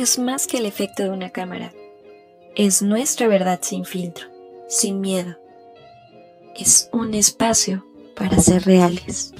es 0.00 0.18
más 0.18 0.46
que 0.46 0.58
el 0.58 0.66
efecto 0.66 1.02
de 1.02 1.10
una 1.10 1.30
cámara. 1.30 1.72
Es 2.54 2.82
nuestra 2.82 3.28
verdad 3.28 3.60
sin 3.62 3.84
filtro, 3.84 4.26
sin 4.68 5.00
miedo. 5.00 5.36
Es 6.54 6.88
un 6.92 7.14
espacio 7.14 7.86
para 8.14 8.38
ser 8.38 8.64
reales. 8.64 9.32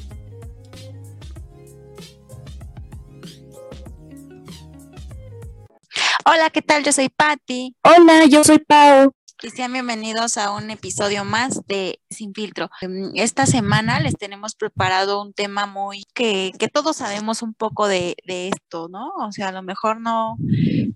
Hola, 6.25 6.51
¿qué 6.51 6.61
tal? 6.61 6.83
Yo 6.83 6.93
soy 6.93 7.09
Patti. 7.09 7.75
Hola, 7.83 8.27
yo 8.27 8.43
soy 8.43 8.59
Pau. 8.59 9.13
Y 9.43 9.51
sean 9.51 9.75
bienvenidos 9.75 10.39
a 10.39 10.51
un 10.53 10.71
episodio 10.71 11.23
más 11.27 11.61
de 11.67 12.01
Sin 12.09 12.33
Filtro. 12.33 12.71
Em, 12.81 13.11
esta 13.15 13.45
semana 13.45 14.01
les 14.01 14.15
tenemos 14.15 14.55
preparado 14.55 15.21
un 15.21 15.35
tema 15.35 15.67
muy 15.67 16.05
que, 16.15 16.53
que 16.59 16.69
todos 16.69 16.97
sabemos 16.97 17.43
un 17.43 17.53
poco 17.53 17.87
de, 17.87 18.17
de, 18.27 18.49
esto, 18.49 18.89
¿no? 18.89 19.11
O 19.19 19.33
sea, 19.33 19.49
a 19.49 19.53
lo 19.53 19.63
mejor 19.63 20.01
no, 20.01 20.39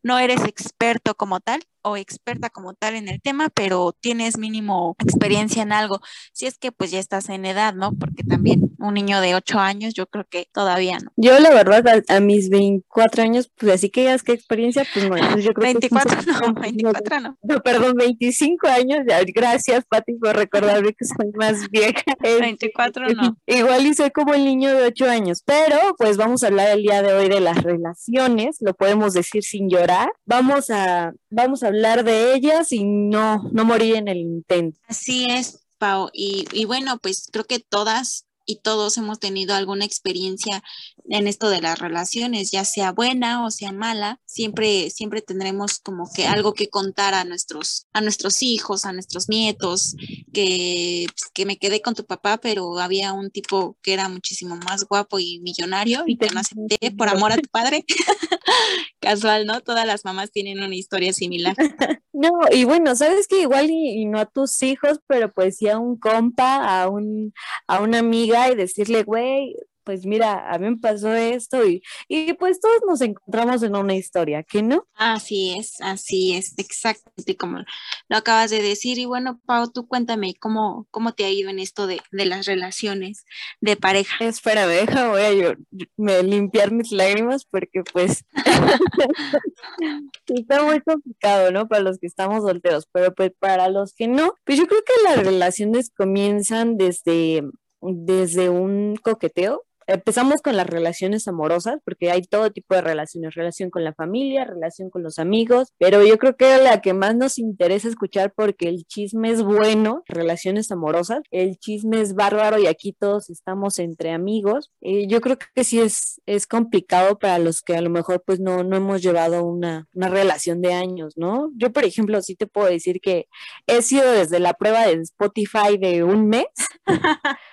no 0.02 0.18
eres 0.18 0.42
experto 0.44 1.14
como 1.14 1.40
tal, 1.40 1.60
o 1.82 1.96
experta 1.96 2.50
como 2.50 2.74
tal 2.74 2.94
en 2.94 3.08
el 3.08 3.20
tema, 3.20 3.48
pero 3.48 3.94
tienes 3.98 4.38
mínimo 4.38 4.96
experiencia 4.98 5.62
en 5.62 5.72
algo. 5.72 6.00
Si 6.32 6.46
es 6.46 6.58
que 6.58 6.72
pues 6.72 6.90
ya 6.90 6.98
estás 6.98 7.28
en 7.28 7.44
edad, 7.44 7.74
¿no? 7.74 7.92
Porque 7.92 8.22
también 8.22 8.72
un 8.78 8.94
niño 8.94 9.20
de 9.20 9.34
8 9.34 9.58
años, 9.58 9.94
yo 9.94 10.06
creo 10.06 10.26
que 10.28 10.48
todavía 10.52 10.98
no. 10.98 11.10
Yo 11.16 11.38
la 11.38 11.50
verdad 11.50 12.02
a, 12.08 12.20
mis 12.20 12.50
24 12.50 13.22
años, 13.22 13.50
pues 13.56 13.72
así 13.72 13.90
que 13.90 14.04
ya 14.04 14.14
es 14.14 14.22
que 14.22 14.32
experiencia, 14.32 14.86
pues 14.92 15.08
no. 15.08 15.38
yo 15.38 15.52
creo 15.52 15.72
24 15.72 16.18
que 16.18 16.26
no, 16.46 16.54
24 16.54 17.20
no. 17.20 17.38
No, 17.42 17.60
perdón, 17.60 17.94
25 17.96 18.29
años. 18.68 19.00
Ya, 19.08 19.20
gracias, 19.24 19.84
Pati, 19.88 20.14
por 20.14 20.36
recordarme 20.36 20.92
que 20.92 21.04
soy 21.04 21.30
más 21.34 21.68
vieja. 21.70 22.02
24 22.40 23.08
no. 23.14 23.36
Igual 23.46 23.86
y 23.86 23.94
soy 23.94 24.10
como 24.10 24.34
el 24.34 24.44
niño 24.44 24.70
de 24.70 24.84
8 24.84 25.06
años, 25.06 25.42
pero 25.44 25.78
pues 25.98 26.16
vamos 26.16 26.42
a 26.42 26.48
hablar 26.48 26.70
el 26.70 26.82
día 26.82 27.02
de 27.02 27.12
hoy 27.12 27.28
de 27.28 27.40
las 27.40 27.62
relaciones, 27.62 28.58
lo 28.60 28.74
podemos 28.74 29.12
decir 29.14 29.42
sin 29.42 29.68
llorar. 29.68 30.10
Vamos 30.24 30.70
a, 30.70 31.12
vamos 31.30 31.62
a 31.62 31.68
hablar 31.68 32.04
de 32.04 32.34
ellas 32.34 32.72
y 32.72 32.84
no, 32.84 33.48
no 33.52 33.64
morir 33.64 33.96
en 33.96 34.08
el 34.08 34.18
intento. 34.18 34.78
Así 34.86 35.26
es, 35.30 35.66
Pau. 35.78 36.10
Y, 36.12 36.46
y 36.52 36.64
bueno, 36.64 36.98
pues 36.98 37.28
creo 37.32 37.44
que 37.44 37.58
todas 37.58 38.26
y 38.50 38.56
todos 38.56 38.96
hemos 38.96 39.20
tenido 39.20 39.54
alguna 39.54 39.84
experiencia 39.84 40.62
en 41.08 41.28
esto 41.28 41.50
de 41.50 41.60
las 41.60 41.78
relaciones, 41.78 42.50
ya 42.50 42.64
sea 42.64 42.92
buena 42.92 43.44
o 43.44 43.50
sea 43.50 43.72
mala, 43.72 44.20
siempre, 44.26 44.90
siempre 44.90 45.22
tendremos 45.22 45.78
como 45.78 46.10
que 46.12 46.26
algo 46.26 46.52
que 46.52 46.68
contar 46.68 47.14
a 47.14 47.24
nuestros, 47.24 47.86
a 47.92 48.00
nuestros 48.00 48.42
hijos, 48.42 48.84
a 48.84 48.92
nuestros 48.92 49.28
nietos, 49.28 49.94
que, 50.32 51.06
pues, 51.08 51.30
que 51.32 51.46
me 51.46 51.58
quedé 51.58 51.80
con 51.80 51.94
tu 51.94 52.04
papá, 52.04 52.38
pero 52.38 52.78
había 52.78 53.12
un 53.12 53.30
tipo 53.30 53.76
que 53.82 53.92
era 53.92 54.08
muchísimo 54.08 54.56
más 54.56 54.84
guapo 54.84 55.20
y 55.20 55.40
millonario 55.40 56.02
y 56.06 56.16
que 56.16 56.30
no 56.30 56.40
acepté 56.40 56.90
por 56.90 57.08
amor 57.08 57.32
a 57.32 57.36
tu 57.36 57.48
padre. 57.50 57.84
Casual, 59.00 59.46
¿no? 59.46 59.60
Todas 59.60 59.86
las 59.86 60.04
mamás 60.04 60.32
tienen 60.32 60.60
una 60.60 60.74
historia 60.74 61.12
similar. 61.12 61.54
No, 62.20 62.32
y 62.50 62.64
bueno, 62.64 62.94
sabes 62.96 63.26
que 63.26 63.40
igual 63.40 63.70
y, 63.70 64.04
no 64.04 64.18
a 64.18 64.26
tus 64.26 64.62
hijos, 64.62 65.00
pero 65.06 65.32
pues 65.32 65.56
sí 65.56 65.70
a 65.70 65.78
un 65.78 65.98
compa, 65.98 66.82
a 66.82 66.86
un, 66.90 67.32
a 67.66 67.80
una 67.80 68.00
amiga 68.00 68.50
y 68.50 68.56
decirle, 68.56 69.04
güey, 69.04 69.56
pues 69.90 70.06
mira, 70.06 70.48
a 70.48 70.56
mí 70.56 70.70
me 70.70 70.76
pasó 70.76 71.12
esto 71.12 71.66
y, 71.66 71.82
y 72.06 72.32
pues 72.34 72.60
todos 72.60 72.78
nos 72.86 73.00
encontramos 73.00 73.60
en 73.64 73.74
una 73.74 73.96
historia, 73.96 74.44
¿qué 74.44 74.62
no? 74.62 74.86
Así 74.94 75.58
es, 75.58 75.80
así 75.80 76.36
es, 76.36 76.56
exactamente 76.58 77.36
como 77.36 77.64
lo 78.08 78.16
acabas 78.16 78.52
de 78.52 78.62
decir. 78.62 79.00
Y 79.00 79.04
bueno, 79.04 79.40
Pau, 79.46 79.68
tú 79.72 79.88
cuéntame 79.88 80.34
cómo, 80.38 80.86
cómo 80.92 81.12
te 81.12 81.24
ha 81.24 81.30
ido 81.30 81.50
en 81.50 81.58
esto 81.58 81.88
de, 81.88 82.00
de 82.12 82.24
las 82.24 82.46
relaciones 82.46 83.24
de 83.60 83.74
pareja. 83.74 84.24
Espera, 84.24 84.68
deja, 84.68 85.08
voy 85.08 85.22
a 85.22 85.32
yo, 85.32 85.54
me, 85.96 86.22
limpiar 86.22 86.70
mis 86.70 86.92
lágrimas 86.92 87.44
porque 87.44 87.82
pues 87.92 88.24
está 90.28 90.62
muy 90.62 90.80
complicado, 90.82 91.50
¿no? 91.50 91.66
Para 91.66 91.82
los 91.82 91.98
que 91.98 92.06
estamos 92.06 92.44
solteros, 92.44 92.86
pero 92.92 93.12
pues 93.12 93.32
para 93.40 93.68
los 93.68 93.92
que 93.92 94.06
no, 94.06 94.34
pues 94.44 94.56
yo 94.56 94.68
creo 94.68 94.82
que 94.84 95.02
las 95.02 95.18
relaciones 95.26 95.90
comienzan 95.90 96.76
desde 96.76 97.42
desde 97.80 98.48
un 98.48 98.96
coqueteo, 98.96 99.64
empezamos 99.92 100.40
con 100.42 100.56
las 100.56 100.66
relaciones 100.66 101.26
amorosas, 101.28 101.80
porque 101.84 102.10
hay 102.10 102.22
todo 102.22 102.50
tipo 102.50 102.74
de 102.74 102.80
relaciones, 102.80 103.34
relación 103.34 103.70
con 103.70 103.84
la 103.84 103.92
familia, 103.94 104.44
relación 104.44 104.90
con 104.90 105.02
los 105.02 105.18
amigos, 105.18 105.72
pero 105.78 106.04
yo 106.04 106.18
creo 106.18 106.36
que 106.36 106.58
la 106.58 106.80
que 106.80 106.94
más 106.94 107.16
nos 107.16 107.38
interesa 107.38 107.88
escuchar 107.88 108.32
porque 108.34 108.68
el 108.68 108.84
chisme 108.86 109.30
es 109.30 109.42
bueno, 109.42 110.02
relaciones 110.06 110.70
amorosas, 110.70 111.20
el 111.30 111.58
chisme 111.58 112.00
es 112.00 112.14
bárbaro 112.14 112.58
y 112.58 112.66
aquí 112.66 112.92
todos 112.92 113.30
estamos 113.30 113.78
entre 113.78 114.12
amigos. 114.12 114.70
Eh, 114.80 115.06
yo 115.08 115.20
creo 115.20 115.38
que 115.54 115.64
sí 115.64 115.80
es, 115.80 116.20
es 116.26 116.46
complicado 116.46 117.18
para 117.18 117.38
los 117.38 117.62
que 117.62 117.76
a 117.76 117.80
lo 117.80 117.90
mejor 117.90 118.22
pues 118.24 118.40
no, 118.40 118.62
no 118.64 118.76
hemos 118.76 119.02
llevado 119.02 119.44
una, 119.44 119.88
una 119.94 120.08
relación 120.08 120.60
de 120.60 120.72
años, 120.72 121.14
¿no? 121.16 121.50
Yo, 121.56 121.72
por 121.72 121.84
ejemplo, 121.84 122.20
sí 122.22 122.36
te 122.36 122.46
puedo 122.46 122.68
decir 122.68 123.00
que 123.00 123.26
he 123.66 123.82
sido 123.82 124.10
desde 124.10 124.40
la 124.40 124.54
prueba 124.54 124.86
de 124.86 124.94
Spotify 125.02 125.76
de 125.78 126.04
un 126.04 126.28
mes. 126.28 126.46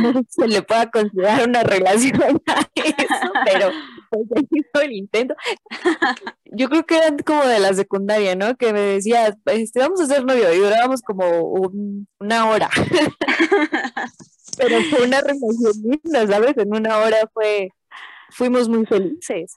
no 0.00 0.22
se 0.28 0.48
le 0.48 0.62
pueda 0.62 0.90
considerar 0.90 1.48
una 1.48 1.62
relación 1.62 2.42
a 2.46 2.68
eso, 2.74 3.32
pero 3.44 3.70
pues 4.10 4.44
hizo 4.50 4.82
el 4.82 4.92
intento. 4.92 5.34
Yo 6.44 6.68
creo 6.68 6.84
que 6.84 6.96
eran 6.96 7.18
como 7.18 7.44
de 7.44 7.60
la 7.60 7.72
secundaria, 7.74 8.34
¿no? 8.34 8.56
Que 8.56 8.72
me 8.72 8.80
decía, 8.80 9.34
este, 9.46 9.80
vamos 9.80 10.00
a 10.00 10.06
ser 10.06 10.24
novio 10.24 10.52
y 10.52 10.58
durábamos 10.58 11.02
como 11.02 11.24
una 12.18 12.48
hora. 12.48 12.68
pero 14.56 14.80
fue 14.90 15.06
una 15.06 15.20
relación 15.20 15.72
linda, 15.82 16.26
¿sabes? 16.26 16.56
En 16.56 16.74
una 16.74 16.98
hora 16.98 17.18
fue, 17.32 17.70
fuimos 18.30 18.68
muy 18.68 18.84
felices. 18.86 19.56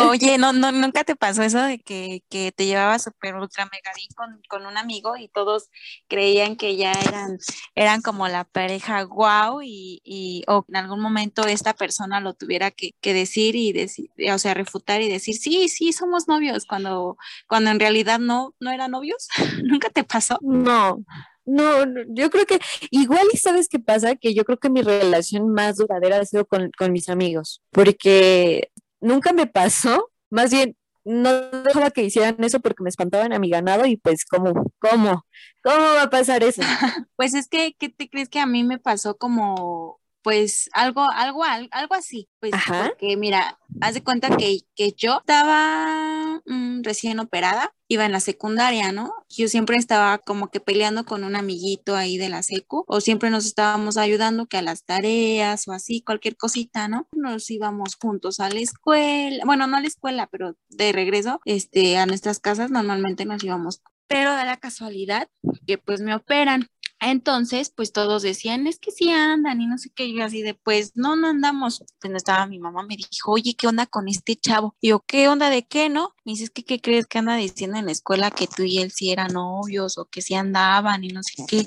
Oye, 0.00 0.38
no, 0.38 0.52
no, 0.52 0.72
nunca 0.72 1.04
te 1.04 1.16
pasó 1.16 1.42
eso 1.42 1.62
de 1.62 1.78
que, 1.78 2.22
que 2.28 2.52
te 2.52 2.66
llevaba 2.66 2.98
súper 2.98 3.34
ultra 3.34 3.64
megadín 3.66 4.08
con, 4.16 4.40
con 4.48 4.66
un 4.66 4.76
amigo 4.76 5.16
y 5.16 5.28
todos 5.28 5.70
creían 6.08 6.56
que 6.56 6.76
ya 6.76 6.92
eran, 6.92 7.38
eran 7.74 8.02
como 8.02 8.28
la 8.28 8.44
pareja 8.44 9.02
guau 9.02 9.60
y, 9.62 10.00
y 10.04 10.44
o 10.46 10.64
en 10.68 10.76
algún 10.76 11.00
momento 11.00 11.46
esta 11.46 11.74
persona 11.74 12.20
lo 12.20 12.34
tuviera 12.34 12.70
que, 12.70 12.94
decir 13.02 13.56
y 13.56 13.72
decir, 13.72 14.10
o 14.32 14.38
sea, 14.38 14.54
refutar 14.54 15.00
y 15.00 15.08
decir, 15.08 15.36
sí, 15.36 15.68
sí, 15.68 15.92
somos 15.92 16.28
novios, 16.28 16.66
cuando, 16.66 17.16
cuando 17.48 17.70
en 17.70 17.80
realidad 17.80 18.18
no, 18.18 18.54
no 18.60 18.70
eran 18.70 18.90
novios. 18.90 19.28
¿Nunca 19.64 19.90
te 19.90 20.04
pasó? 20.04 20.38
No, 20.42 21.04
no, 21.44 21.84
yo 22.08 22.30
creo 22.30 22.44
que 22.44 22.60
igual 22.90 23.26
y 23.32 23.38
sabes 23.38 23.68
qué 23.68 23.78
pasa, 23.78 24.16
que 24.16 24.34
yo 24.34 24.44
creo 24.44 24.58
que 24.58 24.68
mi 24.68 24.82
relación 24.82 25.48
más 25.52 25.76
duradera 25.76 26.20
ha 26.20 26.24
sido 26.24 26.44
con, 26.44 26.70
con 26.76 26.92
mis 26.92 27.08
amigos, 27.08 27.62
porque 27.70 28.70
nunca 29.00 29.32
me 29.32 29.46
pasó, 29.46 30.10
más 30.30 30.50
bien 30.50 30.76
no 31.04 31.32
dejaba 31.62 31.90
que 31.90 32.02
hicieran 32.02 32.36
eso 32.44 32.60
porque 32.60 32.82
me 32.82 32.90
espantaban 32.90 33.32
a 33.32 33.38
mi 33.38 33.48
ganado 33.48 33.86
y 33.86 33.96
pues 33.96 34.26
cómo, 34.26 34.52
cómo, 34.78 35.24
cómo 35.62 35.80
va 35.94 36.02
a 36.02 36.10
pasar 36.10 36.42
eso. 36.42 36.60
pues 37.16 37.34
es 37.34 37.48
que, 37.48 37.74
¿qué 37.78 37.88
te 37.88 38.10
crees 38.10 38.28
que 38.28 38.40
a 38.40 38.46
mí 38.46 38.62
me 38.62 38.78
pasó 38.78 39.16
como 39.16 39.97
pues 40.22 40.68
algo, 40.72 41.06
algo, 41.10 41.42
algo 41.44 41.94
así, 41.94 42.28
pues 42.40 42.52
porque 42.66 43.16
mira, 43.16 43.58
haz 43.80 43.94
de 43.94 44.02
cuenta 44.02 44.36
que, 44.36 44.60
que 44.74 44.92
yo 44.96 45.18
estaba 45.18 46.40
mm, 46.46 46.82
recién 46.82 47.18
operada, 47.20 47.74
iba 47.88 48.04
en 48.04 48.12
la 48.12 48.20
secundaria, 48.20 48.92
¿no? 48.92 49.12
Yo 49.28 49.48
siempre 49.48 49.76
estaba 49.76 50.18
como 50.18 50.50
que 50.50 50.60
peleando 50.60 51.04
con 51.04 51.24
un 51.24 51.36
amiguito 51.36 51.96
ahí 51.96 52.18
de 52.18 52.28
la 52.28 52.42
secu, 52.42 52.84
o 52.86 53.00
siempre 53.00 53.30
nos 53.30 53.46
estábamos 53.46 53.96
ayudando 53.96 54.46
que 54.46 54.58
a 54.58 54.62
las 54.62 54.84
tareas 54.84 55.66
o 55.68 55.72
así, 55.72 56.02
cualquier 56.02 56.36
cosita, 56.36 56.88
¿no? 56.88 57.08
Nos 57.12 57.50
íbamos 57.50 57.96
juntos 57.96 58.40
a 58.40 58.50
la 58.50 58.60
escuela, 58.60 59.44
bueno, 59.44 59.66
no 59.66 59.76
a 59.76 59.80
la 59.80 59.88
escuela, 59.88 60.28
pero 60.30 60.56
de 60.68 60.92
regreso, 60.92 61.40
este, 61.44 61.96
a 61.98 62.06
nuestras 62.06 62.40
casas 62.40 62.70
normalmente 62.70 63.24
nos 63.24 63.42
íbamos 63.42 63.80
pero 64.08 64.30
da 64.30 64.44
la 64.44 64.56
casualidad 64.56 65.28
que 65.66 65.78
pues 65.78 66.00
me 66.00 66.14
operan 66.14 66.68
entonces, 67.00 67.70
pues 67.70 67.92
todos 67.92 68.22
decían, 68.22 68.66
es 68.66 68.78
que 68.78 68.90
sí 68.90 69.10
andan 69.10 69.60
y 69.60 69.66
no 69.66 69.78
sé 69.78 69.90
qué, 69.94 70.12
yo 70.12 70.24
así 70.24 70.42
de, 70.42 70.54
pues 70.54 70.92
no, 70.96 71.14
no 71.16 71.28
andamos. 71.28 71.84
Pues 72.00 72.10
no 72.10 72.16
estaba 72.16 72.46
mi 72.46 72.58
mamá, 72.58 72.82
me 72.82 72.96
dijo, 72.96 73.32
oye, 73.32 73.54
¿qué 73.54 73.68
onda 73.68 73.86
con 73.86 74.08
este 74.08 74.36
chavo? 74.36 74.74
Y 74.80 74.88
yo, 74.88 75.00
¿qué 75.06 75.28
onda 75.28 75.50
de 75.50 75.66
qué, 75.66 75.88
no? 75.88 76.14
Me 76.24 76.32
dices, 76.32 76.50
que 76.50 76.64
¿qué 76.64 76.80
crees 76.80 77.06
que 77.06 77.18
anda 77.18 77.36
diciendo 77.36 77.78
en 77.78 77.86
la 77.86 77.92
escuela 77.92 78.30
que 78.30 78.48
tú 78.48 78.64
y 78.64 78.78
él 78.78 78.90
sí 78.90 79.12
eran 79.12 79.32
novios 79.32 79.96
o 79.98 80.06
que 80.06 80.22
sí 80.22 80.34
andaban 80.34 81.04
y 81.04 81.08
no 81.08 81.22
sé 81.22 81.44
qué? 81.46 81.66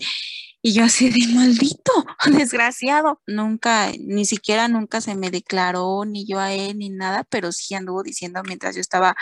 Y 0.63 0.73
yo 0.73 0.83
así 0.83 1.09
de 1.09 1.33
maldito, 1.33 1.91
desgraciado. 2.37 3.21
Nunca, 3.25 3.91
ni 3.99 4.25
siquiera 4.25 4.67
nunca 4.67 5.01
se 5.01 5.15
me 5.15 5.31
declaró 5.31 6.05
ni 6.05 6.25
yo 6.25 6.39
a 6.39 6.53
él 6.53 6.77
ni 6.77 6.89
nada, 6.89 7.23
pero 7.23 7.51
sí 7.51 7.73
anduvo 7.73 8.03
diciendo 8.03 8.41
mientras 8.45 8.75
yo 8.75 8.81
estaba 8.81 9.15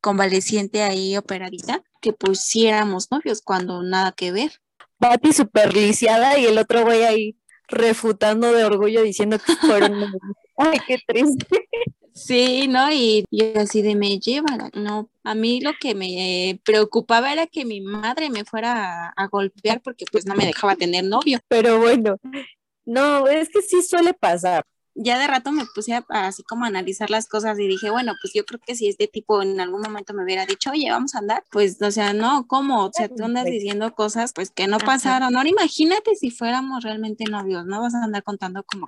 convaleciente 0.00 0.82
ahí 0.82 1.16
operadita, 1.16 1.82
que 2.00 2.12
pues 2.12 2.40
sí 2.40 2.66
éramos 2.66 3.10
novios 3.10 3.42
cuando 3.42 3.82
nada 3.82 4.12
que 4.12 4.32
ver. 4.32 4.52
Pati 5.00 5.32
super 5.32 5.74
lisiada 5.74 6.38
y 6.38 6.46
el 6.46 6.58
otro 6.58 6.84
güey 6.84 7.02
ahí 7.02 7.36
refutando 7.68 8.52
de 8.52 8.64
orgullo 8.64 9.02
diciendo 9.02 9.38
que 9.38 9.56
fueron. 9.56 9.92
Ay, 10.56 10.78
qué 10.86 10.98
triste. 11.06 11.68
Sí, 12.12 12.68
¿no? 12.68 12.92
Y 12.92 13.24
yo 13.30 13.46
así 13.56 13.80
de 13.82 13.94
me 13.94 14.18
lleva, 14.18 14.70
no, 14.74 15.08
a 15.24 15.34
mí 15.34 15.60
lo 15.60 15.72
que 15.80 15.94
me 15.94 16.60
preocupaba 16.64 17.32
era 17.32 17.46
que 17.46 17.64
mi 17.64 17.80
madre 17.80 18.28
me 18.28 18.44
fuera 18.44 19.06
a, 19.06 19.12
a, 19.16 19.28
golpear 19.28 19.80
porque 19.80 20.04
pues 20.10 20.26
no 20.26 20.34
me 20.34 20.44
dejaba 20.44 20.76
tener 20.76 21.04
novio. 21.04 21.38
Pero 21.48 21.80
bueno, 21.80 22.18
no, 22.84 23.26
es 23.26 23.48
que 23.48 23.62
sí 23.62 23.82
suele 23.82 24.12
pasar 24.12 24.64
ya 25.02 25.18
de 25.18 25.26
rato 25.26 25.50
me 25.50 25.64
puse 25.74 25.94
a, 25.94 26.04
así 26.10 26.42
como 26.42 26.64
a 26.64 26.68
analizar 26.68 27.10
las 27.10 27.26
cosas 27.26 27.58
y 27.58 27.66
dije, 27.66 27.90
bueno, 27.90 28.12
pues 28.20 28.32
yo 28.34 28.44
creo 28.44 28.60
que 28.60 28.74
si 28.74 28.88
este 28.88 29.08
tipo 29.08 29.42
en 29.42 29.58
algún 29.60 29.80
momento 29.80 30.12
me 30.12 30.24
hubiera 30.24 30.44
dicho, 30.44 30.70
oye, 30.70 30.90
vamos 30.90 31.14
a 31.14 31.18
andar, 31.18 31.42
pues, 31.50 31.80
o 31.80 31.90
sea, 31.90 32.12
no, 32.12 32.46
¿cómo? 32.46 32.84
O 32.84 32.92
sea, 32.92 33.08
tú 33.08 33.24
andas 33.24 33.46
diciendo 33.46 33.94
cosas 33.94 34.32
pues 34.34 34.50
que 34.50 34.66
no 34.66 34.78
pasaron. 34.78 35.36
Ahora 35.36 35.48
imagínate 35.48 36.14
si 36.16 36.30
fuéramos 36.30 36.84
realmente 36.84 37.24
novios, 37.24 37.64
¿no? 37.64 37.80
Vas 37.80 37.94
a 37.94 38.04
andar 38.04 38.22
contando 38.22 38.62
como 38.64 38.86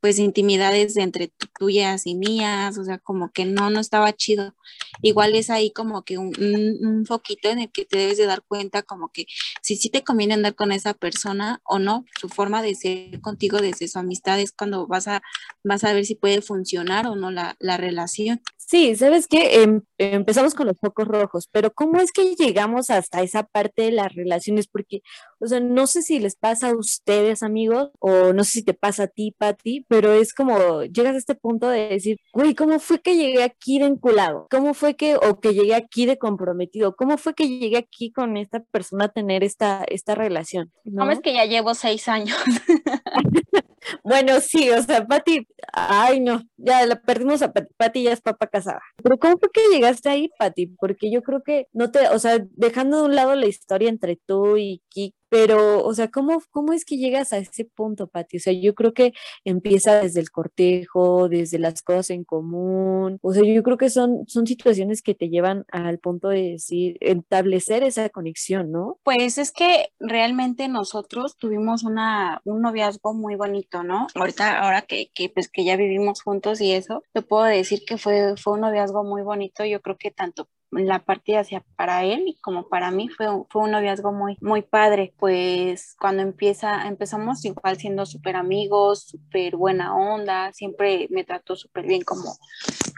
pues 0.00 0.18
intimidades 0.18 0.96
entre 0.96 1.32
tuyas 1.58 2.06
y 2.06 2.14
mías, 2.14 2.78
o 2.78 2.84
sea, 2.84 2.98
como 2.98 3.30
que 3.30 3.44
no, 3.44 3.70
no 3.70 3.80
estaba 3.80 4.12
chido. 4.12 4.54
Igual 5.02 5.34
es 5.34 5.50
ahí 5.50 5.70
como 5.72 6.02
que 6.04 6.18
un, 6.18 6.32
un, 6.38 7.06
foquito 7.06 7.48
en 7.48 7.60
el 7.60 7.70
que 7.70 7.84
te 7.84 7.98
debes 7.98 8.18
de 8.18 8.26
dar 8.26 8.42
cuenta 8.42 8.82
como 8.82 9.08
que 9.08 9.26
si 9.62 9.76
sí 9.76 9.90
te 9.90 10.02
conviene 10.02 10.34
andar 10.34 10.54
con 10.54 10.72
esa 10.72 10.94
persona 10.94 11.60
o 11.64 11.78
no, 11.78 12.04
su 12.20 12.28
forma 12.28 12.62
de 12.62 12.74
ser 12.74 13.20
contigo 13.20 13.58
desde 13.58 13.88
su 13.88 13.98
amistad 13.98 14.40
es 14.40 14.52
cuando 14.52 14.86
vas 14.86 15.08
a, 15.08 15.22
vas 15.64 15.84
a 15.84 15.92
ver 15.92 16.04
si 16.04 16.14
puede 16.14 16.42
funcionar 16.42 17.06
o 17.06 17.16
no 17.16 17.30
la, 17.30 17.56
la 17.58 17.76
relación. 17.76 18.40
Sí, 18.70 18.94
sabes 18.94 19.26
que 19.26 19.62
em, 19.62 19.82
empezamos 19.98 20.54
con 20.54 20.68
los 20.68 20.78
focos 20.78 21.08
rojos, 21.08 21.48
pero 21.50 21.72
¿cómo 21.72 22.00
es 22.00 22.12
que 22.12 22.36
llegamos 22.36 22.88
hasta 22.90 23.20
esa 23.20 23.42
parte 23.42 23.82
de 23.82 23.90
las 23.90 24.14
relaciones? 24.14 24.68
Porque, 24.68 25.02
o 25.40 25.46
sea, 25.46 25.60
no 25.60 25.86
sé 25.86 26.02
si 26.02 26.18
les 26.18 26.36
pasa 26.36 26.70
a 26.70 26.76
ustedes, 26.76 27.42
amigos, 27.42 27.90
o 27.98 28.32
no 28.32 28.44
sé 28.44 28.50
si 28.50 28.62
te 28.62 28.74
pasa 28.74 29.04
a 29.04 29.06
ti, 29.08 29.34
Patti, 29.36 29.86
pero 29.88 30.12
es 30.12 30.34
como 30.34 30.82
llegas 30.82 31.14
a 31.14 31.18
este 31.18 31.34
punto 31.34 31.68
de 31.68 31.88
decir, 31.88 32.18
uy, 32.34 32.54
¿cómo 32.54 32.78
fue 32.78 33.00
que 33.00 33.16
llegué 33.16 33.42
aquí 33.42 33.78
de 33.78 33.86
enculado? 33.86 34.46
¿Cómo 34.50 34.74
fue 34.74 34.96
que, 34.96 35.16
o 35.16 35.40
que 35.40 35.54
llegué 35.54 35.74
aquí 35.74 36.06
de 36.06 36.18
comprometido? 36.18 36.94
¿Cómo 36.94 37.16
fue 37.16 37.34
que 37.34 37.48
llegué 37.48 37.78
aquí 37.78 38.12
con 38.12 38.36
esta 38.36 38.60
persona 38.60 39.06
a 39.06 39.08
tener 39.08 39.42
esta, 39.42 39.84
esta 39.88 40.14
relación? 40.14 40.70
¿Cómo 40.84 41.10
es 41.10 41.20
que 41.20 41.32
ya 41.32 41.46
llevo 41.46 41.74
seis 41.74 42.08
años? 42.08 42.36
bueno, 44.04 44.40
sí, 44.40 44.70
o 44.70 44.82
sea, 44.82 45.06
Pati, 45.06 45.46
ay 45.72 46.20
no, 46.20 46.42
ya 46.56 46.84
la 46.86 47.00
perdimos 47.00 47.42
a 47.42 47.52
Pati, 47.52 47.72
Pati 47.76 48.02
ya 48.04 48.12
es 48.12 48.20
papá 48.20 48.46
casada. 48.46 48.80
Pero 49.02 49.18
¿cómo 49.18 49.38
fue 49.38 49.50
que 49.52 49.68
llegaste 49.72 50.08
ahí, 50.08 50.30
Pati? 50.38 50.66
Porque 50.66 51.10
yo 51.10 51.22
creo 51.22 51.42
que 51.42 51.66
no 51.72 51.90
te, 51.90 52.08
o 52.08 52.18
sea, 52.18 52.38
dejando 52.56 52.98
de 52.98 53.02
un 53.04 53.14
lado 53.14 53.34
la 53.34 53.46
historia 53.46 53.88
entre 53.88 54.16
tú 54.16 54.56
y 54.56 54.82
Kik, 54.90 55.14
pero, 55.30 55.84
o 55.84 55.94
sea, 55.94 56.08
¿cómo, 56.08 56.42
¿cómo 56.50 56.72
es 56.72 56.84
que 56.84 56.96
llegas 56.96 57.32
a 57.32 57.38
ese 57.38 57.64
punto, 57.64 58.08
Pati? 58.08 58.36
O 58.38 58.40
sea, 58.40 58.52
yo 58.52 58.74
creo 58.74 58.92
que 58.92 59.12
empieza 59.44 60.00
desde 60.00 60.20
el 60.20 60.30
cortejo, 60.30 61.28
desde 61.28 61.58
las 61.58 61.82
cosas 61.82 62.10
en 62.10 62.24
común. 62.24 63.18
O 63.22 63.32
sea, 63.32 63.44
yo 63.44 63.62
creo 63.62 63.78
que 63.78 63.90
son, 63.90 64.24
son 64.26 64.46
situaciones 64.46 65.02
que 65.02 65.14
te 65.14 65.28
llevan 65.28 65.64
al 65.70 66.00
punto 66.00 66.28
de 66.28 66.50
decir, 66.52 66.98
establecer 67.00 67.84
esa 67.84 68.08
conexión, 68.10 68.72
¿no? 68.72 68.98
Pues 69.04 69.38
es 69.38 69.52
que 69.52 69.90
realmente 70.00 70.66
nosotros 70.68 71.36
tuvimos 71.36 71.84
una, 71.84 72.40
un 72.44 72.60
noviazgo 72.60 73.14
muy 73.14 73.36
bonito, 73.36 73.84
¿no? 73.84 74.08
Ahorita, 74.16 74.58
ahora 74.60 74.82
que, 74.82 75.10
que, 75.14 75.28
pues, 75.28 75.48
que 75.48 75.64
ya 75.64 75.76
vivimos 75.76 76.22
juntos 76.22 76.60
y 76.60 76.72
eso, 76.72 77.04
te 77.12 77.22
puedo 77.22 77.44
decir 77.44 77.84
que 77.86 77.98
fue, 77.98 78.36
fue 78.36 78.54
un 78.54 78.62
noviazgo 78.62 79.04
muy 79.04 79.22
bonito. 79.22 79.64
Yo 79.64 79.80
creo 79.80 79.96
que 79.96 80.10
tanto 80.10 80.48
la 80.70 81.00
partida 81.00 81.40
hacia 81.40 81.64
para 81.76 82.04
él 82.04 82.24
y 82.26 82.36
como 82.36 82.68
para 82.68 82.90
mí 82.90 83.08
fue, 83.08 83.26
fue 83.48 83.62
un 83.62 83.72
noviazgo 83.72 84.12
muy, 84.12 84.36
muy 84.40 84.62
padre, 84.62 85.14
pues 85.18 85.96
cuando 85.98 86.22
empieza, 86.22 86.86
empezamos 86.86 87.44
igual 87.44 87.76
siendo 87.76 88.06
súper 88.06 88.36
amigos, 88.36 89.04
súper 89.04 89.56
buena 89.56 89.94
onda, 89.96 90.52
siempre 90.52 91.08
me 91.10 91.24
trató 91.24 91.56
súper 91.56 91.86
bien 91.86 92.02
como, 92.02 92.36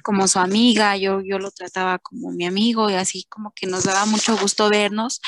como 0.03 0.29
su 0.29 0.39
amiga, 0.39 0.97
yo, 0.97 1.21
yo 1.23 1.39
lo 1.39 1.51
trataba 1.51 1.99
como 1.99 2.31
mi 2.31 2.47
amigo 2.47 2.91
y 2.91 2.95
así 2.95 3.25
como 3.29 3.53
que 3.55 3.67
nos 3.67 3.85
daba 3.85 4.07
mucho 4.07 4.37
gusto 4.37 4.69
vernos, 4.69 5.21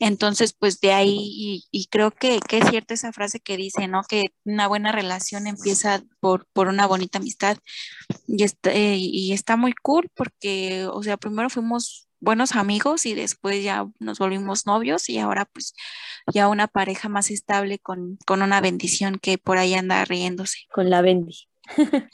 entonces 0.00 0.52
pues 0.52 0.80
de 0.80 0.92
ahí, 0.92 1.64
y, 1.70 1.86
creo 1.86 2.10
que, 2.10 2.40
que, 2.40 2.58
es 2.58 2.68
cierta 2.70 2.94
esa 2.94 3.12
frase 3.12 3.40
que 3.40 3.56
dice, 3.56 3.88
¿no? 3.88 4.02
Que 4.08 4.24
una 4.44 4.66
buena 4.68 4.92
relación 4.92 5.46
empieza 5.46 6.02
por, 6.20 6.46
por 6.52 6.68
una 6.68 6.86
bonita 6.86 7.18
amistad 7.18 7.58
y 8.26 8.42
está, 8.44 8.72
eh, 8.72 8.96
y 8.96 9.32
está 9.32 9.56
muy 9.56 9.72
cool 9.72 10.08
porque, 10.14 10.86
o 10.86 11.02
sea, 11.02 11.16
primero 11.16 11.50
fuimos 11.50 12.08
buenos 12.22 12.54
amigos 12.54 13.04
y 13.04 13.14
después 13.14 13.62
ya 13.62 13.86
nos 13.98 14.18
volvimos 14.18 14.64
novios 14.64 15.08
y 15.10 15.18
ahora 15.18 15.44
pues 15.44 15.74
ya 16.32 16.48
una 16.48 16.68
pareja 16.68 17.08
más 17.08 17.30
estable 17.30 17.78
con, 17.78 18.16
con 18.26 18.42
una 18.42 18.60
bendición 18.60 19.18
que 19.20 19.38
por 19.38 19.58
ahí 19.58 19.74
anda 19.74 20.04
riéndose. 20.04 20.58
Con 20.72 20.88
la 20.88 21.02
bendi. 21.02 21.48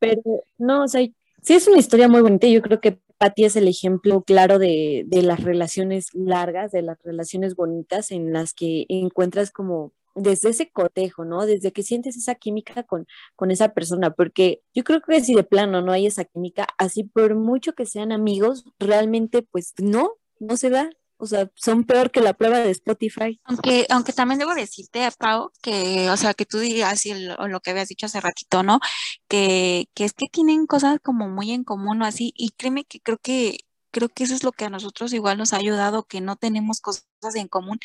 Pero 0.00 0.22
no, 0.58 0.84
o 0.84 0.88
sea, 0.88 1.06
sí 1.42 1.54
es 1.54 1.68
una 1.68 1.78
historia 1.78 2.08
muy 2.08 2.20
bonita. 2.20 2.46
Yo 2.46 2.62
creo 2.62 2.80
que 2.80 3.00
Patti 3.18 3.44
es 3.44 3.56
el 3.56 3.68
ejemplo 3.68 4.22
claro 4.22 4.58
de, 4.58 5.04
de 5.06 5.22
las 5.22 5.42
relaciones 5.42 6.08
largas, 6.14 6.72
de 6.72 6.82
las 6.82 6.98
relaciones 7.02 7.54
bonitas 7.54 8.10
en 8.10 8.32
las 8.32 8.54
que 8.54 8.86
encuentras 8.88 9.50
como 9.50 9.92
desde 10.14 10.50
ese 10.50 10.70
cotejo, 10.70 11.24
¿no? 11.24 11.46
Desde 11.46 11.72
que 11.72 11.82
sientes 11.82 12.16
esa 12.16 12.34
química 12.34 12.82
con, 12.82 13.06
con 13.36 13.50
esa 13.50 13.70
persona, 13.70 14.10
porque 14.10 14.62
yo 14.74 14.84
creo 14.84 15.00
que 15.00 15.20
si 15.22 15.34
de 15.34 15.44
plano 15.44 15.82
no 15.82 15.92
hay 15.92 16.06
esa 16.06 16.24
química, 16.24 16.66
así 16.78 17.04
por 17.04 17.34
mucho 17.34 17.74
que 17.74 17.86
sean 17.86 18.12
amigos, 18.12 18.64
realmente 18.78 19.42
pues 19.42 19.74
no, 19.78 20.14
no 20.38 20.56
se 20.56 20.70
da. 20.70 20.90
O 21.20 21.26
sea, 21.26 21.50
son 21.54 21.84
peor 21.84 22.10
que 22.10 22.20
la 22.20 22.32
prueba 22.32 22.58
de 22.58 22.70
Spotify. 22.70 23.38
Aunque, 23.44 23.86
aunque 23.90 24.12
también 24.12 24.38
debo 24.38 24.54
decirte, 24.54 25.08
Pau, 25.18 25.52
que, 25.62 26.08
o 26.10 26.16
sea, 26.16 26.32
que 26.34 26.46
tú 26.46 26.58
digas 26.58 27.04
y 27.04 27.14
lo, 27.14 27.46
lo 27.46 27.60
que 27.60 27.70
habías 27.70 27.88
dicho 27.88 28.06
hace 28.06 28.20
ratito, 28.20 28.62
¿no? 28.62 28.80
Que, 29.28 29.88
que 29.94 30.04
es 30.04 30.14
que 30.14 30.26
tienen 30.28 30.66
cosas 30.66 30.98
como 31.02 31.28
muy 31.28 31.52
en 31.52 31.62
común 31.64 32.00
o 32.02 32.06
así, 32.06 32.32
y 32.36 32.50
créeme 32.50 32.84
que 32.84 33.00
creo 33.00 33.18
que 33.18 33.58
creo 33.90 34.08
que 34.08 34.24
eso 34.24 34.34
es 34.34 34.44
lo 34.44 34.52
que 34.52 34.64
a 34.64 34.70
nosotros 34.70 35.12
igual 35.12 35.38
nos 35.38 35.52
ha 35.52 35.56
ayudado, 35.56 36.04
que 36.04 36.20
no 36.20 36.36
tenemos 36.36 36.80
cosas 36.80 37.04
en 37.34 37.48
común. 37.48 37.78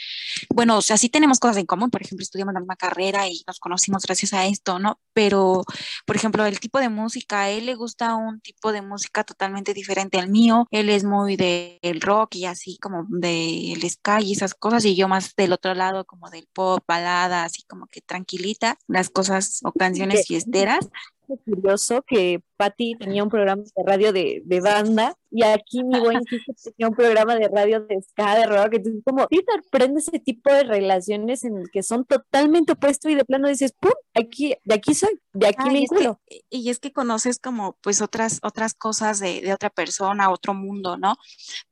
Bueno, 0.54 0.78
o 0.78 0.82
sea, 0.82 0.98
sí 0.98 1.10
tenemos 1.10 1.40
cosas 1.40 1.58
en 1.58 1.66
común, 1.66 1.90
por 1.90 2.02
ejemplo, 2.02 2.24
estudiamos 2.24 2.54
la 2.54 2.60
misma 2.60 2.76
carrera 2.76 3.28
y 3.28 3.44
nos 3.48 3.60
conocimos 3.60 4.04
gracias 4.04 4.34
a 4.34 4.46
esto, 4.46 4.80
¿no? 4.80 5.00
Pero, 5.14 5.64
por 6.06 6.16
ejemplo, 6.16 6.46
el 6.46 6.60
tipo 6.60 6.80
de 6.80 6.90
música, 6.90 7.42
a 7.42 7.50
él 7.50 7.66
le 7.66 7.76
gusta 7.76 8.16
un 8.16 8.40
tipo 8.42 8.72
de 8.72 8.82
música 8.82 9.24
totalmente 9.24 9.74
diferente 9.74 10.20
al 10.20 10.30
mío, 10.30 10.68
él 10.72 10.90
es 10.90 11.04
muy 11.04 11.36
del 11.36 12.02
rock 12.02 12.36
y 12.36 12.46
así 12.46 12.78
como 12.78 13.06
del 13.10 13.90
ska 13.90 14.22
y 14.22 14.34
esas 14.34 14.54
cosas, 14.54 14.86
y 14.86 14.96
yo 14.96 15.08
más 15.08 15.36
del 15.36 15.54
otro 15.54 15.74
lado 15.74 16.06
como 16.06 16.30
del 16.30 16.48
pop, 16.54 16.84
balada, 16.88 17.44
así 17.44 17.64
como 17.64 17.88
que 17.88 18.02
tranquilita, 18.02 18.78
las 18.88 19.10
cosas 19.10 19.60
o 19.64 19.72
canciones 19.72 20.26
fiesteras 20.28 20.90
curioso 21.26 22.04
que 22.04 22.42
Patti 22.58 22.96
tenía 22.96 23.24
un 23.24 23.30
programa 23.30 23.64
de 23.64 23.84
radio 23.84 24.14
de, 24.14 24.42
de 24.46 24.62
banda 24.62 25.16
y 25.36 25.44
aquí 25.44 25.84
mi 25.84 26.00
buen 26.00 26.22
tenía 26.64 26.88
un 26.88 26.96
programa 26.96 27.36
de 27.36 27.50
radio 27.50 27.82
de 27.82 28.02
ska, 28.02 28.36
de 28.36 28.46
rock, 28.46 28.76
entonces 28.76 29.02
como 29.04 29.28
sí 29.30 29.42
sorprende 29.46 30.00
ese 30.00 30.20
tipo 30.20 30.52
de 30.52 30.64
relaciones 30.64 31.44
en 31.44 31.58
el 31.58 31.70
que 31.72 31.84
son 31.84 32.06
totalmente 32.06 32.72
opuestos 32.72 33.12
y 33.12 33.16
de 33.16 33.26
plano 33.26 33.50
dices, 33.50 33.74
¡pum! 33.78 33.92
Aquí, 34.14 34.56
de 34.64 34.76
aquí 34.76 34.94
soy, 34.94 35.20
de 35.34 35.48
aquí 35.48 35.68
me 35.68 35.80
vinculo. 35.80 36.22
y 36.50 36.70
es 36.70 36.80
que 36.80 36.94
conoces 36.94 37.38
como 37.38 37.78
pues 37.82 38.02
otras, 38.02 38.40
otras 38.44 38.74
cosas 38.74 39.20
de, 39.20 39.42
de, 39.42 39.54
otra 39.54 39.70
persona, 39.70 40.32
otro 40.32 40.54
mundo, 40.54 40.96
¿no? 40.98 41.18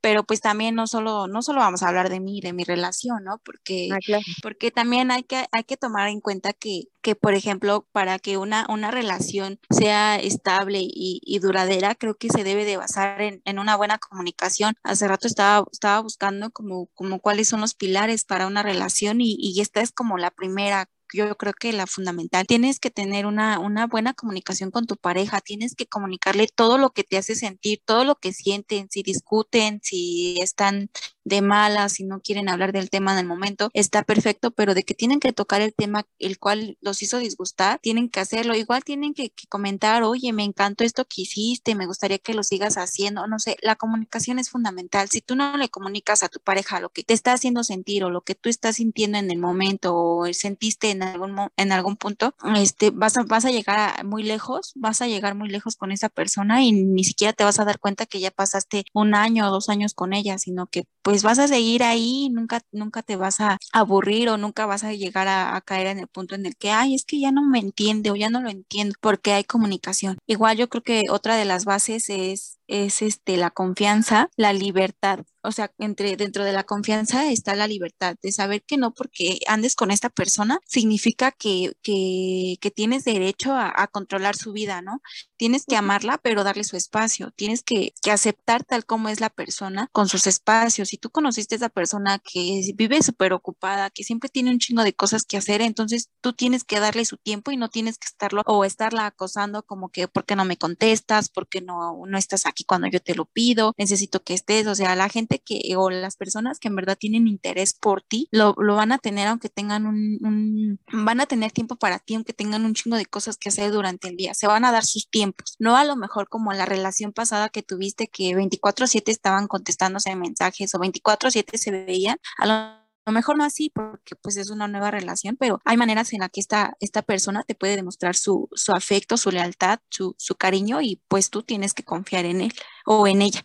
Pero 0.01 0.25
pues 0.25 0.41
también 0.41 0.75
no 0.75 0.85
solo, 0.85 1.27
no 1.27 1.41
solo 1.41 1.59
vamos 1.59 1.83
a 1.83 1.87
hablar 1.87 2.09
de 2.09 2.19
mí, 2.19 2.41
de 2.41 2.51
mi 2.51 2.65
relación, 2.65 3.23
¿no? 3.23 3.37
Porque, 3.45 3.89
ah, 3.93 3.99
claro. 4.05 4.23
porque 4.41 4.71
también 4.71 5.09
hay 5.09 5.23
que, 5.23 5.45
hay 5.53 5.63
que 5.63 5.77
tomar 5.77 6.09
en 6.09 6.19
cuenta 6.19 6.51
que, 6.51 6.89
que, 7.01 7.15
por 7.15 7.33
ejemplo, 7.33 7.87
para 7.93 8.19
que 8.19 8.37
una, 8.37 8.65
una 8.67 8.91
relación 8.91 9.59
sea 9.69 10.17
estable 10.17 10.72
y, 10.81 11.39
duradera, 11.39 11.95
creo 11.95 12.15
que 12.15 12.29
se 12.29 12.43
debe 12.43 12.65
de 12.65 12.77
basar 12.77 13.21
en, 13.21 13.41
en, 13.45 13.59
una 13.59 13.75
buena 13.75 13.97
comunicación. 13.97 14.75
Hace 14.83 15.07
rato 15.07 15.27
estaba, 15.27 15.65
estaba 15.71 15.99
buscando 16.01 16.51
como, 16.51 16.87
como 16.93 17.19
cuáles 17.19 17.47
son 17.47 17.61
los 17.61 17.73
pilares 17.73 18.23
para 18.23 18.47
una 18.47 18.63
relación 18.63 19.21
y, 19.21 19.35
y 19.39 19.61
esta 19.61 19.81
es 19.81 19.91
como 19.91 20.17
la 20.17 20.31
primera 20.31 20.89
yo 21.13 21.35
creo 21.37 21.53
que 21.53 21.71
la 21.73 21.87
fundamental, 21.87 22.47
tienes 22.47 22.79
que 22.79 22.89
tener 22.89 23.25
una, 23.25 23.59
una 23.59 23.87
buena 23.87 24.13
comunicación 24.13 24.71
con 24.71 24.87
tu 24.87 24.97
pareja, 24.97 25.41
tienes 25.41 25.75
que 25.75 25.85
comunicarle 25.85 26.47
todo 26.47 26.77
lo 26.77 26.89
que 26.89 27.03
te 27.03 27.17
hace 27.17 27.35
sentir, 27.35 27.81
todo 27.85 28.03
lo 28.03 28.15
que 28.15 28.33
sienten, 28.33 28.89
si 28.89 29.03
discuten, 29.03 29.79
si 29.83 30.39
están 30.41 30.89
de 31.23 31.41
malas, 31.41 31.93
si 31.93 32.03
no 32.03 32.21
quieren 32.21 32.49
hablar 32.49 32.71
del 32.71 32.89
tema 32.89 33.13
en 33.13 33.19
el 33.19 33.25
momento, 33.25 33.69
está 33.73 34.03
perfecto, 34.03 34.51
pero 34.51 34.73
de 34.73 34.83
que 34.83 34.93
tienen 34.93 35.19
que 35.19 35.33
tocar 35.33 35.61
el 35.61 35.73
tema 35.73 36.05
el 36.19 36.39
cual 36.39 36.77
los 36.81 37.01
hizo 37.01 37.17
disgustar, 37.17 37.79
tienen 37.79 38.09
que 38.09 38.19
hacerlo. 38.19 38.55
Igual 38.55 38.83
tienen 38.83 39.13
que, 39.13 39.29
que 39.29 39.47
comentar, 39.47 40.03
oye, 40.03 40.33
me 40.33 40.43
encantó 40.43 40.83
esto 40.83 41.05
que 41.05 41.23
hiciste, 41.23 41.75
me 41.75 41.85
gustaría 41.85 42.19
que 42.19 42.33
lo 42.33 42.43
sigas 42.43 42.77
haciendo, 42.77 43.27
no 43.27 43.39
sé, 43.39 43.57
la 43.61 43.75
comunicación 43.75 44.39
es 44.39 44.49
fundamental. 44.49 45.09
Si 45.09 45.21
tú 45.21 45.35
no 45.35 45.57
le 45.57 45.69
comunicas 45.69 46.23
a 46.23 46.29
tu 46.29 46.39
pareja 46.39 46.79
lo 46.79 46.89
que 46.89 47.03
te 47.03 47.13
está 47.13 47.33
haciendo 47.33 47.63
sentir 47.63 48.03
o 48.03 48.09
lo 48.09 48.21
que 48.21 48.35
tú 48.35 48.49
estás 48.49 48.77
sintiendo 48.77 49.17
en 49.17 49.31
el 49.31 49.39
momento 49.39 49.95
o 49.95 50.33
sentiste 50.33 50.91
en 50.91 51.03
algún, 51.03 51.35
en 51.57 51.71
algún 51.71 51.97
punto, 51.97 52.35
este, 52.55 52.89
vas, 52.89 53.17
a, 53.17 53.23
vas 53.23 53.45
a 53.45 53.51
llegar 53.51 54.03
muy 54.05 54.23
lejos, 54.23 54.73
vas 54.75 55.01
a 55.01 55.07
llegar 55.07 55.35
muy 55.35 55.49
lejos 55.49 55.75
con 55.75 55.91
esa 55.91 56.09
persona 56.09 56.63
y 56.63 56.71
ni 56.71 57.03
siquiera 57.03 57.33
te 57.33 57.43
vas 57.43 57.59
a 57.59 57.65
dar 57.65 57.79
cuenta 57.79 58.05
que 58.05 58.19
ya 58.19 58.31
pasaste 58.31 58.85
un 58.93 59.15
año 59.15 59.47
o 59.47 59.51
dos 59.51 59.69
años 59.69 59.93
con 59.93 60.13
ella, 60.13 60.37
sino 60.37 60.67
que 60.67 60.85
pues 61.01 61.12
vas 61.21 61.37
a 61.37 61.47
seguir 61.47 61.83
ahí, 61.83 62.29
nunca, 62.31 62.61
nunca 62.71 63.03
te 63.03 63.15
vas 63.15 63.39
a 63.39 63.57
aburrir 63.71 64.29
o 64.29 64.37
nunca 64.37 64.65
vas 64.65 64.83
a 64.83 64.93
llegar 64.93 65.27
a, 65.27 65.55
a 65.55 65.61
caer 65.61 65.85
en 65.87 65.99
el 65.99 66.07
punto 66.07 66.33
en 66.33 66.47
el 66.47 66.55
que, 66.55 66.71
ay, 66.71 66.95
es 66.95 67.05
que 67.05 67.19
ya 67.19 67.31
no 67.31 67.43
me 67.43 67.59
entiende 67.59 68.09
o 68.09 68.15
ya 68.15 68.29
no 68.31 68.41
lo 68.41 68.49
entiendo 68.49 68.95
porque 68.99 69.33
hay 69.33 69.43
comunicación. 69.43 70.17
Igual 70.25 70.57
yo 70.57 70.69
creo 70.69 70.81
que 70.83 71.03
otra 71.11 71.35
de 71.35 71.45
las 71.45 71.65
bases 71.65 72.09
es 72.09 72.57
es 72.67 73.01
este 73.01 73.37
la 73.37 73.51
confianza, 73.51 74.29
la 74.35 74.53
libertad. 74.53 75.25
O 75.45 75.51
sea, 75.51 75.73
entre 75.77 76.15
dentro 76.15 76.45
de 76.45 76.53
la 76.53 76.63
confianza 76.63 77.29
está 77.29 77.53
la 77.53 77.67
libertad 77.67 78.15
de 78.21 78.31
saber 78.31 78.63
que 78.63 78.77
no 78.77 78.93
porque 78.93 79.39
andes 79.47 79.75
con 79.75 79.91
esta 79.91 80.09
persona 80.09 80.59
significa 80.65 81.31
que, 81.33 81.73
que, 81.81 82.55
que 82.61 82.71
tienes 82.71 83.03
derecho 83.03 83.53
a, 83.53 83.73
a, 83.75 83.87
controlar 83.87 84.37
su 84.37 84.53
vida, 84.53 84.81
¿no? 84.81 85.01
Tienes 85.35 85.65
que 85.65 85.75
amarla, 85.75 86.17
pero 86.17 86.45
darle 86.45 86.63
su 86.63 86.77
espacio. 86.77 87.31
Tienes 87.35 87.61
que, 87.61 87.93
que, 88.01 88.11
aceptar 88.11 88.63
tal 88.63 88.85
como 88.85 89.09
es 89.09 89.19
la 89.19 89.29
persona 89.29 89.89
con 89.91 90.07
sus 90.07 90.27
espacios. 90.27 90.87
Si 90.89 90.97
tú 90.97 91.09
conociste 91.09 91.55
a 91.55 91.57
esa 91.57 91.69
persona 91.69 92.19
que 92.19 92.61
vive 92.75 93.03
súper 93.03 93.33
ocupada, 93.33 93.89
que 93.89 94.05
siempre 94.05 94.29
tiene 94.29 94.51
un 94.51 94.59
chingo 94.59 94.83
de 94.83 94.93
cosas 94.93 95.25
que 95.25 95.35
hacer, 95.35 95.61
entonces 95.61 96.09
tú 96.21 96.31
tienes 96.31 96.63
que 96.63 96.79
darle 96.79 97.03
su 97.03 97.17
tiempo 97.17 97.51
y 97.51 97.57
no 97.57 97.69
tienes 97.69 97.97
que 97.97 98.07
estarlo 98.07 98.43
o 98.45 98.63
estarla 98.63 99.07
acosando 99.07 99.63
como 99.63 99.89
que, 99.89 100.07
¿por 100.07 100.25
qué 100.25 100.37
no 100.37 100.45
me 100.45 100.57
contestas? 100.57 101.27
¿Por 101.27 101.49
qué 101.49 101.59
no, 101.59 102.05
no 102.07 102.17
estás 102.17 102.45
aquí 102.45 102.52
cuando 102.65 102.87
yo 102.87 102.99
te 102.99 103.15
lo 103.15 103.25
pido? 103.25 103.73
Necesito 103.77 104.23
que 104.23 104.33
estés. 104.33 104.67
O 104.67 104.75
sea, 104.75 104.95
la 104.95 105.09
gente 105.09 105.39
que, 105.39 105.61
o 105.77 105.89
las 105.89 106.15
personas 106.15 106.59
que 106.59 106.67
en 106.67 106.75
verdad 106.75 106.97
tienen 106.99 107.27
interés 107.27 107.73
por 107.73 108.01
ti, 108.01 108.27
lo, 108.31 108.55
lo 108.57 108.75
van 108.75 108.91
a 108.91 108.97
tener 108.97 109.27
aunque 109.27 109.49
tengan 109.49 109.85
un, 109.85 110.19
un, 110.21 110.79
van 111.05 111.21
a 111.21 111.25
tener 111.25 111.51
tiempo 111.51 111.75
para 111.75 111.99
ti, 111.99 112.15
aunque 112.15 112.33
tengan 112.33 112.65
un 112.65 112.73
chingo 112.73 112.97
de 112.97 113.05
cosas 113.05 113.37
que 113.37 113.49
hacer 113.49 113.71
durante 113.71 114.07
el 114.07 114.17
día. 114.17 114.33
Se 114.33 114.47
van 114.47 114.65
a 114.65 114.71
dar 114.71 114.85
sus 114.85 115.09
tiempos. 115.09 115.55
No 115.59 115.75
a 115.75 115.83
lo 115.83 115.95
mejor 115.95 116.29
como 116.29 116.53
la 116.53 116.65
relación 116.65 117.13
pasada 117.13 117.49
que 117.49 117.63
tuviste 117.63 118.07
que 118.07 118.35
24/7 118.35 119.11
estaban 119.11 119.47
contestándose 119.47 120.15
mensajes 120.15 120.73
o 120.75 120.79
24/7 120.79 121.57
se 121.57 121.71
veían. 121.71 122.17
A 122.37 122.45
lo 122.45 122.82
lo 123.05 123.13
mejor 123.13 123.37
no 123.37 123.43
así 123.43 123.69
porque 123.69 124.15
pues 124.21 124.37
es 124.37 124.49
una 124.49 124.67
nueva 124.67 124.91
relación, 124.91 125.35
pero 125.37 125.61
hay 125.65 125.77
maneras 125.77 126.13
en 126.13 126.19
las 126.19 126.29
que 126.29 126.39
esta, 126.39 126.75
esta 126.79 127.01
persona 127.01 127.43
te 127.43 127.55
puede 127.55 127.75
demostrar 127.75 128.15
su, 128.15 128.49
su 128.53 128.71
afecto, 128.71 129.17
su 129.17 129.31
lealtad, 129.31 129.79
su, 129.89 130.15
su, 130.17 130.35
cariño 130.35 130.81
y 130.81 131.01
pues 131.07 131.29
tú 131.29 131.43
tienes 131.43 131.73
que 131.73 131.83
confiar 131.83 132.25
en 132.25 132.41
él 132.41 132.53
o 132.85 133.07
en 133.07 133.21
ella. 133.21 133.43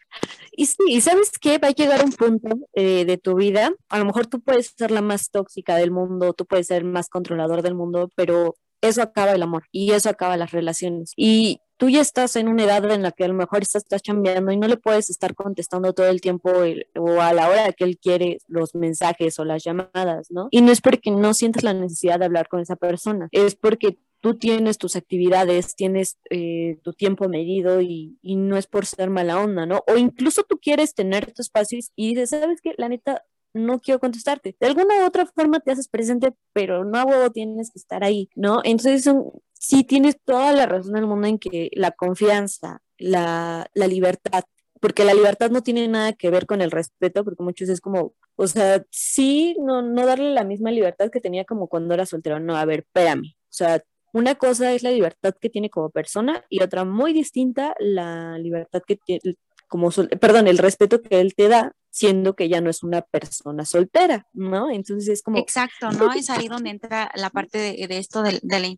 Y 0.53 0.67
sí, 0.67 0.77
y 0.89 1.01
sabes 1.01 1.33
qué, 1.41 1.59
va 1.59 1.69
a 1.69 1.73
llegar 1.73 2.05
un 2.05 2.13
punto 2.13 2.49
eh, 2.75 3.05
de 3.05 3.19
tu 3.19 3.37
vida, 3.37 3.73
a 3.89 3.99
lo 3.99 4.05
mejor 4.05 4.27
tú 4.27 4.41
puedes 4.41 4.75
ser 4.77 4.91
la 4.91 5.03
más 5.03 5.31
tóxica 5.31 5.77
del 5.77 5.91
mundo, 5.91 6.33
tú 6.35 6.47
puedes 6.47 6.67
ser 6.69 6.83
el 6.83 6.89
más 6.89 7.09
controlador 7.09 7.63
del 7.63 7.75
mundo, 7.75 8.11
pero 8.15 8.55
eso 8.81 9.03
acaba 9.03 9.33
el 9.33 9.43
amor 9.43 9.65
y 9.73 9.93
eso 9.93 10.09
acaba 10.11 10.37
las 10.37 10.51
relaciones. 10.53 11.13
Y 11.17 11.61
tú 11.79 11.89
ya 11.89 12.01
estás 12.01 12.37
en 12.37 12.49
una 12.49 12.65
edad 12.65 12.91
en 12.91 13.03
la 13.03 13.13
que 13.13 13.25
a 13.25 13.29
lo 13.29 13.35
mejor 13.35 13.63
estás, 13.63 13.85
chambeando 14.03 14.53
y 14.53 14.57
no 14.57 14.69
le 14.69 14.77
puedes 14.77 15.11
estar 15.11 15.35
contestando 15.35 15.93
todo 15.93 16.09
el 16.09 16.21
tiempo 16.21 16.53
o 16.97 17.21
a 17.21 17.33
la 17.33 17.49
hora 17.49 17.73
que 17.73 17.85
él 17.85 17.99
quiere 17.99 18.39
los 18.49 18.75
mensajes 18.75 19.39
o 19.39 19.45
las 19.45 19.65
llamadas, 19.65 20.31
¿no? 20.31 20.49
Y 20.51 20.61
no 20.61 20.73
es 20.73 20.81
porque 20.81 21.11
no 21.11 21.35
sientes 21.35 21.63
la 21.63 21.73
necesidad 21.73 22.19
de 22.19 22.27
hablar 22.27 22.49
con 22.49 22.61
esa 22.61 22.77
persona, 22.77 23.29
es 23.33 23.55
porque 23.55 23.99
tú 24.21 24.35
tienes 24.35 24.79
tus 24.79 24.97
actividades, 24.97 25.77
tienes 25.77 26.19
eh, 26.31 26.79
tu 26.83 26.93
tiempo 26.93 27.29
medido 27.29 27.81
y, 27.81 28.19
y, 28.21 28.35
no 28.35 28.57
es 28.57 28.67
por 28.67 28.85
ser 28.85 29.11
mala 29.11 29.41
onda, 29.41 29.65
¿no? 29.65 29.85
O 29.87 29.97
incluso 29.97 30.43
tú 30.43 30.59
quieres 30.59 30.95
tener 30.95 31.33
tu 31.33 31.43
espacio 31.43 31.79
y 31.95 32.15
dices, 32.15 32.31
¿sabes 32.31 32.61
qué? 32.61 32.75
La 32.77 32.89
neta, 32.89 33.25
no 33.55 33.81
quiero 33.81 34.01
contestarte. 34.01 34.57
De 34.59 34.67
alguna 34.67 35.03
u 35.03 35.07
otra 35.07 35.27
forma 35.27 35.61
te 35.61 35.73
haces 35.73 35.89
presente, 35.89 36.35
pero 36.53 36.85
no 36.85 36.99
a 36.99 37.31
tienes 37.31 37.71
que 37.71 37.79
estar 37.79 38.05
ahí, 38.05 38.29
¿no? 38.35 38.61
Entonces 38.65 39.05
son, 39.05 39.31
sí 39.53 39.85
tienes 39.85 40.19
toda 40.25 40.53
la 40.53 40.67
razón 40.67 40.95
del 40.95 41.07
mundo 41.07 41.27
en 41.27 41.39
que 41.39 41.71
la 41.75 41.91
confianza, 41.91 42.81
la, 42.99 43.69
la 43.75 43.87
libertad, 43.87 44.45
porque 44.81 45.05
la 45.05 45.15
libertad 45.15 45.51
no 45.51 45.63
tiene 45.63 45.89
nada 45.89 46.13
que 46.13 46.31
ver 46.31 46.47
con 46.47 46.63
el 46.63 46.71
respeto, 46.71 47.25
porque 47.25 47.43
muchos 47.43 47.69
es 47.69 47.81
como, 47.81 48.15
o 48.37 48.47
sea, 48.47 48.85
sí, 48.91 49.57
no, 49.61 49.83
no 49.83 50.07
darle 50.07 50.33
la 50.33 50.45
misma 50.45 50.71
libertad 50.71 51.11
que 51.11 51.21
tenía 51.21 51.45
como 51.45 51.69
cuando 51.69 51.95
era 51.95 52.07
soltero, 52.07 52.41
no, 52.41 52.57
a 52.57 52.65
ver, 52.65 52.81
espérame, 52.81 53.35
o 53.35 53.53
sea, 53.53 53.83
una 54.13 54.37
cosa 54.37 54.73
es 54.73 54.83
la 54.83 54.91
libertad 54.91 55.35
que 55.39 55.51
tiene 55.51 55.71
como 55.71 55.91
persona 55.91 56.45
y 56.49 56.63
otra 56.63 56.85
muy 56.85 57.13
distinta, 57.13 57.75
la 57.79 58.39
libertad 58.39 58.83
que 58.87 58.97
tiene, 58.97 59.37
como, 59.69 59.91
perdón, 60.21 60.49
el 60.49 60.59
respeto 60.59 61.03
que 61.03 61.21
él 61.21 61.35
te 61.35 61.49
da 61.49 61.73
siendo 61.99 62.37
que 62.37 62.49
ya 62.49 62.61
no 62.61 62.71
es 62.71 62.85
una 62.85 63.03
persona 63.03 63.65
soltera, 63.65 64.25
¿no? 64.33 64.71
Entonces 64.71 65.09
es 65.09 65.23
como... 65.23 65.39
Exacto, 65.39 65.91
¿no? 65.91 66.13
Es 66.13 66.31
ahí 66.31 66.47
donde 66.47 66.71
entra 66.71 67.11
la 67.17 67.29
parte 67.29 67.59
de, 67.59 67.89
de 67.89 67.99
esto 67.99 68.23
de, 68.23 68.39
de, 68.41 68.61
la 68.61 68.69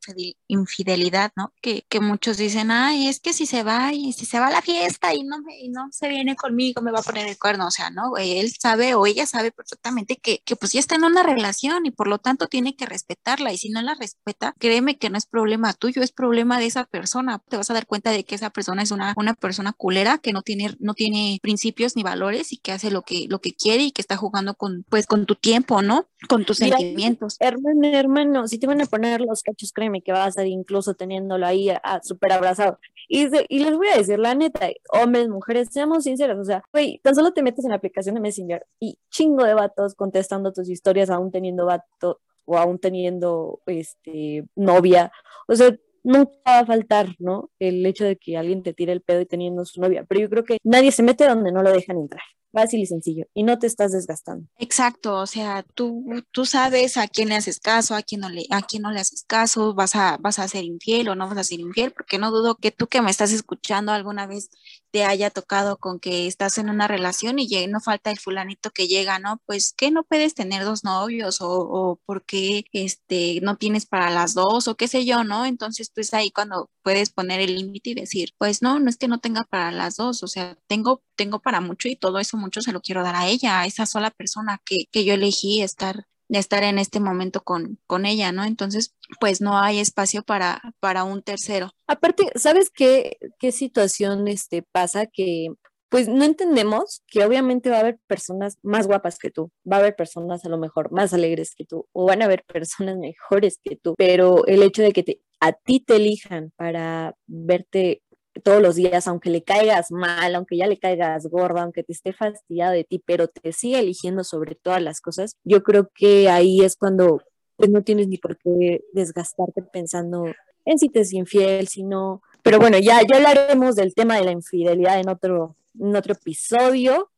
infidelidad, 0.47 1.31
¿no? 1.37 1.53
Que, 1.61 1.85
que, 1.91 2.01
muchos 2.01 2.39
dicen, 2.39 2.71
ay, 2.71 3.09
es 3.09 3.21
que 3.21 3.35
si 3.35 3.45
se 3.45 3.63
va 3.63 3.93
y 3.93 4.15
si 4.15 4.25
se 4.25 4.41
va 4.41 4.47
a 4.47 4.51
la 4.51 4.63
fiesta 4.63 5.13
y 5.13 5.23
no, 5.23 5.39
me, 5.43 5.61
y 5.61 5.69
no 5.69 5.89
se 5.93 6.09
viene 6.09 6.35
conmigo, 6.35 6.81
me 6.81 6.93
va 6.93 7.01
a 7.01 7.03
poner 7.03 7.27
el 7.27 7.39
cuerno, 7.39 7.67
o 7.67 7.71
sea, 7.71 7.91
¿no? 7.91 8.17
Él 8.17 8.55
sabe 8.59 8.95
o 8.95 9.05
ella 9.05 9.27
sabe 9.27 9.53
perfectamente 9.53 10.17
que, 10.17 10.41
que 10.43 10.57
pues 10.57 10.73
ya 10.73 10.81
está 10.81 10.95
en 10.95 11.05
una 11.05 11.23
relación 11.23 11.85
y 11.85 11.91
por 11.91 12.09
lo 12.09 12.17
tanto 12.17 12.47
tiene 12.47 12.75
que 12.75 12.87
respetarla 12.87 13.53
y 13.53 13.59
si 13.59 13.69
no 13.69 13.83
la 13.83 13.97
respeta, 13.97 14.55
créeme 14.59 14.97
que 14.97 15.11
no 15.11 15.19
es 15.19 15.27
problema 15.27 15.75
tuyo, 15.75 16.03
es 16.03 16.13
problema 16.13 16.59
de 16.59 16.67
esa 16.67 16.85
persona. 16.85 17.43
Te 17.51 17.59
vas 17.59 17.71
a 17.71 17.75
dar 17.75 17.87
cuenta 17.87 18.13
de 18.13 18.25
que 18.25 18.35
esa 18.35 18.49
persona 18.49 18.83
es 18.83 18.93
una, 18.93 19.13
una 19.19 19.35
persona 19.35 19.75
culera 19.75 20.17
que 20.17 20.33
no 20.33 20.41
tiene, 20.41 20.75
no 20.79 20.95
tiene 20.95 21.39
principios 21.43 21.97
ni 21.97 22.03
valores 22.03 22.55
y 22.55 22.57
que 22.57 22.73
hace 22.73 22.91
lo 22.91 23.03
que 23.03 23.10
que, 23.11 23.27
lo 23.29 23.41
que 23.41 23.53
quiere 23.53 23.83
y 23.83 23.91
que 23.91 24.01
está 24.01 24.17
jugando 24.17 24.55
con, 24.55 24.85
pues, 24.89 25.07
con 25.09 25.27
tu 25.27 25.35
tiempo, 25.35 25.83
¿no? 25.83 26.07
Con 26.29 26.45
tus 26.45 26.61
Mira, 26.61 26.79
sentimientos. 26.79 27.37
Hermano, 27.41 27.89
hermano, 27.89 28.47
si 28.47 28.59
te 28.59 28.69
van 28.69 28.81
a 28.81 28.87
poner 28.87 29.21
los 29.21 29.43
cachos, 29.43 29.73
créeme 29.73 30.01
que 30.01 30.13
va 30.13 30.25
a 30.25 30.31
ser 30.31 30.47
incluso 30.47 30.95
teniéndolo 30.95 31.45
ahí 31.45 31.71
súper 32.05 32.33
abrazado. 32.33 32.79
Y, 33.09 33.27
y, 33.49 33.65
les 33.65 33.77
voy 33.77 33.89
a 33.89 33.97
decir, 33.97 34.21
la 34.21 34.37
neta, 34.37 34.69
hombres, 34.93 35.29
mujeres, 35.29 35.69
seamos 35.73 36.05
sinceros, 36.05 36.39
o 36.39 36.45
sea, 36.45 36.63
güey, 36.73 37.01
tan 37.03 37.17
solo 37.17 37.33
te 37.33 37.43
metes 37.43 37.65
en 37.65 37.71
la 37.71 37.77
aplicación 37.79 38.15
de 38.15 38.21
Messenger 38.21 38.65
y 38.79 38.97
chingo 39.11 39.43
de 39.43 39.55
vatos 39.55 39.97
contestando 39.97 40.53
tus 40.53 40.69
historias 40.71 41.11
aún 41.11 41.33
teniendo 41.33 41.67
vato 41.67 42.21
o 42.45 42.59
aún 42.59 42.79
teniendo 42.79 43.61
este 43.67 44.45
novia. 44.55 45.11
O 45.49 45.57
sea, 45.57 45.77
nunca 46.05 46.31
va 46.47 46.59
a 46.61 46.67
faltar, 46.67 47.09
¿no? 47.19 47.51
El 47.59 47.85
hecho 47.85 48.05
de 48.05 48.17
que 48.17 48.37
alguien 48.37 48.63
te 48.63 48.73
tire 48.73 48.93
el 48.93 49.01
pedo 49.01 49.21
y 49.21 49.27
teniendo 49.27 49.65
su 49.65 49.81
novia, 49.81 50.05
pero 50.09 50.21
yo 50.21 50.31
creo 50.31 50.45
que 50.45 50.59
nadie 50.63 50.93
se 50.93 51.03
mete 51.03 51.27
donde 51.27 51.51
no 51.51 51.63
lo 51.63 51.73
dejan 51.73 51.99
entrar 51.99 52.23
fácil 52.53 52.81
y 52.81 52.87
sencillo 52.87 53.27
y 53.35 53.43
no 53.43 53.59
te 53.59 53.67
estás 53.67 53.93
desgastando. 53.93 54.47
Exacto, 54.59 55.17
o 55.17 55.27
sea, 55.27 55.65
tú, 55.75 56.05
tú 56.31 56.47
sabes 56.47 56.97
a 56.97 57.09
quién 57.09 57.29
le 57.29 57.37
haces 57.37 57.61
caso, 57.61 57.95
a 57.95 58.03
quién 58.03 58.21
no 58.21 58.29
le, 58.29 58.45
a 58.51 58.63
quién 58.63 58.83
no 58.83 58.91
le 58.91 59.01
haces 59.01 59.25
caso, 59.27 59.75
vas 59.75 59.97
a, 59.97 60.17
vas 60.19 60.39
a 60.39 60.49
ser 60.49 60.65
infiel 60.65 61.09
o 61.09 61.15
no 61.15 61.29
vas 61.29 61.39
a 61.39 61.45
ser 61.45 61.61
infiel, 61.61 61.93
porque 61.93 62.19
no 62.19 62.31
dudo 62.31 62.57
que 62.57 62.71
tú 62.71 62.87
que 62.87 63.03
me 63.03 63.11
estás 63.11 63.33
escuchando 63.33 63.93
alguna 63.93 64.27
vez 64.27 64.51
te 64.91 65.05
haya 65.05 65.31
tocado 65.31 65.79
con 65.79 66.01
que 66.01 66.27
estás 66.27 66.59
en 66.59 66.71
una 66.71 66.89
relación 66.89 67.39
y 67.39 67.49
no 67.69 67.81
falta 67.81 68.11
el 68.11 68.19
fulanito 68.19 68.71
que 68.71 68.89
llega, 68.89 69.19
¿no? 69.19 69.41
Pues 69.47 69.73
que 69.77 69.91
no 69.91 70.05
puedes 70.05 70.35
tener 70.35 70.65
dos 70.65 70.85
novios 70.85 71.41
o, 71.41 71.49
o 71.51 72.01
porque 72.07 72.65
este, 72.73 73.41
no 73.43 73.57
tienes 73.57 73.87
para 73.87 74.11
las 74.11 74.35
dos 74.35 74.69
o 74.69 74.77
qué 74.77 74.89
sé 74.89 75.05
yo, 75.05 75.25
¿no? 75.25 75.47
Entonces, 75.47 75.91
pues 75.95 76.15
ahí 76.15 76.31
cuando 76.31 76.71
puedes 76.83 77.11
poner 77.11 77.41
el 77.41 77.55
límite 77.57 77.91
y 77.91 77.95
decir, 77.95 78.31
pues 78.39 78.63
no, 78.63 78.79
no 78.81 78.91
es 78.91 78.97
que 78.97 79.09
no 79.09 79.21
tenga 79.21 79.45
para 79.45 79.71
las 79.73 79.97
dos, 79.97 80.23
o 80.23 80.29
sea, 80.29 80.57
tengo, 80.67 81.03
tengo 81.17 81.41
para 81.41 81.61
mucho 81.61 81.89
y 81.89 81.97
todo 81.97 82.19
eso 82.19 82.37
mucho 82.37 82.61
se 82.63 82.73
lo 82.73 82.81
quiero 82.81 83.03
dar 83.03 83.17
a 83.17 83.29
ella, 83.29 83.61
a 83.61 83.67
esa 83.67 83.87
sola 83.87 84.11
persona 84.11 84.61
que, 84.65 84.87
que 84.91 85.05
yo 85.05 85.15
elegí 85.15 85.63
estar 85.63 86.07
de 86.31 86.39
estar 86.39 86.63
en 86.63 86.79
este 86.79 87.01
momento 87.01 87.43
con, 87.43 87.81
con 87.89 88.07
ella, 88.07 88.31
¿no? 88.31 88.45
Entonces, 88.45 88.95
pues 89.19 89.41
no 89.41 89.59
hay 89.59 89.81
espacio 89.81 90.23
para, 90.23 90.63
para 90.79 91.03
un 91.03 91.23
tercero. 91.23 91.73
Aparte, 91.89 92.31
¿sabes 92.37 92.71
qué, 92.71 93.17
qué 93.41 93.51
situación 93.51 94.29
este, 94.29 94.63
pasa? 94.63 95.07
Que 95.07 95.49
pues 95.89 96.07
no 96.07 96.23
entendemos 96.23 97.03
que 97.09 97.25
obviamente 97.25 97.69
va 97.69 97.79
a 97.79 97.81
haber 97.81 97.99
personas 98.07 98.59
más 98.63 98.87
guapas 98.87 99.19
que 99.19 99.33
tú, 99.33 99.51
va 99.71 99.79
a 99.79 99.81
haber 99.81 99.97
personas 99.97 100.45
a 100.45 100.49
lo 100.49 100.57
mejor 100.57 100.93
más 100.93 101.13
alegres 101.13 101.57
que 101.57 101.65
tú, 101.65 101.89
o 101.91 102.07
van 102.07 102.23
a 102.23 102.27
haber 102.27 102.45
personas 102.45 102.97
mejores 102.97 103.59
que 103.61 103.75
tú, 103.75 103.97
pero 103.99 104.47
el 104.47 104.63
hecho 104.63 104.83
de 104.83 104.93
que 104.93 105.03
te, 105.03 105.21
a 105.41 105.53
ti 105.53 105.81
te 105.81 105.97
elijan 105.97 106.53
para 106.55 107.17
verte 107.27 108.03
todos 108.43 108.63
los 108.63 108.77
días, 108.77 109.09
aunque 109.09 109.31
le 109.31 109.43
caigas 109.43 109.91
mal, 109.91 110.35
aunque 110.35 110.57
ya 110.57 110.67
le 110.67 110.79
caigas 110.79 111.27
gorda, 111.27 111.63
aunque 111.63 111.83
te 111.83 111.93
esté 111.93 112.13
fastidiado 112.13 112.73
de 112.73 112.85
ti, 112.85 113.03
pero 113.05 113.29
te 113.29 113.53
sigue 113.53 113.79
eligiendo 113.79 114.25
sobre 114.25 114.55
todas 114.55 114.83
las 114.83 115.01
cosas, 115.01 115.37
yo 115.45 115.63
creo 115.63 115.91
que 115.95 116.29
ahí 116.29 116.61
es 116.61 116.77
cuando 116.77 117.23
pues 117.57 117.69
no 117.71 117.83
tienes 117.83 118.09
ni 118.09 118.17
por 118.17 118.39
qué 118.39 118.83
desgastarte 118.93 119.63
pensando 119.63 120.25
en 120.65 120.79
si 120.79 120.89
te 120.89 121.01
es 121.01 121.13
infiel, 121.13 121.69
si 121.69 121.83
no. 121.83 122.23
Pero 122.43 122.59
bueno, 122.59 122.79
ya, 122.79 123.01
ya 123.07 123.17
hablaremos 123.17 123.77
del 123.77 123.95
tema 123.95 124.17
de 124.17 124.25
la 124.25 124.33
infidelidad 124.33 124.99
en 124.99 125.11
otro, 125.11 125.57
en 125.79 125.95
otro 125.95 126.15
episodio. 126.15 127.10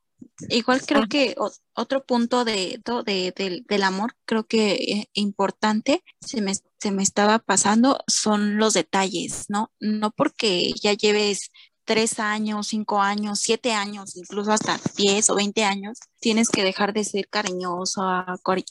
Igual 0.49 0.83
creo 0.87 1.07
que 1.09 1.35
otro 1.75 2.05
punto 2.05 2.45
de, 2.45 2.81
de, 3.05 3.33
de, 3.37 3.63
del 3.67 3.83
amor, 3.83 4.15
creo 4.25 4.45
que 4.45 4.73
eh, 4.73 5.09
importante, 5.15 6.03
se 6.21 6.41
me, 6.41 6.53
se 6.55 6.91
me 6.91 7.03
estaba 7.03 7.39
pasando, 7.39 7.99
son 8.07 8.59
los 8.59 8.75
detalles, 8.75 9.47
¿no? 9.49 9.73
No 9.81 10.11
porque 10.11 10.73
ya 10.73 10.93
lleves 10.93 11.51
tres 11.93 12.19
años, 12.19 12.69
cinco 12.69 13.03
años, 13.03 13.41
siete 13.41 13.75
años, 13.75 14.17
incluso 14.17 14.51
hasta 14.51 14.81
diez 14.97 15.29
o 15.29 15.35
veinte 15.35 15.65
años, 15.65 15.99
tienes 16.21 16.49
que 16.49 16.65
dejar 16.65 16.95
de 16.95 17.05
ser 17.05 17.29
cariñoso, 17.29 18.03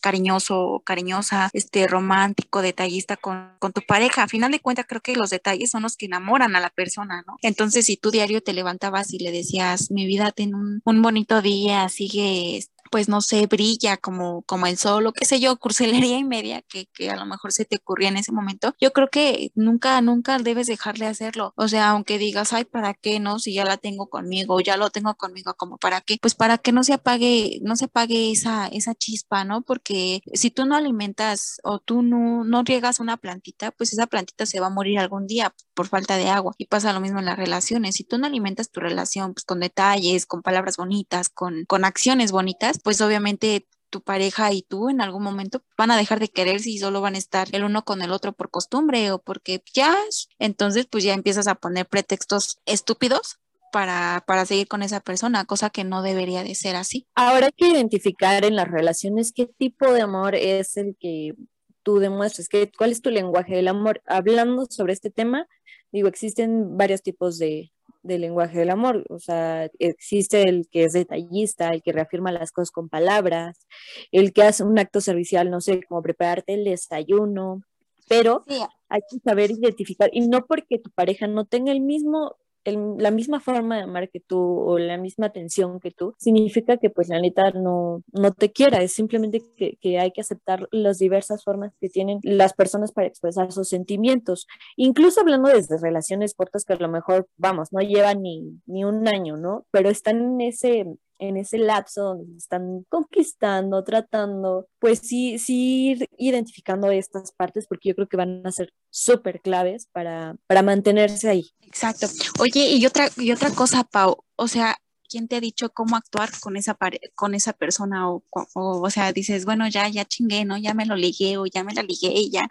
cariñoso, 0.02 0.82
cariñosa, 0.84 1.52
este, 1.54 1.86
romántico, 1.86 2.64
detallista 2.64 3.18
con, 3.18 3.52
con 3.60 3.74
tu 3.74 3.82
pareja. 3.82 4.24
A 4.24 4.28
final 4.28 4.52
de 4.52 4.60
cuentas, 4.60 4.88
creo 4.90 5.02
que 5.02 5.16
los 5.16 5.30
detalles 5.30 5.70
son 5.70 5.84
los 5.84 5.98
que 5.98 6.08
enamoran 6.08 6.56
a 6.56 6.60
la 6.60 6.72
persona, 6.72 7.24
¿no? 7.28 7.36
Entonces, 7.44 7.86
si 7.86 7.96
tu 7.96 8.10
diario 8.10 8.42
te 8.42 8.54
levantabas 8.54 9.14
y 9.14 9.20
le 9.20 9.32
decías, 9.32 9.92
mi 9.92 10.08
vida, 10.08 10.32
ten 10.32 10.56
un, 10.56 10.82
un 10.84 11.02
bonito 11.04 11.44
día, 11.44 11.90
sigue 11.90 12.64
pues 12.92 13.10
no 13.10 13.22
sé, 13.22 13.48
brilla 13.48 13.98
como, 13.98 14.44
como 14.44 14.68
el 14.68 14.78
sol 14.78 15.08
o 15.08 15.14
qué 15.14 15.26
sé 15.26 15.40
yo, 15.40 15.58
cursilería 15.58 16.18
y 16.18 16.24
media 16.24 16.62
que, 16.62 16.88
que 16.94 17.10
a 17.10 17.16
lo 17.16 17.26
mejor 17.26 17.52
se 17.54 17.66
te 17.66 17.78
ocurría 17.78 18.10
en 18.10 18.18
ese 18.18 18.32
momento, 18.32 18.76
yo 18.80 18.92
creo 18.94 19.10
que 19.10 19.52
nunca, 19.56 20.00
nunca 20.02 20.38
debes 20.38 20.68
dejarle 20.68 21.08
hacerlo. 21.08 21.54
O 21.56 21.68
sea, 21.68 21.90
aunque 21.90 22.18
digas, 22.18 22.54
ay, 22.54 22.66
¿para 22.66 22.94
qué 22.94 23.20
no? 23.20 23.40
Si 23.40 23.54
ya 23.54 23.66
la 23.66 23.78
tengo 23.78 24.08
conmigo, 24.10 24.60
ya 24.60 24.78
lo 24.78 24.90
tengo 24.90 25.16
conmigo, 25.16 25.54
como 25.56 25.78
para 25.78 26.02
qué, 26.02 26.18
pues 26.22 26.36
para 26.36 26.58
que 26.58 26.72
no 26.72 26.84
se 26.84 26.94
apague, 26.94 27.60
no 27.64 27.76
se 27.76 27.86
apague 27.86 28.32
esa, 28.32 28.68
esa 28.68 28.94
chispa, 28.94 29.44
¿no? 29.46 29.62
Porque 29.62 30.22
si 30.34 30.52
tú 30.52 30.66
no 30.66 30.76
alimentas 30.76 31.60
o 31.64 31.80
tú 31.80 32.02
no, 32.02 32.44
no 32.44 32.64
riegas 32.64 33.00
una 33.00 33.18
plantita, 33.18 33.72
pues 33.72 33.94
esa 33.94 34.08
plantita 34.08 34.46
se 34.46 34.60
va 34.60 34.68
a 34.68 34.70
morir 34.70 35.00
algún 35.00 35.28
día 35.28 35.54
por 35.74 35.88
falta 35.88 36.18
de 36.18 36.30
agua. 36.30 36.54
Y 36.58 36.66
pasa 36.66 36.94
lo 36.94 37.00
mismo 37.00 37.20
en 37.20 37.26
las 37.26 37.38
relaciones. 37.38 37.96
Si 37.96 38.04
tú 38.04 38.18
no 38.18 38.28
alimentas 38.28 38.70
tu 38.70 38.80
relación 38.80 39.34
pues, 39.34 39.46
con 39.46 39.60
detalles, 39.60 40.26
con 40.26 40.42
palabras 40.42 40.78
bonitas, 40.78 41.30
con, 41.30 41.66
con 41.66 41.86
acciones 41.86 42.32
bonitas, 42.32 42.80
pues 42.82 43.02
obviamente 43.02 43.68
tu 43.92 44.02
pareja 44.02 44.52
y 44.54 44.64
tú 44.64 44.90
en 44.90 45.02
algún 45.02 45.22
momento 45.22 45.64
van 45.78 45.92
a 45.92 45.98
dejar 45.98 46.20
de 46.20 46.30
quererse 46.30 46.70
y 46.70 46.80
solo 46.80 47.02
van 47.02 47.16
a 47.16 47.20
estar 47.20 47.50
el 47.52 47.64
uno 47.64 47.84
con 47.84 48.02
el 48.02 48.12
otro 48.12 48.32
por 48.34 48.50
costumbre 48.50 49.12
o 49.12 49.20
porque 49.20 49.62
ya, 49.74 49.96
entonces 50.40 50.88
pues 50.90 51.04
ya 51.04 51.14
empiezas 51.14 51.48
a 51.48 51.56
poner 51.56 51.88
pretextos 51.88 52.60
estúpidos 52.66 53.38
para, 53.72 54.24
para 54.26 54.46
seguir 54.46 54.68
con 54.68 54.82
esa 54.82 55.00
persona, 55.02 55.46
cosa 55.46 55.70
que 55.70 55.84
no 55.84 56.02
debería 56.02 56.44
de 56.44 56.56
ser 56.56 56.76
así. 56.76 57.08
Ahora 57.16 57.48
hay 57.48 57.52
que 57.56 57.68
identificar 57.68 58.44
en 58.44 58.56
las 58.56 58.70
relaciones 58.70 59.32
qué 59.34 59.46
tipo 59.46 59.92
de 59.94 60.02
amor 60.02 60.36
es 60.36 60.78
el 60.78 60.96
que 61.00 61.36
tú 61.84 62.00
demuestras, 62.00 62.48
qué, 62.48 62.72
cuál 62.78 62.92
es 62.92 63.02
tu 63.02 63.10
lenguaje 63.10 63.56
del 63.56 63.68
amor. 63.68 64.02
Hablando 64.06 64.68
sobre 64.70 64.94
este 64.94 65.10
tema, 65.10 65.48
digo, 65.92 66.08
existen 66.08 66.78
varios 66.78 67.02
tipos 67.02 67.38
de, 67.38 67.72
de 68.04 68.20
lenguaje 68.20 68.60
del 68.60 68.70
amor. 68.70 69.06
O 69.10 69.20
sea, 69.20 69.70
existe 69.80 70.44
el 70.44 70.68
que 70.70 70.86
es 70.86 70.94
detallista, 70.94 71.70
el 71.70 71.82
que 71.82 71.92
reafirma 71.92 72.32
las 72.32 72.52
cosas 72.52 72.72
con 72.72 72.90
palabras, 72.90 73.68
el 74.12 74.34
que 74.34 74.44
hace 74.44 74.64
un 74.64 74.80
acto 74.80 75.02
servicial, 75.02 75.50
no 75.50 75.62
sé, 75.62 75.84
como 75.84 76.02
prepararte 76.02 76.54
el 76.54 76.64
desayuno, 76.64 77.64
pero 78.08 78.44
hay 78.90 79.02
que 79.10 79.20
saber 79.24 79.52
identificar, 79.52 80.10
y 80.12 80.28
no 80.28 80.46
porque 80.46 80.80
tu 80.80 80.90
pareja 80.92 81.28
no 81.28 81.46
tenga 81.46 81.72
el 81.72 81.82
mismo 81.82 82.36
la 82.66 83.12
misma 83.12 83.40
forma 83.40 83.78
de 83.78 83.84
amar 83.84 84.10
que 84.10 84.20
tú 84.20 84.40
o 84.40 84.78
la 84.78 84.98
misma 84.98 85.28
atención 85.28 85.80
que 85.80 85.92
tú, 85.92 86.14
significa 86.18 86.78
que 86.78 86.90
pues 86.90 87.10
la 87.10 87.20
neta 87.20 87.52
no, 87.52 88.04
no 88.12 88.32
te 88.32 88.52
quiera, 88.52 88.82
es 88.82 88.94
simplemente 88.94 89.42
que, 89.58 89.78
que, 89.82 90.00
hay 90.00 90.12
que 90.12 90.22
aceptar 90.22 90.68
las 90.72 90.98
diversas 91.00 91.44
formas 91.44 91.74
que 91.80 91.90
tienen 91.90 92.20
las 92.24 92.54
personas 92.54 92.92
para 92.92 93.08
expresar 93.08 93.52
sus 93.52 93.70
sentimientos, 93.70 94.48
incluso 94.76 95.22
hablando 95.22 95.50
desde 95.50 95.78
relaciones 95.78 96.34
cortas 96.34 96.66
que 96.66 96.74
a 96.74 96.78
lo 96.78 96.90
mejor, 96.90 97.28
vamos, 97.38 97.72
no 97.72 97.82
llevan 97.82 98.22
ni, 98.22 98.62
ni 98.66 98.84
un 98.84 99.08
año, 99.08 99.38
¿no? 99.38 99.66
Pero 99.72 99.90
están 99.90 100.22
en 100.22 100.42
ese 100.42 100.86
en 101.22 101.38
ese 101.38 101.60
lapso 101.60 102.02
donde 102.02 102.38
están 102.38 102.84
conquistando, 102.90 103.84
tratando, 103.84 104.68
pues 104.80 105.00
sí, 105.00 105.38
sí 105.38 105.92
ir 105.92 106.10
identificando 106.18 106.90
estas 106.90 107.32
partes 107.32 107.68
porque 107.68 107.90
yo 107.90 107.96
creo 107.96 108.10
que 108.10 108.18
van 108.18 108.42
a 108.46 108.52
ser 108.52 108.74
súper 108.90 109.40
claves 109.40 109.88
para, 109.92 110.36
para 110.48 110.64
mantenerse 110.64 111.30
ahí. 111.30 111.52
Exacto. 111.62 112.08
Oye, 112.40 112.72
y 112.72 112.86
otra, 112.88 113.08
y 113.18 113.32
otra 113.32 113.52
cosa, 113.52 113.84
Pau, 113.84 114.26
o 114.36 114.48
sea, 114.48 114.76
¿quién 115.08 115.28
te 115.28 115.36
ha 115.36 115.40
dicho 115.40 115.70
cómo 115.70 115.96
actuar 115.96 116.32
con 116.40 116.58
esa, 116.58 116.76
con 117.14 117.36
esa 117.36 117.54
persona? 117.54 118.10
O, 118.10 118.24
o, 118.32 118.82
o, 118.82 118.90
sea, 118.90 119.14
dices, 119.14 119.46
bueno, 119.46 119.68
ya, 119.68 119.88
ya 119.90 120.06
chingué, 120.06 120.44
¿no? 120.44 120.58
Ya 120.58 120.74
me 120.74 120.88
lo 120.88 120.96
ligué 120.96 121.38
o 121.38 121.46
ya 121.46 121.64
me 121.64 121.76
la 121.76 121.84
ligué 121.84 122.14
y 122.16 122.32
ya, 122.32 122.50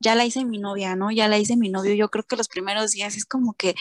ya 0.00 0.14
la 0.14 0.24
hice 0.24 0.46
mi 0.46 0.58
novia, 0.58 0.96
¿no? 0.96 1.10
Ya 1.10 1.28
la 1.28 1.38
hice 1.38 1.56
mi 1.56 1.68
novio. 1.68 1.94
Yo 1.94 2.08
creo 2.08 2.24
que 2.24 2.36
los 2.36 2.48
primeros 2.48 2.92
días 2.92 3.14
es 3.14 3.26
como 3.26 3.52
que 3.52 3.74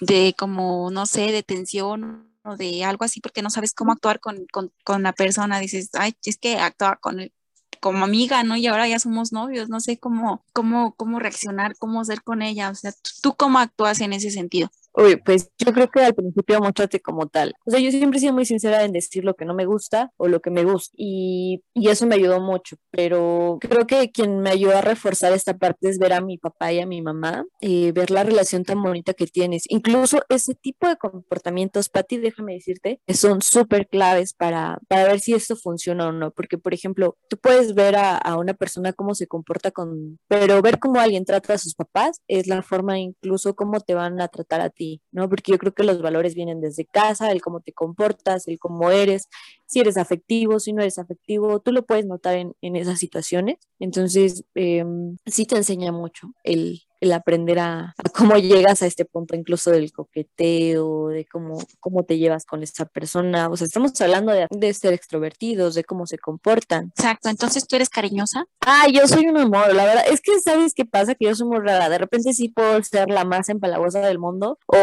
de 0.00 0.34
como, 0.36 0.90
no 0.90 1.06
sé, 1.06 1.32
de 1.32 1.42
tensión 1.42 2.35
o 2.46 2.56
de 2.56 2.84
algo 2.84 3.04
así 3.04 3.20
porque 3.20 3.42
no 3.42 3.50
sabes 3.50 3.74
cómo 3.74 3.92
actuar 3.92 4.20
con, 4.20 4.46
con, 4.52 4.72
con 4.84 5.02
la 5.02 5.12
persona. 5.12 5.58
Dices, 5.58 5.90
ay, 5.94 6.14
es 6.24 6.38
que 6.38 6.58
actúa 6.58 6.96
con 6.96 7.20
el, 7.20 7.32
como 7.80 8.04
amiga, 8.04 8.42
¿no? 8.42 8.56
Y 8.56 8.66
ahora 8.66 8.88
ya 8.88 8.98
somos 8.98 9.32
novios, 9.32 9.68
no 9.68 9.80
sé 9.80 9.98
cómo, 9.98 10.44
cómo, 10.52 10.94
cómo 10.96 11.18
reaccionar, 11.18 11.76
cómo 11.78 12.04
ser 12.04 12.22
con 12.22 12.42
ella. 12.42 12.70
O 12.70 12.74
sea, 12.74 12.92
¿tú 13.22 13.34
cómo 13.36 13.58
actúas 13.58 14.00
en 14.00 14.12
ese 14.12 14.30
sentido? 14.30 14.70
Uy, 14.98 15.16
pues 15.16 15.50
yo 15.58 15.74
creo 15.74 15.90
que 15.90 16.00
al 16.00 16.14
principio 16.14 16.58
muéstrate 16.58 17.00
como 17.00 17.28
tal. 17.28 17.54
O 17.66 17.70
sea, 17.70 17.78
yo 17.80 17.90
siempre 17.90 18.16
he 18.16 18.20
sido 18.20 18.32
muy 18.32 18.46
sincera 18.46 18.82
en 18.82 18.92
decir 18.92 19.26
lo 19.26 19.34
que 19.34 19.44
no 19.44 19.52
me 19.52 19.66
gusta 19.66 20.10
o 20.16 20.26
lo 20.26 20.40
que 20.40 20.50
me 20.50 20.64
gusta. 20.64 20.94
Y, 20.96 21.62
y, 21.74 21.88
eso 21.90 22.06
me 22.06 22.14
ayudó 22.14 22.40
mucho. 22.40 22.76
Pero 22.90 23.58
creo 23.60 23.86
que 23.86 24.10
quien 24.10 24.40
me 24.40 24.48
ayudó 24.48 24.74
a 24.78 24.80
reforzar 24.80 25.34
esta 25.34 25.58
parte 25.58 25.90
es 25.90 25.98
ver 25.98 26.14
a 26.14 26.22
mi 26.22 26.38
papá 26.38 26.72
y 26.72 26.80
a 26.80 26.86
mi 26.86 27.02
mamá, 27.02 27.44
y 27.60 27.92
ver 27.92 28.10
la 28.10 28.24
relación 28.24 28.64
tan 28.64 28.82
bonita 28.82 29.12
que 29.12 29.26
tienes. 29.26 29.64
Incluso 29.68 30.20
ese 30.30 30.54
tipo 30.54 30.88
de 30.88 30.96
comportamientos, 30.96 31.90
Pati, 31.90 32.16
déjame 32.16 32.54
decirte, 32.54 33.02
que 33.06 33.14
son 33.14 33.42
súper 33.42 33.88
claves 33.88 34.32
para, 34.32 34.78
para 34.88 35.04
ver 35.04 35.20
si 35.20 35.34
esto 35.34 35.56
funciona 35.56 36.08
o 36.08 36.12
no. 36.12 36.30
Porque, 36.30 36.56
por 36.56 36.72
ejemplo, 36.72 37.18
tú 37.28 37.36
puedes 37.36 37.74
ver 37.74 37.96
a, 37.96 38.16
a 38.16 38.38
una 38.38 38.54
persona 38.54 38.94
cómo 38.94 39.14
se 39.14 39.26
comporta 39.26 39.70
con... 39.72 40.18
Pero 40.26 40.62
ver 40.62 40.78
cómo 40.78 41.00
alguien 41.00 41.26
trata 41.26 41.52
a 41.52 41.58
sus 41.58 41.74
papás 41.74 42.22
es 42.28 42.46
la 42.46 42.62
forma 42.62 42.98
incluso 42.98 43.54
cómo 43.54 43.80
te 43.80 43.94
van 43.94 44.22
a 44.22 44.28
tratar 44.28 44.62
a 44.62 44.70
ti 44.70 44.85
¿no? 45.12 45.28
Porque 45.28 45.52
yo 45.52 45.58
creo 45.58 45.74
que 45.74 45.84
los 45.84 46.02
valores 46.02 46.34
vienen 46.34 46.60
desde 46.60 46.86
casa, 46.86 47.30
el 47.32 47.40
cómo 47.40 47.60
te 47.60 47.72
comportas, 47.72 48.48
el 48.48 48.58
cómo 48.58 48.90
eres, 48.90 49.28
si 49.66 49.80
eres 49.80 49.96
afectivo, 49.96 50.60
si 50.60 50.72
no 50.72 50.82
eres 50.82 50.98
afectivo, 50.98 51.60
tú 51.60 51.72
lo 51.72 51.84
puedes 51.84 52.06
notar 52.06 52.36
en, 52.36 52.54
en 52.60 52.76
esas 52.76 52.98
situaciones. 52.98 53.56
Entonces, 53.78 54.44
em, 54.54 55.16
sí 55.26 55.46
te 55.46 55.56
enseña 55.56 55.92
mucho 55.92 56.32
el, 56.44 56.85
el 57.00 57.12
aprender 57.12 57.58
a, 57.58 57.94
cómo 58.14 58.36
llegas 58.36 58.82
a 58.82 58.86
este 58.86 59.04
punto 59.04 59.36
incluso 59.36 59.70
del 59.70 59.92
coqueteo, 59.92 61.08
de 61.08 61.26
cómo, 61.26 61.58
cómo 61.80 62.04
te 62.04 62.18
llevas 62.18 62.44
con 62.44 62.62
esa 62.62 62.86
persona. 62.86 63.48
O 63.48 63.56
sea, 63.56 63.66
estamos 63.66 64.00
hablando 64.00 64.32
de, 64.32 64.46
de, 64.50 64.74
ser 64.74 64.92
extrovertidos, 64.92 65.74
de 65.74 65.84
cómo 65.84 66.06
se 66.06 66.18
comportan. 66.18 66.92
Exacto, 66.96 67.28
entonces 67.28 67.66
tú 67.66 67.76
eres 67.76 67.88
cariñosa. 67.88 68.46
Ah, 68.60 68.86
yo 68.92 69.06
soy 69.06 69.26
un 69.26 69.36
amor, 69.36 69.74
la 69.74 69.84
verdad. 69.84 70.04
Es 70.08 70.20
que, 70.20 70.38
¿sabes 70.40 70.74
qué 70.74 70.84
pasa? 70.84 71.14
Que 71.14 71.26
yo 71.26 71.34
soy 71.34 71.46
muy 71.46 71.58
rara. 71.58 71.88
De 71.88 71.98
repente 71.98 72.32
sí 72.32 72.48
puedo 72.48 72.82
ser 72.82 73.10
la 73.10 73.24
más 73.24 73.48
empalagosa 73.48 74.00
del 74.00 74.18
mundo 74.18 74.58
o, 74.66 74.76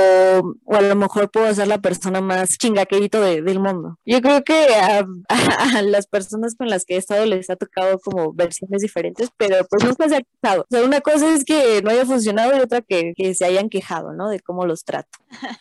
o 0.65 0.75
a 0.75 0.81
lo 0.81 0.95
mejor 0.95 1.29
puedo 1.31 1.53
ser 1.53 1.67
la 1.67 1.79
persona 1.79 2.21
más 2.21 2.57
chingaquerito 2.57 3.21
de, 3.21 3.41
del 3.41 3.59
mundo. 3.59 3.99
Yo 4.05 4.21
creo 4.21 4.43
que 4.43 4.67
a, 4.75 5.05
a, 5.29 5.81
las 5.81 6.07
personas 6.07 6.55
con 6.55 6.69
las 6.69 6.85
que 6.85 6.95
he 6.95 6.97
estado 6.97 7.25
les 7.25 7.49
ha 7.49 7.55
tocado 7.55 7.99
como 7.99 8.33
versiones 8.33 8.81
diferentes, 8.81 9.29
pero 9.37 9.65
pues 9.69 9.83
nunca 9.83 10.09
se 10.09 10.17
ha 10.17 10.21
quejado. 10.21 10.61
O 10.61 10.67
sea, 10.69 10.83
una 10.83 11.01
cosa 11.01 11.33
es 11.33 11.43
que 11.45 11.81
no 11.81 11.89
haya 11.89 12.02
funcionado 12.05 12.57
y 12.57 12.61
otra 12.61 12.81
que, 12.81 13.13
que 13.15 13.33
se 13.35 13.45
hayan 13.45 13.69
quejado, 13.69 14.13
¿no? 14.13 14.29
De 14.29 14.39
cómo 14.39 14.65
los 14.65 14.83
trato. 14.83 15.19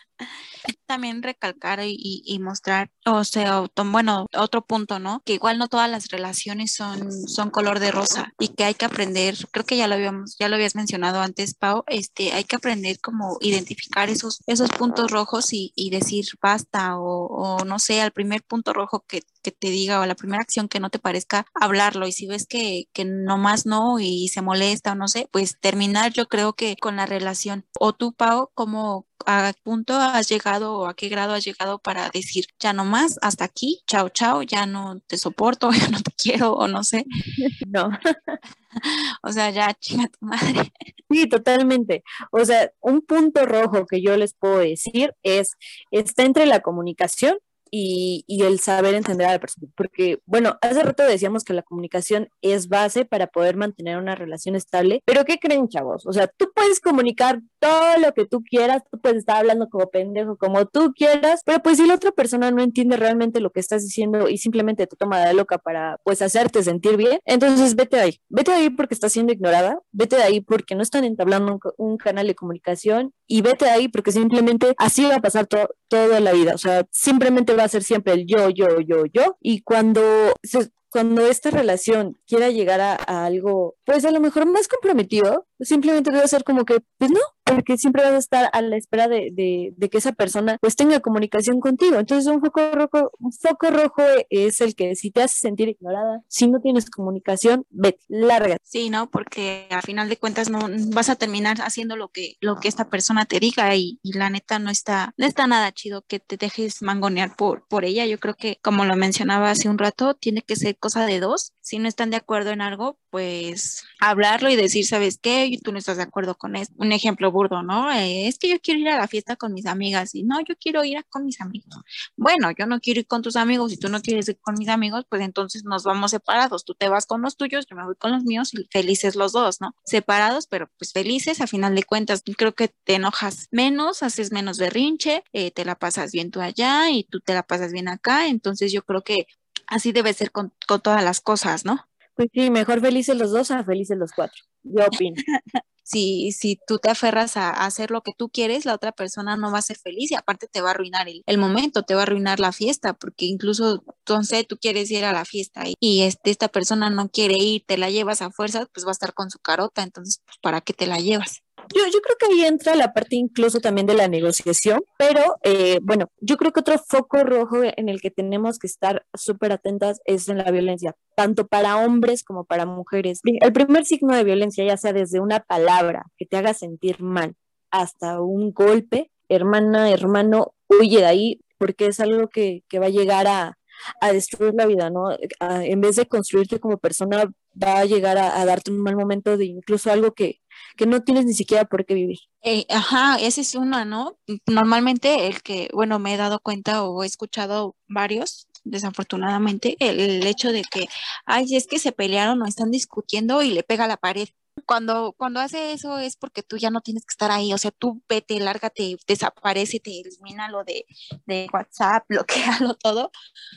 También 0.85 1.23
recalcar 1.23 1.81
y, 1.83 2.21
y, 2.25 2.39
mostrar, 2.39 2.89
o 3.05 3.23
sea, 3.25 3.65
bueno, 3.85 4.27
otro 4.33 4.63
punto, 4.65 4.99
¿no? 4.99 5.21
Que 5.25 5.33
igual 5.33 5.57
no 5.57 5.67
todas 5.67 5.89
las 5.89 6.07
relaciones 6.07 6.73
son, 6.73 7.11
son 7.11 7.49
color 7.49 7.79
de 7.79 7.91
rosa 7.91 8.33
y 8.39 8.49
que 8.49 8.63
hay 8.63 8.73
que 8.73 8.85
aprender, 8.85 9.35
creo 9.51 9.65
que 9.65 9.75
ya 9.75 9.87
lo 9.87 9.95
habíamos, 9.95 10.37
ya 10.39 10.47
lo 10.47 10.55
habías 10.55 10.75
mencionado 10.75 11.19
antes, 11.19 11.55
Pau, 11.55 11.83
este, 11.87 12.31
hay 12.31 12.45
que 12.45 12.55
aprender 12.55 12.99
como 13.01 13.37
identificar 13.41 14.09
esos, 14.09 14.41
esos 14.47 14.69
puntos 14.69 15.11
rojos 15.11 15.51
y, 15.51 15.73
y 15.75 15.89
decir 15.89 16.25
basta 16.41 16.97
o, 16.97 17.25
o, 17.25 17.65
no 17.65 17.79
sé, 17.79 18.01
al 18.01 18.11
primer 18.11 18.43
punto 18.43 18.71
rojo 18.71 19.03
que, 19.05 19.23
que, 19.43 19.51
te 19.51 19.69
diga 19.69 19.99
o 19.99 20.05
la 20.05 20.15
primera 20.15 20.41
acción 20.41 20.67
que 20.67 20.79
no 20.79 20.89
te 20.89 20.99
parezca 20.99 21.45
hablarlo 21.53 22.07
y 22.07 22.11
si 22.11 22.27
ves 22.27 22.47
que, 22.47 22.85
que 22.93 23.05
nomás 23.05 23.65
no 23.65 23.99
y 23.99 24.29
se 24.29 24.41
molesta 24.41 24.93
o 24.93 24.95
no 24.95 25.07
sé, 25.07 25.27
pues 25.31 25.57
terminar 25.59 26.13
yo 26.13 26.27
creo 26.27 26.53
que 26.53 26.75
con 26.77 26.95
la 26.95 27.05
relación. 27.05 27.65
O 27.79 27.93
tú, 27.93 28.13
Pau, 28.13 28.49
como 28.53 29.05
a 29.25 29.53
punto 29.63 29.93
has 29.95 30.27
llegado 30.27 30.77
o 30.77 30.87
a 30.87 30.95
qué 30.95 31.09
grado 31.09 31.33
has 31.33 31.43
llegado 31.45 31.79
para 31.79 32.09
decir, 32.09 32.45
ya 32.59 32.73
no 32.73 32.85
más, 32.85 33.17
hasta 33.21 33.45
aquí, 33.45 33.83
chao, 33.87 34.09
chao, 34.09 34.41
ya 34.41 34.65
no 34.65 34.99
te 35.07 35.17
soporto, 35.17 35.71
ya 35.71 35.87
no 35.89 36.01
te 36.01 36.11
quiero 36.11 36.53
o 36.53 36.67
no 36.67 36.83
sé. 36.83 37.05
No. 37.67 37.89
o 39.23 39.31
sea, 39.31 39.49
ya 39.49 39.73
chinga 39.73 40.07
tu 40.07 40.25
madre. 40.25 40.71
Sí, 41.09 41.27
totalmente. 41.27 42.03
O 42.31 42.43
sea, 42.45 42.71
un 42.81 43.01
punto 43.01 43.45
rojo 43.45 43.85
que 43.85 44.01
yo 44.01 44.15
les 44.17 44.33
puedo 44.33 44.59
decir 44.59 45.13
es, 45.23 45.53
está 45.91 46.23
entre 46.23 46.45
la 46.45 46.59
comunicación 46.61 47.37
y, 47.75 48.43
el 48.43 48.59
saber 48.59 48.93
entender 48.93 49.27
a 49.27 49.31
la 49.31 49.39
persona. 49.39 49.67
Porque, 49.75 50.19
bueno, 50.25 50.57
hace 50.61 50.83
rato 50.83 51.03
decíamos 51.03 51.43
que 51.43 51.53
la 51.53 51.63
comunicación 51.63 52.29
es 52.41 52.67
base 52.67 53.05
para 53.05 53.27
poder 53.27 53.55
mantener 53.55 53.97
una 53.97 54.15
relación 54.15 54.55
estable, 54.55 55.01
pero 55.05 55.25
¿qué 55.25 55.39
creen, 55.39 55.67
chavos? 55.69 56.05
O 56.05 56.13
sea, 56.13 56.27
tú 56.27 56.51
puedes 56.53 56.79
comunicar 56.79 57.41
todo 57.59 57.97
lo 57.97 58.13
que 58.13 58.25
tú 58.25 58.43
quieras, 58.43 58.83
tú 58.91 58.99
puedes 58.99 59.19
estar 59.19 59.37
hablando 59.37 59.69
como 59.69 59.89
pendejo, 59.89 60.37
como 60.37 60.65
tú 60.65 60.93
quieras, 60.93 61.41
pero 61.45 61.61
pues 61.63 61.77
si 61.77 61.87
la 61.87 61.95
otra 61.95 62.11
persona 62.11 62.51
no 62.51 62.61
entiende 62.61 62.97
realmente 62.97 63.39
lo 63.39 63.49
que 63.49 63.61
estás 63.61 63.83
diciendo 63.83 64.29
y 64.29 64.37
simplemente 64.37 64.85
te 64.85 64.95
toma 64.95 65.25
de 65.25 65.33
loca 65.33 65.57
para, 65.57 65.97
pues, 66.03 66.21
hacerte 66.21 66.61
sentir 66.61 66.97
bien, 66.97 67.19
entonces 67.25 67.75
vete 67.75 67.99
ahí. 67.99 68.19
Vete 68.29 68.51
ahí 68.51 68.69
porque 68.69 68.93
estás 68.93 69.13
siendo 69.13 69.33
ignorada, 69.33 69.79
vete 69.91 70.17
de 70.17 70.23
ahí 70.23 70.41
porque 70.41 70.75
no 70.75 70.83
están 70.83 71.05
entablando 71.05 71.53
un, 71.53 71.59
un 71.77 71.97
canal 71.97 72.27
de 72.27 72.35
comunicación 72.35 73.13
y 73.25 73.41
vete 73.41 73.65
de 73.65 73.71
ahí 73.71 73.87
porque 73.87 74.11
simplemente 74.11 74.75
así 74.77 75.05
va 75.05 75.15
a 75.15 75.21
pasar 75.21 75.47
to 75.47 75.69
toda 75.87 76.19
la 76.19 76.31
vida. 76.33 76.53
O 76.55 76.57
sea, 76.57 76.85
simplemente 76.91 77.53
va 77.53 77.62
a 77.63 77.69
ser 77.69 77.83
siempre 77.83 78.13
el 78.13 78.25
yo, 78.25 78.49
yo, 78.49 78.79
yo, 78.79 79.05
yo. 79.05 79.37
Y 79.41 79.61
cuando 79.61 80.01
se, 80.43 80.69
cuando 80.93 81.25
esta 81.25 81.49
relación 81.49 82.19
quiera 82.27 82.49
llegar 82.49 82.79
a, 82.79 82.95
a, 82.95 83.25
algo, 83.25 83.75
pues 83.83 84.05
a 84.05 84.11
lo 84.11 84.19
mejor 84.19 84.45
más 84.45 84.67
comprometido, 84.67 85.47
simplemente 85.63 86.11
debe 86.11 86.27
ser 86.27 86.43
como 86.43 86.65
que, 86.65 86.79
pues 86.97 87.11
no, 87.11 87.19
porque 87.43 87.77
siempre 87.77 88.03
vas 88.03 88.13
a 88.13 88.17
estar 88.17 88.49
a 88.53 88.61
la 88.61 88.77
espera 88.77 89.07
de, 89.07 89.31
de, 89.75 89.89
que 89.89 89.97
esa 89.97 90.13
persona 90.13 90.57
pues 90.61 90.75
tenga 90.75 90.99
comunicación 91.01 91.59
contigo. 91.59 91.97
Entonces 91.99 92.31
un 92.31 92.41
foco 92.41 92.61
rojo, 92.71 93.11
un 93.19 93.31
foco 93.31 93.69
rojo 93.69 94.01
es 94.29 94.61
el 94.61 94.75
que 94.75 94.95
si 94.95 95.11
te 95.11 95.21
hace 95.21 95.39
sentir 95.39 95.69
ignorada, 95.69 96.21
si 96.27 96.47
no 96.47 96.61
tienes 96.61 96.89
comunicación, 96.89 97.65
vete, 97.69 97.99
larga. 98.07 98.57
Sí, 98.63 98.89
¿no? 98.89 99.09
Porque 99.09 99.67
a 99.69 99.81
final 99.81 100.09
de 100.09 100.17
cuentas 100.17 100.49
no 100.49 100.59
vas 100.93 101.09
a 101.09 101.15
terminar 101.15 101.57
haciendo 101.61 101.95
lo 101.95 102.09
que, 102.09 102.35
lo 102.39 102.59
que 102.59 102.67
esta 102.67 102.89
persona 102.89 103.25
te 103.25 103.39
diga 103.39 103.75
y, 103.75 103.99
la 104.03 104.29
neta 104.29 104.59
no 104.59 104.69
está, 104.69 105.13
no 105.17 105.25
está 105.25 105.47
nada 105.47 105.71
chido 105.71 106.03
que 106.03 106.19
te 106.19 106.37
dejes 106.37 106.81
mangonear 106.81 107.35
por, 107.35 107.67
por 107.67 107.83
ella. 107.83 108.05
Yo 108.05 108.19
creo 108.19 108.35
que, 108.35 108.59
como 108.61 108.85
lo 108.85 108.95
mencionaba 108.95 109.49
hace 109.49 109.69
un 109.69 109.77
rato, 109.77 110.13
tiene 110.13 110.41
que 110.43 110.55
ser 110.55 110.77
cosa 110.77 111.05
de 111.05 111.19
dos. 111.19 111.53
Si 111.61 111.79
no 111.79 111.87
están 111.87 112.11
de 112.11 112.17
acuerdo 112.17 112.51
en 112.51 112.61
algo, 112.61 112.99
pues 113.09 113.83
hablarlo 113.99 114.49
y 114.49 114.55
decir, 114.55 114.85
¿sabes 114.85 115.17
qué? 115.19 115.52
Y 115.53 115.59
tú 115.59 115.71
no 115.71 115.77
estás 115.77 115.97
de 115.97 116.03
acuerdo 116.03 116.35
con 116.35 116.55
esto. 116.55 116.73
Un 116.77 116.91
ejemplo 116.91 117.31
burdo, 117.31 117.61
¿no? 117.61 117.91
Eh, 117.91 118.27
es 118.27 118.39
que 118.39 118.49
yo 118.49 118.59
quiero 118.59 118.79
ir 118.79 118.89
a 118.89 118.97
la 118.97 119.07
fiesta 119.07 119.35
con 119.35 119.53
mis 119.53 119.67
amigas 119.67 120.15
y 120.15 120.23
no, 120.23 120.39
yo 120.41 120.55
quiero 120.59 120.83
ir 120.83 121.05
con 121.09 121.25
mis 121.25 121.39
amigos. 121.41 121.75
Bueno, 122.17 122.49
yo 122.57 122.65
no 122.65 122.79
quiero 122.79 123.01
ir 123.01 123.07
con 123.07 123.21
tus 123.21 123.35
amigos 123.35 123.71
y 123.71 123.77
tú 123.77 123.87
no 123.87 124.01
quieres 124.01 124.27
ir 124.29 124.39
con 124.41 124.55
mis 124.57 124.67
amigos, 124.67 125.05
pues 125.07 125.21
entonces 125.21 125.63
nos 125.63 125.83
vamos 125.83 126.09
separados. 126.09 126.65
Tú 126.65 126.73
te 126.73 126.89
vas 126.89 127.05
con 127.05 127.21
los 127.21 127.37
tuyos, 127.37 127.67
yo 127.69 127.75
me 127.75 127.85
voy 127.85 127.95
con 127.95 128.11
los 128.11 128.23
míos 128.23 128.51
y 128.55 128.67
felices 128.71 129.15
los 129.15 129.31
dos, 129.31 129.61
¿no? 129.61 129.75
Separados, 129.85 130.47
pero 130.47 130.71
pues 130.79 130.91
felices 130.91 131.39
a 131.39 131.45
final 131.45 131.75
de 131.75 131.83
cuentas. 131.83 132.23
Creo 132.35 132.55
que 132.55 132.69
te 132.83 132.95
enojas 132.95 133.47
menos, 133.51 134.01
haces 134.01 134.31
menos 134.31 134.57
berrinche, 134.57 135.23
eh, 135.33 135.51
te 135.51 135.65
la 135.65 135.75
pasas 135.75 136.11
bien 136.11 136.31
tú 136.31 136.41
allá 136.41 136.89
y 136.89 137.03
tú 137.03 137.19
te 137.19 137.35
la 137.35 137.43
pasas 137.43 137.71
bien 137.71 137.87
acá. 137.89 138.27
Entonces 138.27 138.71
yo 138.71 138.83
creo 138.83 139.03
que 139.03 139.27
así 139.67 139.91
debe 139.91 140.13
ser 140.13 140.31
con, 140.31 140.51
con 140.67 140.81
todas 140.81 141.03
las 141.03 141.21
cosas, 141.21 141.63
¿no? 141.63 141.87
Pues 142.15 142.29
sí, 142.33 142.49
mejor 142.49 142.81
felices 142.81 143.17
los 143.17 143.31
dos 143.31 143.51
a 143.51 143.63
felices 143.63 143.97
los 143.97 144.11
cuatro. 144.11 144.43
Yo 144.63 144.85
opino. 144.85 145.15
si, 145.83 146.31
si 146.31 146.59
tú 146.67 146.79
te 146.79 146.89
aferras 146.89 147.37
a, 147.37 147.49
hacer 147.51 147.91
lo 147.91 148.01
que 148.01 148.13
tú 148.17 148.29
quieres, 148.29 148.65
la 148.65 148.73
otra 148.75 148.91
persona 148.91 149.35
no 149.37 149.51
va 149.51 149.59
a 149.59 149.61
ser 149.61 149.77
feliz 149.77 150.11
y 150.11 150.15
aparte 150.15 150.47
te 150.47 150.61
va 150.61 150.69
a 150.69 150.71
arruinar 150.71 151.07
el, 151.07 151.37
momento, 151.37 151.83
te 151.83 151.95
va 151.95 152.01
a 152.01 152.03
arruinar 152.03 152.39
la 152.39 152.51
fiesta, 152.51 152.93
porque 152.93 153.25
incluso, 153.25 153.83
entonces 153.99 154.47
tú 154.47 154.57
quieres 154.57 154.89
ir 154.91 155.05
a 155.05 155.13
la 155.13 155.25
fiesta 155.25 155.63
y, 155.79 156.01
este, 156.03 156.31
esta 156.31 156.47
persona 156.47 156.89
no 156.89 157.09
quiere 157.09 157.35
ir, 157.35 157.63
te 157.67 157.77
la 157.77 157.89
llevas 157.89 158.21
a 158.21 158.31
fuerza, 158.31 158.67
pues 158.73 158.85
va 158.85 158.89
a 158.89 158.93
estar 158.93 159.13
con 159.13 159.29
su 159.29 159.39
carota, 159.39 159.83
entonces, 159.83 160.21
pues, 160.25 160.37
¿para 160.41 160.61
qué 160.61 160.73
te 160.73 160.87
la 160.87 160.99
llevas? 160.99 161.42
Yo, 161.73 161.81
yo 161.91 162.01
creo 162.01 162.17
que 162.19 162.25
ahí 162.25 162.45
entra 162.45 162.75
la 162.75 162.93
parte 162.93 163.15
incluso 163.15 163.59
también 163.59 163.87
de 163.87 163.93
la 163.93 164.07
negociación, 164.07 164.83
pero 164.97 165.37
eh, 165.43 165.79
bueno, 165.81 166.09
yo 166.19 166.37
creo 166.37 166.51
que 166.51 166.59
otro 166.59 166.77
foco 166.77 167.23
rojo 167.23 167.61
en 167.63 167.89
el 167.89 168.01
que 168.01 168.11
tenemos 168.11 168.59
que 168.59 168.67
estar 168.67 169.05
súper 169.13 169.51
atentas 169.51 169.99
es 170.05 170.27
en 170.29 170.39
la 170.39 170.51
violencia, 170.51 170.95
tanto 171.15 171.47
para 171.47 171.77
hombres 171.77 172.23
como 172.23 172.45
para 172.45 172.65
mujeres. 172.65 173.21
El 173.23 173.53
primer 173.53 173.85
signo 173.85 174.15
de 174.15 174.23
violencia, 174.23 174.65
ya 174.65 174.77
sea 174.77 174.93
desde 174.93 175.19
una 175.19 175.39
palabra 175.39 176.05
que 176.17 176.25
te 176.25 176.37
haga 176.37 176.53
sentir 176.53 177.01
mal 177.01 177.35
hasta 177.71 178.21
un 178.21 178.51
golpe, 178.51 179.11
hermana, 179.29 179.89
hermano, 179.89 180.53
huye 180.67 180.99
de 180.99 181.05
ahí 181.05 181.39
porque 181.57 181.87
es 181.87 181.99
algo 181.99 182.27
que, 182.27 182.63
que 182.67 182.79
va 182.79 182.87
a 182.87 182.89
llegar 182.89 183.25
a, 183.27 183.57
a 184.01 184.11
destruir 184.11 184.53
la 184.53 184.65
vida, 184.65 184.89
¿no? 184.89 185.09
en 185.39 185.81
vez 185.81 185.95
de 185.95 186.05
construirte 186.07 186.59
como 186.59 186.77
persona, 186.77 187.25
va 187.61 187.79
a 187.79 187.85
llegar 187.85 188.17
a, 188.17 188.43
darte 188.45 188.71
un 188.71 188.79
mal 188.79 188.95
momento 188.95 189.37
de 189.37 189.45
incluso 189.45 189.91
algo 189.91 190.11
que, 190.13 190.39
que 190.77 190.85
no 190.85 191.03
tienes 191.03 191.25
ni 191.25 191.33
siquiera 191.33 191.65
por 191.65 191.85
qué 191.85 191.93
vivir. 191.93 192.19
Eh, 192.41 192.65
ajá, 192.69 193.17
esa 193.19 193.41
es 193.41 193.55
una, 193.55 193.85
¿no? 193.85 194.17
Normalmente 194.47 195.27
el 195.27 195.41
que, 195.41 195.69
bueno, 195.73 195.99
me 195.99 196.13
he 196.13 196.17
dado 196.17 196.39
cuenta 196.39 196.83
o 196.83 197.03
he 197.03 197.07
escuchado 197.07 197.75
varios, 197.87 198.47
desafortunadamente, 198.63 199.75
el, 199.79 199.99
el 199.99 200.27
hecho 200.27 200.51
de 200.51 200.63
que, 200.63 200.87
ay, 201.25 201.55
es 201.55 201.67
que 201.67 201.79
se 201.79 201.91
pelearon 201.91 202.41
o 202.41 202.45
están 202.45 202.71
discutiendo 202.71 203.41
y 203.43 203.51
le 203.51 203.63
pega 203.63 203.85
a 203.85 203.87
la 203.87 203.97
pared 203.97 204.29
cuando, 204.65 205.13
cuando 205.13 205.39
hace 205.39 205.73
eso 205.73 205.97
es 205.99 206.15
porque 206.15 206.43
tú 206.43 206.57
ya 206.57 206.69
no 206.69 206.81
tienes 206.81 207.05
que 207.05 207.11
estar 207.11 207.31
ahí, 207.31 207.53
o 207.53 207.57
sea, 207.57 207.71
tú 207.71 208.01
vete, 208.07 208.39
lárgate, 208.39 208.97
desaparece, 209.07 209.79
te 209.79 210.01
elimina 210.01 210.49
lo 210.49 210.63
de, 210.63 210.85
de 211.25 211.47
WhatsApp, 211.51 212.05
bloquealo 212.09 212.75
todo. 212.75 213.11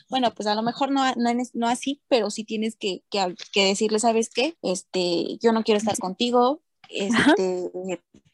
Bueno, 0.08 0.32
pues 0.34 0.46
a 0.48 0.54
lo 0.54 0.62
mejor 0.62 0.90
no, 0.90 1.04
no, 1.16 1.30
no 1.54 1.68
así, 1.68 2.02
pero 2.08 2.30
sí 2.30 2.44
tienes 2.44 2.76
que, 2.76 3.02
que, 3.10 3.34
que, 3.52 3.64
decirle, 3.66 3.98
¿sabes 3.98 4.30
qué? 4.30 4.56
Este, 4.62 5.38
yo 5.40 5.52
no 5.52 5.62
quiero 5.62 5.78
estar 5.78 5.98
contigo, 5.98 6.62
este, 6.90 7.70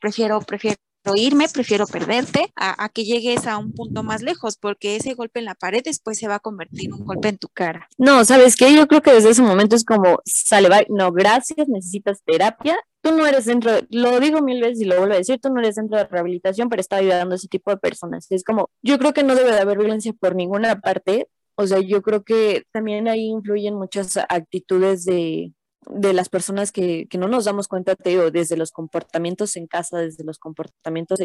prefiero, 0.00 0.40
prefiero 0.40 0.76
irme, 1.16 1.46
prefiero 1.48 1.86
perderte 1.86 2.52
a, 2.54 2.88
que 2.88 3.04
llegues 3.04 3.46
a 3.46 3.58
un 3.58 3.72
punto 3.72 4.02
más 4.02 4.22
lejos, 4.22 4.56
porque 4.56 4.96
ese 4.96 5.14
golpe 5.14 5.40
en 5.40 5.46
la 5.46 5.54
pared 5.54 5.82
después 5.84 6.18
se 6.18 6.28
va 6.28 6.36
a 6.36 6.40
convertir 6.40 6.86
en 6.86 6.94
un 6.94 7.04
golpe 7.04 7.28
en 7.28 7.38
tu 7.38 7.48
cara. 7.48 7.88
No, 7.98 8.24
¿sabes 8.24 8.56
qué? 8.56 8.72
Yo 8.74 8.86
creo 8.86 9.02
que 9.02 9.12
desde 9.12 9.30
ese 9.30 9.42
momento 9.42 9.74
es 9.74 9.84
como, 9.84 10.20
sale, 10.24 10.68
bye, 10.68 10.86
no, 10.88 11.10
gracias, 11.12 11.68
necesitas 11.68 12.22
terapia. 12.24 12.78
Tú 13.00 13.10
no 13.16 13.26
eres 13.26 13.46
dentro, 13.46 13.72
lo 13.90 14.20
digo 14.20 14.42
mil 14.42 14.60
veces 14.60 14.80
y 14.80 14.84
lo 14.84 14.96
vuelvo 14.96 15.14
a 15.14 15.18
decir, 15.18 15.40
tú 15.40 15.50
no 15.50 15.58
eres 15.58 15.74
dentro 15.74 15.98
de 15.98 16.04
rehabilitación, 16.04 16.68
pero 16.68 16.80
está 16.80 16.96
ayudando 16.96 17.34
a 17.34 17.36
ese 17.36 17.48
tipo 17.48 17.70
de 17.72 17.78
personas. 17.78 18.30
Es 18.30 18.44
como, 18.44 18.70
yo 18.80 18.98
creo 18.98 19.12
que 19.12 19.24
no 19.24 19.34
debe 19.34 19.50
de 19.50 19.58
haber 19.60 19.78
violencia 19.78 20.12
por 20.12 20.36
ninguna 20.36 20.80
parte. 20.80 21.26
O 21.56 21.66
sea, 21.66 21.80
yo 21.80 22.00
creo 22.00 22.22
que 22.22 22.64
también 22.72 23.08
ahí 23.08 23.26
influyen 23.26 23.74
muchas 23.74 24.16
actitudes 24.28 25.04
de, 25.04 25.52
de 25.86 26.12
las 26.12 26.28
personas 26.28 26.72
que, 26.72 27.06
que, 27.08 27.18
no 27.18 27.28
nos 27.28 27.44
damos 27.44 27.68
cuenta, 27.68 27.96
te 27.96 28.30
desde 28.30 28.56
los 28.56 28.70
comportamientos 28.70 29.56
en 29.56 29.66
casa, 29.66 29.98
desde 29.98 30.24
los 30.24 30.38
comportamientos 30.38 31.18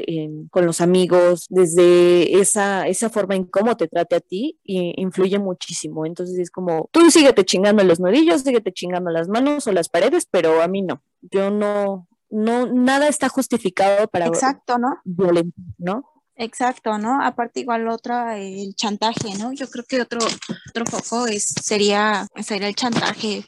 con 0.49 0.65
los 0.65 0.81
amigos, 0.81 1.45
desde 1.49 2.39
esa, 2.39 2.87
esa 2.87 3.09
forma 3.09 3.35
en 3.35 3.45
cómo 3.45 3.77
te 3.77 3.87
trate 3.87 4.15
a 4.15 4.19
ti, 4.19 4.59
y 4.63 4.93
influye 5.01 5.39
muchísimo. 5.39 6.05
Entonces 6.05 6.37
es 6.39 6.51
como, 6.51 6.89
tú 6.91 7.09
síguete 7.11 7.45
chingando 7.45 7.83
los 7.83 7.99
nudillos, 7.99 8.41
síguete 8.41 8.73
chingando 8.73 9.11
las 9.11 9.27
manos 9.27 9.67
o 9.67 9.71
las 9.71 9.89
paredes, 9.89 10.27
pero 10.29 10.61
a 10.61 10.67
mí 10.67 10.81
no. 10.81 11.01
Yo 11.21 11.51
no, 11.51 12.07
no, 12.29 12.71
nada 12.71 13.07
está 13.07 13.29
justificado 13.29 14.07
para 14.07 14.27
Exacto, 14.27 14.77
¿no? 14.77 14.99
violentar, 15.03 15.63
¿no? 15.77 16.03
Exacto, 16.39 16.99
¿no? 16.99 17.23
Aparte 17.23 17.61
igual 17.61 17.87
otra, 17.87 18.37
el 18.37 18.75
chantaje, 18.75 19.35
¿no? 19.39 19.53
Yo 19.53 19.67
creo 19.69 19.83
que 19.87 20.01
otro, 20.01 20.19
otro 20.69 20.85
foco 20.85 21.25
es, 21.25 21.47
sería, 21.63 22.27
sería 22.43 22.67
el 22.67 22.75
chantaje 22.75 23.43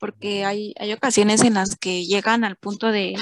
porque 0.00 0.44
hay, 0.44 0.74
hay 0.80 0.92
ocasiones 0.92 1.44
en 1.44 1.54
las 1.54 1.76
que 1.76 2.04
llegan 2.04 2.42
al 2.42 2.56
punto 2.56 2.90
de, 2.90 3.14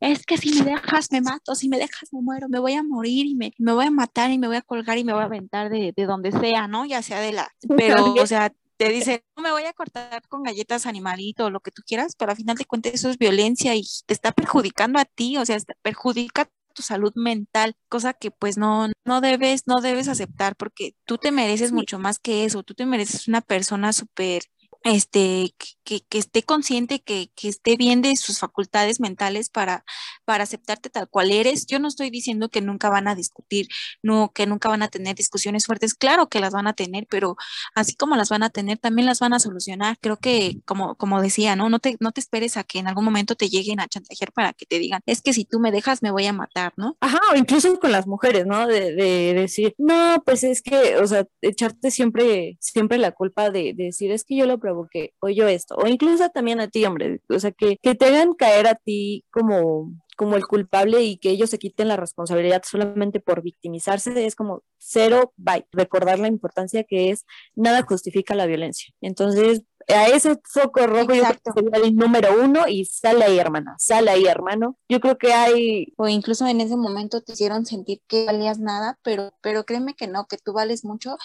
es 0.00 0.26
que 0.26 0.36
si 0.36 0.52
me 0.62 0.72
dejas 0.72 1.10
me 1.12 1.22
mato, 1.22 1.54
si 1.54 1.68
me 1.68 1.78
dejas 1.78 2.12
me 2.12 2.20
muero, 2.20 2.48
me 2.48 2.58
voy 2.58 2.74
a 2.74 2.82
morir 2.82 3.26
y 3.26 3.34
me, 3.36 3.52
me 3.56 3.72
voy 3.72 3.86
a 3.86 3.90
matar 3.90 4.30
y 4.32 4.38
me 4.38 4.48
voy 4.48 4.56
a 4.56 4.62
colgar 4.62 4.98
y 4.98 5.04
me 5.04 5.12
voy 5.12 5.22
a 5.22 5.26
aventar 5.26 5.70
de, 5.70 5.94
de 5.96 6.04
donde 6.06 6.32
sea, 6.32 6.68
¿no? 6.68 6.84
Ya 6.84 7.00
sea 7.02 7.20
de 7.20 7.32
la, 7.32 7.48
pero, 7.76 8.14
o 8.14 8.26
sea, 8.26 8.52
te 8.76 8.88
dicen, 8.88 9.22
no 9.36 9.42
me 9.42 9.52
voy 9.52 9.62
a 9.64 9.72
cortar 9.72 10.20
con 10.28 10.42
galletas 10.42 10.86
animalito 10.86 11.46
o 11.46 11.50
lo 11.50 11.60
que 11.60 11.70
tú 11.70 11.82
quieras, 11.86 12.16
pero 12.18 12.32
al 12.32 12.36
final 12.36 12.56
de 12.56 12.64
cuentas 12.64 12.94
eso 12.94 13.08
es 13.08 13.18
violencia 13.18 13.74
y 13.76 13.84
te 14.06 14.12
está 14.12 14.32
perjudicando 14.32 14.98
a 14.98 15.04
ti, 15.04 15.36
o 15.36 15.46
sea, 15.46 15.56
perjudica 15.82 16.50
tu 16.74 16.82
salud 16.82 17.12
mental, 17.14 17.76
cosa 17.88 18.12
que 18.12 18.32
pues 18.32 18.58
no, 18.58 18.88
no 19.04 19.20
debes, 19.20 19.62
no 19.66 19.80
debes 19.80 20.08
aceptar 20.08 20.56
porque 20.56 20.96
tú 21.04 21.18
te 21.18 21.30
mereces 21.30 21.70
mucho 21.70 22.00
más 22.00 22.18
que 22.18 22.44
eso, 22.44 22.64
tú 22.64 22.74
te 22.74 22.84
mereces 22.84 23.28
una 23.28 23.40
persona 23.40 23.92
súper 23.92 24.42
este, 24.84 25.54
que, 25.82 26.00
que, 26.02 26.18
esté 26.18 26.42
consciente, 26.42 27.00
que, 27.00 27.30
que, 27.34 27.48
esté 27.48 27.76
bien 27.76 28.02
de 28.02 28.14
sus 28.16 28.38
facultades 28.38 29.00
mentales 29.00 29.48
para, 29.48 29.84
para 30.26 30.44
aceptarte 30.44 30.90
tal 30.90 31.08
cual 31.08 31.30
eres. 31.30 31.66
Yo 31.66 31.78
no 31.78 31.88
estoy 31.88 32.10
diciendo 32.10 32.50
que 32.50 32.60
nunca 32.60 32.90
van 32.90 33.08
a 33.08 33.14
discutir, 33.14 33.68
no, 34.02 34.32
que 34.34 34.46
nunca 34.46 34.68
van 34.68 34.82
a 34.82 34.88
tener 34.88 35.16
discusiones 35.16 35.66
fuertes. 35.66 35.94
Claro 35.94 36.28
que 36.28 36.40
las 36.40 36.52
van 36.52 36.66
a 36.66 36.74
tener, 36.74 37.06
pero 37.08 37.36
así 37.74 37.94
como 37.94 38.16
las 38.16 38.28
van 38.28 38.42
a 38.42 38.50
tener, 38.50 38.78
también 38.78 39.06
las 39.06 39.20
van 39.20 39.32
a 39.32 39.38
solucionar. 39.38 39.96
Creo 40.00 40.18
que, 40.18 40.60
como, 40.66 40.96
como 40.96 41.22
decía, 41.22 41.56
¿no? 41.56 41.70
No 41.70 41.78
te, 41.78 41.96
no 42.00 42.12
te 42.12 42.20
esperes 42.20 42.56
a 42.58 42.64
que 42.64 42.78
en 42.78 42.86
algún 42.86 43.04
momento 43.04 43.34
te 43.36 43.48
lleguen 43.48 43.80
a 43.80 43.88
chantajear 43.88 44.32
para 44.32 44.52
que 44.52 44.66
te 44.66 44.78
digan, 44.78 45.00
es 45.06 45.22
que 45.22 45.32
si 45.32 45.46
tú 45.46 45.60
me 45.60 45.72
dejas, 45.72 46.02
me 46.02 46.10
voy 46.10 46.26
a 46.26 46.32
matar, 46.34 46.74
¿no? 46.76 46.96
Ajá, 47.00 47.20
o 47.32 47.36
incluso 47.36 47.80
con 47.80 47.92
las 47.92 48.06
mujeres, 48.06 48.46
¿no? 48.46 48.66
De, 48.66 48.94
de 48.94 49.34
decir, 49.34 49.74
no, 49.78 50.22
pues 50.26 50.44
es 50.44 50.60
que, 50.60 50.96
o 50.98 51.06
sea, 51.06 51.26
echarte 51.40 51.90
siempre, 51.90 52.58
siempre 52.60 52.98
la 52.98 53.12
culpa 53.12 53.50
de, 53.50 53.72
de 53.74 53.84
decir, 53.84 54.12
es 54.12 54.24
que 54.24 54.36
yo 54.36 54.46
lo 54.46 54.60
que 54.90 55.14
o 55.20 55.28
yo 55.28 55.48
esto, 55.48 55.76
o 55.76 55.86
incluso 55.86 56.28
también 56.30 56.60
a 56.60 56.68
ti, 56.68 56.84
hombre, 56.84 57.20
o 57.28 57.38
sea, 57.38 57.52
que, 57.52 57.78
que 57.82 57.94
te 57.94 58.06
hagan 58.06 58.34
caer 58.34 58.66
a 58.66 58.74
ti 58.74 59.24
como 59.30 59.92
como 60.16 60.36
el 60.36 60.46
culpable 60.46 61.02
y 61.02 61.16
que 61.16 61.30
ellos 61.30 61.50
se 61.50 61.58
quiten 61.58 61.88
la 61.88 61.96
responsabilidad 61.96 62.62
solamente 62.64 63.20
por 63.20 63.42
victimizarse 63.42 64.26
es 64.26 64.34
como 64.34 64.62
cero 64.78 65.32
bye. 65.36 65.66
Recordar 65.72 66.18
la 66.18 66.28
importancia 66.28 66.84
que 66.84 67.10
es 67.10 67.24
nada 67.54 67.82
justifica 67.82 68.34
la 68.34 68.46
violencia. 68.46 68.94
Entonces, 69.00 69.62
a 69.88 70.06
ese 70.08 70.40
foco 70.44 70.86
rojo 70.86 71.12
yo 71.14 71.22
creo 71.22 71.40
que 71.44 71.52
sería 71.52 71.84
el 71.84 71.94
número 71.94 72.42
uno 72.42 72.66
y 72.66 72.84
sale 72.86 73.24
ahí, 73.24 73.38
hermana, 73.38 73.74
sale 73.78 74.10
ahí, 74.10 74.24
hermano. 74.24 74.78
Yo 74.88 75.00
creo 75.00 75.18
que 75.18 75.32
hay... 75.32 75.92
O 75.96 76.08
incluso 76.08 76.46
en 76.46 76.60
ese 76.60 76.76
momento 76.76 77.20
te 77.20 77.32
hicieron 77.32 77.66
sentir 77.66 78.00
que 78.06 78.24
valías 78.24 78.58
nada, 78.58 78.98
pero, 79.02 79.34
pero 79.42 79.64
créeme 79.64 79.94
que 79.94 80.06
no, 80.06 80.26
que 80.26 80.38
tú 80.38 80.52
vales 80.52 80.84
mucho 80.84 81.16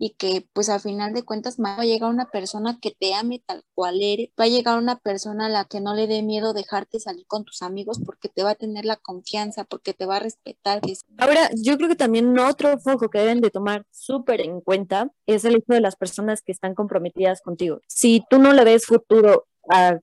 y 0.00 0.14
que 0.14 0.48
pues 0.54 0.70
al 0.70 0.80
final 0.80 1.12
de 1.12 1.24
cuentas 1.24 1.58
va 1.62 1.74
a 1.74 1.84
llegar 1.84 2.10
una 2.10 2.30
persona 2.30 2.78
que 2.80 2.90
te 2.90 3.14
ame 3.14 3.42
tal 3.44 3.62
cual 3.74 4.00
eres, 4.00 4.30
va 4.40 4.44
a 4.44 4.48
llegar 4.48 4.78
una 4.78 4.98
persona 4.98 5.46
a 5.46 5.48
la 5.50 5.66
que 5.66 5.80
no 5.80 5.94
le 5.94 6.06
dé 6.06 6.22
miedo 6.22 6.54
dejarte 6.54 6.98
salir 6.98 7.26
con 7.26 7.44
tus 7.44 7.60
amigos 7.60 8.00
porque 8.04 8.30
te 8.30 8.42
va 8.42 8.52
a 8.52 8.54
tener 8.54 8.86
la 8.86 8.96
confianza, 8.96 9.64
porque 9.64 9.92
te 9.92 10.06
va 10.06 10.16
a 10.16 10.20
respetar. 10.20 10.80
Ahora, 11.18 11.50
yo 11.54 11.76
creo 11.76 11.90
que 11.90 11.96
también 11.96 12.36
otro 12.38 12.78
foco 12.78 13.10
que 13.10 13.18
deben 13.18 13.42
de 13.42 13.50
tomar 13.50 13.84
súper 13.90 14.40
en 14.40 14.62
cuenta 14.62 15.12
es 15.26 15.44
el 15.44 15.56
hecho 15.56 15.74
de 15.74 15.82
las 15.82 15.96
personas 15.96 16.40
que 16.40 16.52
están 16.52 16.74
comprometidas 16.74 17.42
contigo. 17.42 17.82
Si 17.86 18.22
tú 18.30 18.38
no 18.38 18.54
le 18.54 18.64
ves 18.64 18.86
futuro 18.86 19.48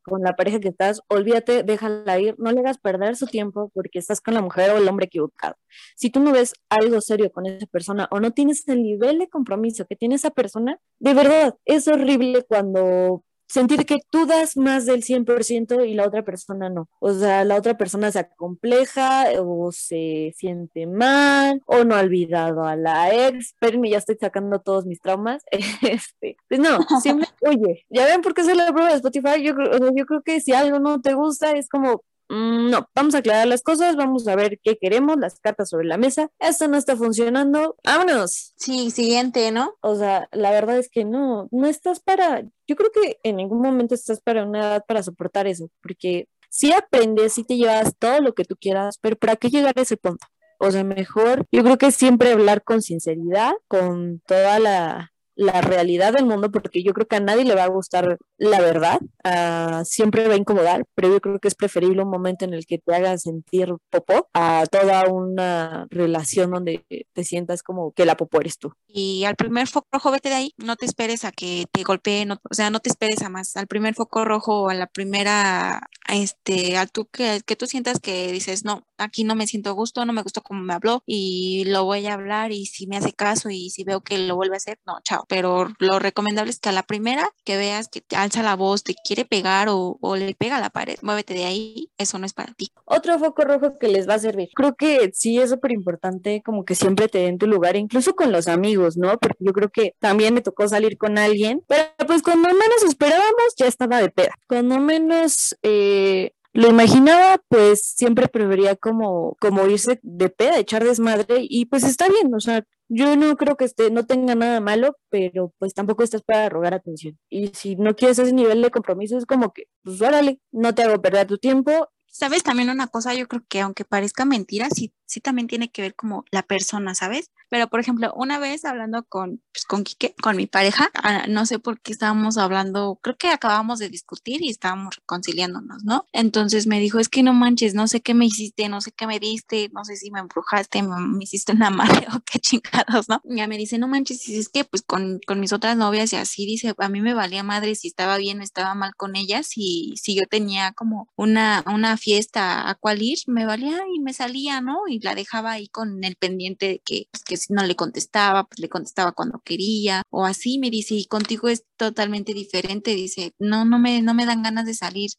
con 0.03 0.21
la 0.21 0.35
pareja 0.35 0.59
que 0.59 0.69
estás, 0.69 1.01
olvídate, 1.07 1.63
déjala 1.63 2.19
ir, 2.19 2.35
no 2.37 2.51
le 2.51 2.61
hagas 2.61 2.77
perder 2.77 3.15
su 3.15 3.27
tiempo 3.27 3.69
porque 3.73 3.99
estás 3.99 4.21
con 4.21 4.33
la 4.33 4.41
mujer 4.41 4.71
o 4.71 4.77
el 4.77 4.87
hombre 4.87 5.07
equivocado. 5.07 5.55
Si 5.95 6.09
tú 6.09 6.19
no 6.19 6.31
ves 6.31 6.53
algo 6.69 7.01
serio 7.01 7.31
con 7.31 7.45
esa 7.45 7.65
persona 7.67 8.07
o 8.11 8.19
no 8.19 8.31
tienes 8.31 8.67
el 8.67 8.83
nivel 8.83 9.19
de 9.19 9.29
compromiso 9.29 9.85
que 9.85 9.95
tiene 9.95 10.15
esa 10.15 10.31
persona, 10.31 10.79
de 10.99 11.13
verdad, 11.13 11.55
es 11.65 11.87
horrible 11.87 12.43
cuando 12.43 13.23
sentir 13.47 13.85
que 13.85 13.97
tú 14.09 14.25
das 14.25 14.57
más 14.57 14.85
del 14.85 15.03
100% 15.03 15.87
y 15.87 15.93
la 15.93 16.05
otra 16.05 16.23
persona 16.23 16.69
no. 16.69 16.89
O 16.99 17.13
sea, 17.13 17.43
la 17.45 17.55
otra 17.55 17.77
persona 17.77 18.11
se 18.11 18.19
acompleja 18.19 19.25
o 19.39 19.71
se 19.71 20.33
siente 20.37 20.85
mal 20.85 21.61
o 21.65 21.83
no 21.83 21.95
ha 21.95 22.01
olvidado 22.01 22.65
a 22.65 22.75
la 22.75 23.13
ex. 23.27 23.47
Espérenme, 23.47 23.89
ya 23.89 23.97
estoy 23.97 24.17
sacando 24.19 24.59
todos 24.59 24.85
mis 24.85 25.01
traumas. 25.01 25.43
Este, 25.87 26.37
pues 26.49 26.59
no, 26.59 26.79
siempre, 27.01 27.27
oye, 27.41 27.85
ya 27.89 28.05
ven 28.05 28.21
por 28.21 28.33
qué 28.33 28.41
hacer 28.41 28.55
la 28.55 28.71
prueba 28.71 28.89
de 28.89 28.95
Spotify. 28.95 29.41
Yo, 29.41 29.53
yo 29.95 30.05
creo 30.05 30.21
que 30.21 30.41
si 30.41 30.53
algo 30.53 30.79
no 30.79 31.01
te 31.01 31.13
gusta 31.13 31.51
es 31.51 31.69
como, 31.69 32.03
no, 32.29 32.89
vamos 32.93 33.15
a 33.15 33.19
aclarar 33.19 33.47
las 33.47 33.61
cosas, 33.61 33.95
vamos 33.95 34.27
a 34.27 34.35
ver 34.35 34.59
qué 34.61 34.77
queremos, 34.77 35.17
las 35.17 35.39
cartas 35.39 35.69
sobre 35.69 35.87
la 35.87 35.97
mesa. 35.97 36.29
Esto 36.39 36.67
no 36.67 36.77
está 36.77 36.95
funcionando, 36.95 37.75
vámonos. 37.83 38.53
Sí, 38.57 38.91
siguiente, 38.91 39.51
¿no? 39.51 39.75
O 39.81 39.95
sea, 39.95 40.27
la 40.31 40.51
verdad 40.51 40.77
es 40.77 40.89
que 40.89 41.05
no, 41.05 41.47
no 41.51 41.67
estás 41.67 41.99
para, 41.99 42.43
yo 42.67 42.75
creo 42.75 42.91
que 42.91 43.19
en 43.23 43.37
ningún 43.37 43.61
momento 43.61 43.95
estás 43.95 44.19
para 44.21 44.45
una 44.45 44.59
edad 44.59 44.85
para 44.87 45.03
soportar 45.03 45.47
eso, 45.47 45.69
porque 45.81 46.27
si 46.49 46.73
aprendes, 46.73 47.33
si 47.33 47.43
te 47.43 47.55
llevas 47.55 47.95
todo 47.97 48.19
lo 48.21 48.33
que 48.33 48.43
tú 48.43 48.55
quieras, 48.59 48.97
pero 49.01 49.15
¿para 49.15 49.35
qué 49.35 49.49
llegar 49.49 49.73
a 49.77 49.81
ese 49.81 49.97
punto? 49.97 50.25
O 50.59 50.71
sea, 50.71 50.83
mejor, 50.83 51.45
yo 51.51 51.63
creo 51.63 51.77
que 51.77 51.91
siempre 51.91 52.31
hablar 52.31 52.63
con 52.63 52.81
sinceridad, 52.81 53.53
con 53.67 54.21
toda 54.25 54.59
la, 54.59 55.11
la 55.37 55.61
realidad 55.61 56.13
del 56.13 56.25
mundo, 56.25 56.51
porque 56.51 56.83
yo 56.83 56.93
creo 56.93 57.07
que 57.07 57.15
a 57.15 57.19
nadie 57.19 57.45
le 57.45 57.55
va 57.55 57.63
a 57.63 57.69
gustar 57.69 58.17
la 58.37 58.59
verdad, 58.59 58.99
uh, 59.23 59.85
siempre 59.85 60.27
va 60.27 60.33
a 60.33 60.37
incomodar, 60.37 60.83
pero 60.95 61.09
yo 61.09 61.21
creo 61.21 61.39
que 61.39 61.47
es 61.47 61.55
preferible 61.55 62.01
un 62.01 62.09
momento 62.09 62.43
en 62.43 62.55
el 62.55 62.65
que 62.65 62.79
te 62.79 62.95
haga 62.95 63.17
sentir 63.19 63.73
popó 63.91 64.27
a 64.33 64.65
toda 64.69 65.07
una 65.07 65.85
relación 65.91 66.51
donde 66.51 66.83
te 67.13 67.23
sientas 67.23 67.61
como 67.61 67.91
que 67.91 68.05
la 68.05 68.17
popó 68.17 68.41
eres 68.41 68.57
tú. 68.57 68.73
Y 68.87 69.25
al 69.25 69.35
primer 69.35 69.67
foco 69.67 69.87
rojo, 69.91 70.11
vete 70.11 70.29
de 70.29 70.35
ahí, 70.35 70.53
no 70.57 70.75
te 70.75 70.87
esperes 70.87 71.23
a 71.23 71.31
que 71.31 71.65
te 71.71 71.83
golpeen, 71.83 72.31
o 72.31 72.39
sea, 72.51 72.71
no 72.71 72.79
te 72.79 72.89
esperes 72.89 73.21
a 73.21 73.29
más, 73.29 73.55
al 73.57 73.67
primer 73.67 73.93
foco 73.93 74.25
rojo 74.25 74.69
a 74.69 74.73
la 74.73 74.87
primera, 74.87 75.81
este, 76.09 76.77
a 76.77 76.87
tú 76.87 77.05
que, 77.05 77.41
que 77.45 77.55
tú 77.55 77.67
sientas 77.67 77.99
que 77.99 78.31
dices, 78.31 78.65
no, 78.65 78.86
aquí 78.97 79.23
no 79.23 79.35
me 79.35 79.47
siento 79.47 79.73
gusto, 79.73 80.05
no 80.05 80.13
me 80.13 80.23
gustó 80.23 80.41
como 80.41 80.61
me 80.61 80.73
habló 80.73 81.03
y 81.05 81.65
lo 81.65 81.85
voy 81.85 82.07
a 82.07 82.13
hablar 82.13 82.51
y 82.51 82.65
si 82.65 82.87
me 82.87 82.97
hace 82.97 83.13
caso 83.13 83.49
y 83.49 83.69
si 83.69 83.83
veo 83.83 84.01
que 84.01 84.17
lo 84.17 84.35
vuelve 84.35 84.55
a 84.55 84.57
hacer, 84.57 84.79
no, 84.85 84.99
chao 85.03 85.25
pero 85.27 85.67
lo 85.79 85.99
recomendable 85.99 86.51
es 86.51 86.59
que 86.59 86.69
a 86.69 86.71
la 86.71 86.83
primera 86.83 87.29
que 87.43 87.57
veas 87.57 87.87
que 87.87 88.01
te 88.01 88.15
alza 88.15 88.43
la 88.43 88.55
voz, 88.55 88.83
te 88.83 88.95
quiere 88.95 89.25
pegar 89.25 89.67
o, 89.69 89.97
le 90.15 90.33
pega 90.35 90.57
a 90.57 90.61
la 90.61 90.69
pared, 90.69 90.97
muévete 91.01 91.33
de 91.33 91.45
ahí, 91.45 91.91
eso 91.97 92.17
no 92.17 92.25
es 92.25 92.33
para 92.33 92.53
ti. 92.53 92.71
Otro 92.85 93.19
foco 93.19 93.43
rojo 93.43 93.77
que 93.77 93.87
les 93.87 94.07
va 94.07 94.15
a 94.15 94.19
servir. 94.19 94.49
Creo 94.55 94.75
que 94.75 95.11
sí 95.13 95.39
es 95.39 95.49
súper 95.49 95.71
importante 95.71 96.41
como 96.43 96.65
que 96.65 96.75
siempre 96.75 97.07
te 97.07 97.19
den 97.19 97.37
tu 97.37 97.47
lugar, 97.47 97.75
incluso 97.75 98.15
con 98.15 98.31
los 98.31 98.47
amigos, 98.47 98.97
¿no? 98.97 99.17
Porque 99.17 99.37
yo 99.39 99.53
creo 99.53 99.69
que 99.69 99.95
también 99.99 100.33
me 100.33 100.41
tocó 100.41 100.67
salir 100.67 100.97
con 100.97 101.17
alguien, 101.17 101.63
pero 101.67 101.83
pues 102.07 102.23
cuando 102.23 102.47
menos 102.47 102.83
esperábamos 102.87 103.55
ya 103.57 103.67
estaba 103.67 104.01
de 104.01 104.09
peda. 104.09 104.33
Cuando 104.47 104.79
menos 104.79 105.55
eh, 105.61 106.31
lo 106.57 106.69
imaginaba, 106.69 107.39
pues 107.49 107.93
siempre 107.95 108.27
prefería 108.27 108.75
como, 108.75 109.37
como 109.39 109.67
irse 109.67 109.99
de 110.01 110.29
peda, 110.29 110.57
echar 110.57 110.83
desmadre 110.83 111.45
y 111.47 111.65
pues 111.67 111.83
está 111.83 112.09
bien, 112.09 112.33
o 112.33 112.39
sea, 112.39 112.63
yo 112.89 113.15
no 113.15 113.35
creo 113.37 113.57
que 113.57 113.65
este, 113.65 113.91
no 113.91 114.07
tenga 114.07 114.33
nada 114.33 114.59
malo, 114.59 114.95
pero 115.09 115.53
pues 115.59 115.75
tampoco 115.75 116.01
estás 116.01 116.23
para 116.23 116.49
rogar 116.49 116.73
atención. 116.73 117.15
Y 117.29 117.49
si 117.49 117.75
no 117.75 117.95
quieres 117.95 118.17
ese 118.17 118.33
nivel 118.33 118.63
de 118.63 118.71
compromiso, 118.71 119.19
es 119.19 119.27
como 119.27 119.53
que, 119.53 119.65
pues 119.83 120.01
órale, 120.01 120.39
no 120.51 120.73
te 120.73 120.81
hago 120.81 120.99
perder 120.99 121.27
tu 121.27 121.37
tiempo. 121.37 121.89
Sabes, 122.17 122.41
también 122.41 122.71
una 122.71 122.87
cosa, 122.87 123.13
yo 123.13 123.27
creo 123.27 123.43
que 123.47 123.61
aunque 123.61 123.85
parezca 123.85 124.25
mentira, 124.25 124.69
sí, 124.71 124.91
sí 125.05 125.21
también 125.21 125.47
tiene 125.47 125.69
que 125.69 125.83
ver 125.83 125.93
como 125.93 126.25
la 126.31 126.41
persona, 126.41 126.95
¿sabes? 126.95 127.29
Pero, 127.49 127.69
por 127.69 127.79
ejemplo, 127.79 128.11
una 128.15 128.39
vez 128.39 128.65
hablando 128.65 129.03
con, 129.03 129.41
pues, 129.53 129.65
con 129.65 129.83
Quique, 129.83 130.15
con 130.21 130.35
mi 130.35 130.47
pareja, 130.47 130.89
ah, 130.95 131.27
no 131.29 131.45
sé 131.45 131.59
por 131.59 131.79
qué 131.79 131.93
estábamos 131.93 132.37
hablando, 132.37 132.99
creo 133.01 133.15
que 133.17 133.29
acabamos 133.29 133.79
de 133.79 133.89
discutir 133.89 134.41
y 134.41 134.49
estábamos 134.49 134.95
reconciliándonos, 134.95 135.83
¿no? 135.83 136.05
Entonces 136.11 136.67
me 136.67 136.79
dijo, 136.79 136.99
es 136.99 137.07
que 137.07 137.23
no 137.23 137.33
manches, 137.33 137.73
no 137.75 137.87
sé 137.87 138.01
qué 138.01 138.13
me 138.15 138.25
hiciste, 138.25 138.67
no 138.67 138.81
sé 138.81 138.91
qué 138.91 139.07
me 139.07 139.19
diste, 139.19 139.69
no 139.71 139.85
sé 139.85 139.95
si 139.95 140.11
me 140.11 140.19
embrujaste, 140.19 140.81
me, 140.81 141.23
hiciste 141.23 141.53
una 141.53 141.69
madre 141.69 142.07
o 142.15 142.19
qué 142.25 142.39
chingados, 142.39 143.07
¿no? 143.07 143.21
Y 143.25 143.37
ya 143.37 143.47
me 143.47 143.57
dice, 143.57 143.77
no 143.77 143.87
manches, 143.87 144.27
y 144.27 144.37
es 144.37 144.49
que 144.49 144.65
pues 144.65 144.81
con, 144.81 145.19
con 145.25 145.39
mis 145.39 145.53
otras 145.53 145.77
novias 145.77 146.11
y 146.13 146.15
así, 146.15 146.45
dice, 146.47 146.73
a 146.77 146.89
mí 146.89 146.99
me 146.99 147.13
valía 147.13 147.43
madre 147.43 147.75
si 147.75 147.87
estaba 147.87 148.17
bien 148.17 148.41
o 148.41 148.43
estaba 148.43 148.75
mal 148.75 148.95
con 148.95 149.15
ellas 149.15 149.51
y 149.55 149.93
si 150.01 150.15
yo 150.15 150.23
tenía 150.27 150.73
como 150.73 151.09
una, 151.15 151.63
una 151.67 151.95
fiesta 152.07 152.69
a 152.69 152.75
cual 152.75 153.01
ir, 153.01 153.17
me 153.27 153.45
valía 153.45 153.81
y 153.93 153.99
me 153.99 154.13
salía, 154.13 154.61
¿no? 154.61 154.87
Y 154.87 155.01
la 155.01 155.13
dejaba 155.13 155.51
ahí 155.51 155.67
con 155.67 156.01
el 156.05 156.15
pendiente 156.15 156.67
de 156.69 156.79
que, 156.79 157.07
pues, 157.11 157.23
que 157.25 157.35
si 157.35 157.51
no 157.51 157.65
le 157.65 157.75
contestaba, 157.75 158.45
pues 158.45 158.59
le 158.59 158.69
contestaba 158.69 159.11
cuando 159.11 159.41
quería, 159.43 160.03
o 160.09 160.23
así 160.25 160.57
me 160.57 160.69
dice, 160.69 160.95
y 160.95 161.05
contigo 161.05 161.49
es 161.49 161.65
totalmente 161.75 162.33
diferente, 162.33 162.91
dice, 162.95 163.33
no, 163.39 163.65
no 163.65 163.77
me, 163.77 164.01
no 164.01 164.13
me 164.13 164.25
dan 164.25 164.41
ganas 164.41 164.65
de 164.65 164.73
salir 164.73 165.11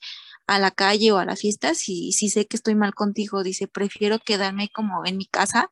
a 0.47 0.59
la 0.59 0.71
calle 0.71 1.13
o 1.13 1.19
a 1.19 1.27
la 1.27 1.37
fiesta 1.37 1.75
si, 1.75 2.13
si 2.13 2.31
sé 2.31 2.47
que 2.47 2.57
estoy 2.57 2.75
mal 2.75 2.95
contigo, 2.95 3.43
dice, 3.43 3.69
prefiero 3.69 4.19
quedarme 4.19 4.71
como 4.73 5.05
en 5.05 5.19
mi 5.19 5.27
casa, 5.27 5.71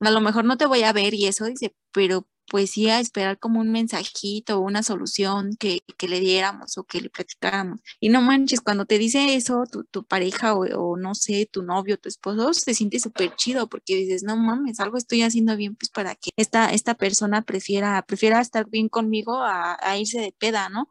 a 0.00 0.10
lo 0.10 0.20
mejor 0.20 0.44
no 0.44 0.58
te 0.58 0.66
voy 0.66 0.82
a 0.82 0.92
ver 0.92 1.14
y 1.14 1.26
eso, 1.26 1.46
dice, 1.46 1.74
pero 1.92 2.28
pues 2.50 2.72
sí 2.72 2.90
a 2.90 2.98
esperar 2.98 3.38
como 3.38 3.60
un 3.60 3.70
mensajito 3.70 4.58
o 4.58 4.60
una 4.60 4.82
solución 4.82 5.56
que, 5.56 5.82
le 6.08 6.18
diéramos 6.18 6.76
o 6.78 6.84
que 6.84 7.00
le 7.00 7.08
platicáramos. 7.08 7.80
Y 8.00 8.08
no 8.08 8.22
manches, 8.22 8.60
cuando 8.60 8.86
te 8.86 8.98
dice 8.98 9.36
eso 9.36 9.62
tu, 9.90 10.04
pareja 10.04 10.54
o, 10.54 10.96
no 10.96 11.14
sé, 11.14 11.48
tu 11.50 11.62
novio, 11.62 11.96
tu 11.96 12.08
esposo, 12.08 12.52
se 12.52 12.74
siente 12.74 12.98
súper 12.98 13.36
chido 13.36 13.68
porque 13.68 13.94
dices, 13.94 14.24
no 14.24 14.36
mames, 14.36 14.80
algo 14.80 14.98
estoy 14.98 15.22
haciendo 15.22 15.56
bien 15.56 15.76
pues 15.76 15.90
para 15.90 16.16
que 16.16 16.30
esta, 16.36 16.72
esta 16.72 16.94
persona 16.94 17.42
prefiera, 17.42 18.02
prefiera 18.02 18.40
estar 18.40 18.68
bien 18.68 18.88
conmigo 18.88 19.38
a, 19.40 19.78
irse 19.96 20.20
de 20.20 20.34
peda, 20.36 20.68
¿no? 20.68 20.88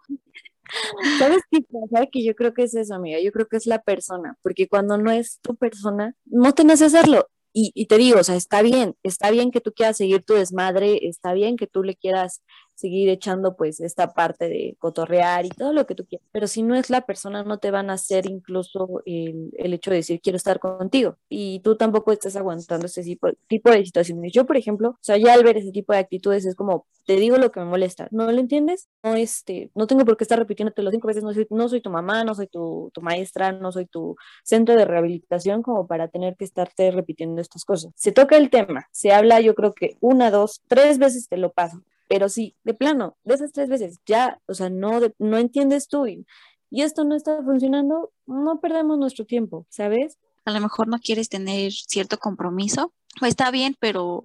¿Sabes 1.17 1.41
qué 1.51 1.59
pasa? 1.61 2.05
Que 2.09 2.23
yo 2.23 2.35
creo 2.35 2.53
que 2.53 2.63
es 2.63 2.75
eso, 2.75 2.93
amiga. 2.95 3.19
Yo 3.19 3.31
creo 3.33 3.47
que 3.47 3.57
es 3.57 3.65
la 3.65 3.81
persona, 3.81 4.37
porque 4.41 4.69
cuando 4.69 4.97
no 4.97 5.11
es 5.11 5.39
tu 5.41 5.55
persona, 5.55 6.15
no 6.25 6.53
tenés 6.53 6.79
que 6.79 6.85
hacerlo. 6.85 7.27
Y, 7.53 7.87
te 7.87 7.97
digo, 7.97 8.19
o 8.19 8.23
sea, 8.23 8.35
está 8.35 8.61
bien, 8.61 8.95
está 9.03 9.31
bien 9.31 9.51
que 9.51 9.61
tú 9.61 9.73
quieras 9.73 9.97
seguir 9.97 10.23
tu 10.23 10.33
desmadre, 10.35 11.07
está 11.07 11.33
bien 11.33 11.57
que 11.57 11.67
tú 11.67 11.83
le 11.83 11.95
quieras 11.95 12.41
seguir 12.79 13.09
echando 13.09 13.55
pues 13.55 13.79
esta 13.79 14.13
parte 14.13 14.47
de 14.49 14.75
cotorrear 14.79 15.45
y 15.45 15.49
todo 15.49 15.73
lo 15.73 15.85
que 15.85 15.95
tú 15.95 16.05
quieras. 16.05 16.27
Pero 16.31 16.47
si 16.47 16.63
no 16.63 16.75
es 16.75 16.89
la 16.89 17.01
persona, 17.01 17.43
no 17.43 17.57
te 17.59 17.71
van 17.71 17.89
a 17.89 17.93
hacer 17.93 18.25
incluso 18.25 19.01
el, 19.05 19.51
el 19.57 19.73
hecho 19.73 19.91
de 19.91 19.97
decir 19.97 20.21
quiero 20.21 20.37
estar 20.37 20.59
contigo 20.59 21.17
y 21.27 21.59
tú 21.59 21.75
tampoco 21.75 22.11
estás 22.11 22.35
aguantando 22.35 22.85
ese 22.85 23.03
tipo, 23.03 23.29
tipo 23.47 23.69
de 23.71 23.85
situaciones. 23.85 24.31
Yo, 24.33 24.45
por 24.45 24.57
ejemplo, 24.57 24.89
o 24.91 24.97
sea, 25.01 25.17
ya 25.17 25.33
al 25.33 25.43
ver 25.43 25.57
ese 25.57 25.71
tipo 25.71 25.93
de 25.93 25.99
actitudes 25.99 26.45
es 26.45 26.55
como, 26.55 26.85
te 27.05 27.15
digo 27.15 27.37
lo 27.37 27.51
que 27.51 27.59
me 27.59 27.65
molesta, 27.65 28.07
¿no 28.11 28.31
lo 28.31 28.39
entiendes? 28.39 28.87
No, 29.03 29.15
este, 29.15 29.71
no 29.75 29.87
tengo 29.87 30.05
por 30.05 30.17
qué 30.17 30.23
estar 30.23 30.39
repitiéndote 30.39 30.83
los 30.83 30.91
cinco 30.91 31.07
veces, 31.07 31.23
no 31.23 31.33
soy, 31.33 31.47
no 31.49 31.69
soy 31.69 31.81
tu 31.81 31.89
mamá, 31.89 32.23
no 32.23 32.35
soy 32.35 32.47
tu, 32.47 32.91
tu 32.93 33.01
maestra, 33.01 33.51
no 33.51 33.71
soy 33.71 33.85
tu 33.85 34.15
centro 34.43 34.75
de 34.75 34.85
rehabilitación 34.85 35.61
como 35.61 35.87
para 35.87 36.07
tener 36.07 36.35
que 36.35 36.45
estarte 36.45 36.91
repitiendo 36.91 37.41
estas 37.41 37.65
cosas. 37.65 37.91
Se 37.95 38.11
toca 38.11 38.37
el 38.37 38.49
tema, 38.49 38.87
se 38.91 39.11
habla 39.11 39.41
yo 39.41 39.55
creo 39.55 39.73
que 39.73 39.97
una, 39.99 40.31
dos, 40.31 40.61
tres 40.67 40.97
veces 40.99 41.27
te 41.27 41.37
lo 41.37 41.51
paso 41.51 41.81
pero 42.09 42.27
sí, 42.27 42.57
de 42.63 42.73
plano, 42.73 43.17
de 43.23 43.35
esas 43.35 43.53
tres 43.53 43.69
veces, 43.69 43.99
ya, 44.05 44.41
o 44.47 44.55
sea, 44.55 44.69
no, 44.69 44.99
no 45.19 45.37
entiendes 45.37 45.87
tú 45.87 46.07
y, 46.07 46.25
esto 46.71 47.05
no 47.05 47.15
está 47.15 47.41
funcionando, 47.43 48.11
no 48.25 48.59
perdemos 48.59 48.97
nuestro 48.97 49.25
tiempo, 49.25 49.65
¿sabes? 49.69 50.17
A 50.45 50.51
lo 50.51 50.59
mejor 50.59 50.87
no 50.87 50.99
quieres 50.99 51.29
tener 51.29 51.71
cierto 51.71 52.17
compromiso, 52.17 52.93
pues 53.19 53.29
está 53.29 53.51
bien, 53.51 53.75
pero, 53.79 54.21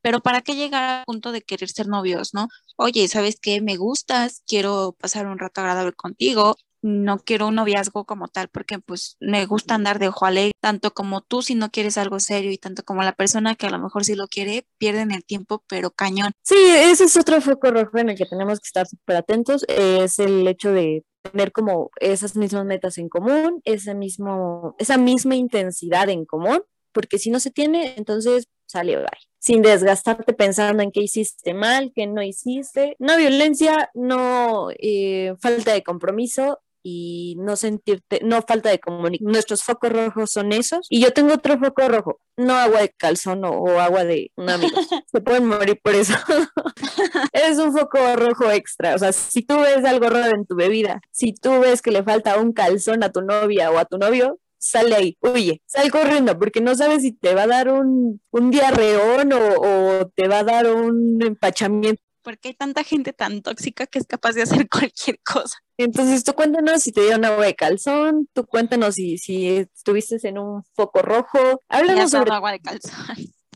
pero 0.00 0.20
¿para 0.20 0.42
qué 0.42 0.54
llegar 0.54 0.82
al 0.82 1.04
punto 1.04 1.32
de 1.32 1.42
querer 1.42 1.68
ser 1.68 1.86
novios, 1.88 2.34
no? 2.34 2.48
Oye, 2.76 3.06
¿sabes 3.08 3.38
qué? 3.40 3.60
Me 3.60 3.76
gustas, 3.76 4.42
quiero 4.46 4.96
pasar 4.98 5.26
un 5.26 5.38
rato 5.38 5.60
agradable 5.60 5.92
contigo, 5.92 6.56
no 6.82 7.18
quiero 7.18 7.48
un 7.48 7.56
noviazgo 7.56 8.04
como 8.04 8.28
tal 8.28 8.48
porque 8.48 8.78
pues 8.78 9.16
me 9.20 9.46
gusta 9.46 9.74
andar 9.74 9.98
de 9.98 10.08
ojo 10.08 10.26
alegre, 10.26 10.52
tanto 10.60 10.92
como 10.92 11.22
tú 11.22 11.42
si 11.42 11.54
no 11.54 11.70
quieres 11.70 11.98
algo 11.98 12.20
serio 12.20 12.50
y 12.50 12.58
tanto 12.58 12.84
como 12.84 13.02
la 13.02 13.12
persona 13.12 13.54
que 13.54 13.66
a 13.66 13.70
lo 13.70 13.78
mejor 13.78 14.04
sí 14.04 14.14
lo 14.14 14.28
quiere, 14.28 14.66
pierden 14.78 15.10
el 15.10 15.24
tiempo, 15.24 15.64
pero 15.68 15.90
cañón. 15.90 16.32
Sí, 16.42 16.56
ese 16.56 17.04
es 17.04 17.16
otro 17.16 17.40
foco 17.40 17.70
rojo 17.70 17.98
en 17.98 18.10
el 18.10 18.16
que 18.16 18.26
tenemos 18.26 18.60
que 18.60 18.66
estar 18.66 18.86
súper 18.86 19.16
atentos, 19.16 19.64
es 19.68 20.18
el 20.18 20.46
hecho 20.46 20.72
de 20.72 21.04
tener 21.22 21.52
como 21.52 21.90
esas 22.00 22.36
mismas 22.36 22.64
metas 22.64 22.98
en 22.98 23.08
común, 23.08 23.60
ese 23.64 23.94
mismo, 23.94 24.74
esa 24.78 24.98
misma 24.98 25.34
intensidad 25.36 26.08
en 26.08 26.24
común, 26.24 26.62
porque 26.92 27.18
si 27.18 27.30
no 27.30 27.40
se 27.40 27.50
tiene, 27.50 27.94
entonces 27.96 28.48
sale 28.66 28.96
bye. 28.96 29.06
Sin 29.40 29.62
desgastarte 29.62 30.32
pensando 30.32 30.82
en 30.82 30.90
qué 30.90 31.00
hiciste 31.00 31.54
mal, 31.54 31.92
qué 31.94 32.06
no 32.06 32.22
hiciste. 32.22 32.96
No 32.98 33.16
violencia, 33.16 33.90
no 33.94 34.68
eh, 34.78 35.34
falta 35.40 35.72
de 35.72 35.84
compromiso, 35.84 36.60
y 36.82 37.36
no 37.38 37.56
sentirte, 37.56 38.20
no 38.24 38.42
falta 38.42 38.70
de 38.70 38.78
comunicación. 38.78 39.32
Nuestros 39.32 39.62
focos 39.62 39.92
rojos 39.92 40.30
son 40.30 40.52
esos. 40.52 40.86
Y 40.90 41.00
yo 41.00 41.12
tengo 41.12 41.34
otro 41.34 41.58
foco 41.58 41.88
rojo, 41.88 42.20
no 42.36 42.54
agua 42.54 42.80
de 42.80 42.90
calzón 42.90 43.44
o, 43.44 43.80
agua 43.80 44.04
de 44.04 44.32
un 44.36 44.50
amigo. 44.50 44.76
Se 45.12 45.20
pueden 45.20 45.46
morir 45.46 45.80
por 45.82 45.94
eso. 45.94 46.14
es 47.32 47.58
un 47.58 47.76
foco 47.76 47.98
rojo 48.16 48.50
extra. 48.50 48.94
O 48.94 48.98
sea, 48.98 49.12
si 49.12 49.42
tú 49.42 49.60
ves 49.60 49.84
algo 49.84 50.08
raro 50.08 50.34
en 50.34 50.46
tu 50.46 50.56
bebida, 50.56 51.00
si 51.10 51.32
tú 51.32 51.60
ves 51.60 51.82
que 51.82 51.90
le 51.90 52.02
falta 52.02 52.38
un 52.38 52.52
calzón 52.52 53.02
a 53.02 53.10
tu 53.10 53.22
novia 53.22 53.70
o 53.70 53.78
a 53.78 53.84
tu 53.84 53.98
novio, 53.98 54.38
sale 54.58 54.94
ahí, 54.94 55.18
huye, 55.20 55.62
sal 55.66 55.90
corriendo, 55.90 56.38
porque 56.38 56.60
no 56.60 56.74
sabes 56.74 57.02
si 57.02 57.12
te 57.12 57.34
va 57.34 57.44
a 57.44 57.46
dar 57.46 57.72
un, 57.72 58.20
un 58.30 58.50
diarreón 58.50 59.32
o, 59.32 59.38
o, 59.38 60.08
te 60.14 60.28
va 60.28 60.40
a 60.40 60.44
dar 60.44 60.66
un 60.72 61.22
empachamiento. 61.22 62.02
Porque 62.28 62.48
hay 62.48 62.54
tanta 62.54 62.84
gente 62.84 63.14
tan 63.14 63.40
tóxica 63.40 63.86
que 63.86 63.98
es 63.98 64.06
capaz 64.06 64.32
de 64.32 64.42
hacer 64.42 64.68
cualquier 64.92 65.18
cosa. 65.24 65.56
Entonces 65.78 66.24
tú 66.24 66.34
cuéntanos 66.34 66.82
si 66.82 66.92
te 66.92 67.00
dieron 67.00 67.24
agua 67.24 67.46
de 67.46 67.54
calzón, 67.54 68.28
tú 68.34 68.44
cuéntanos 68.44 68.96
si, 68.96 69.16
si 69.16 69.56
estuviste 69.56 70.18
en 70.28 70.36
un 70.36 70.62
foco 70.74 71.00
rojo. 71.00 71.62
Háblanos 71.70 72.10
sobre 72.10 72.30
agua 72.30 72.52
de 72.52 72.60
calzón. 72.60 72.92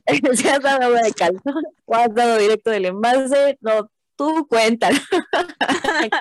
si 0.37 0.48
has 0.48 0.62
dado 0.62 0.85
agua 0.85 1.02
de 1.02 1.12
calzón 1.12 1.62
o 1.85 1.94
has 1.94 2.14
dado 2.14 2.38
directo 2.38 2.70
del 2.70 2.87
envase, 2.87 3.58
no, 3.61 3.90
tú 4.16 4.46
cuéntalo. 4.48 4.98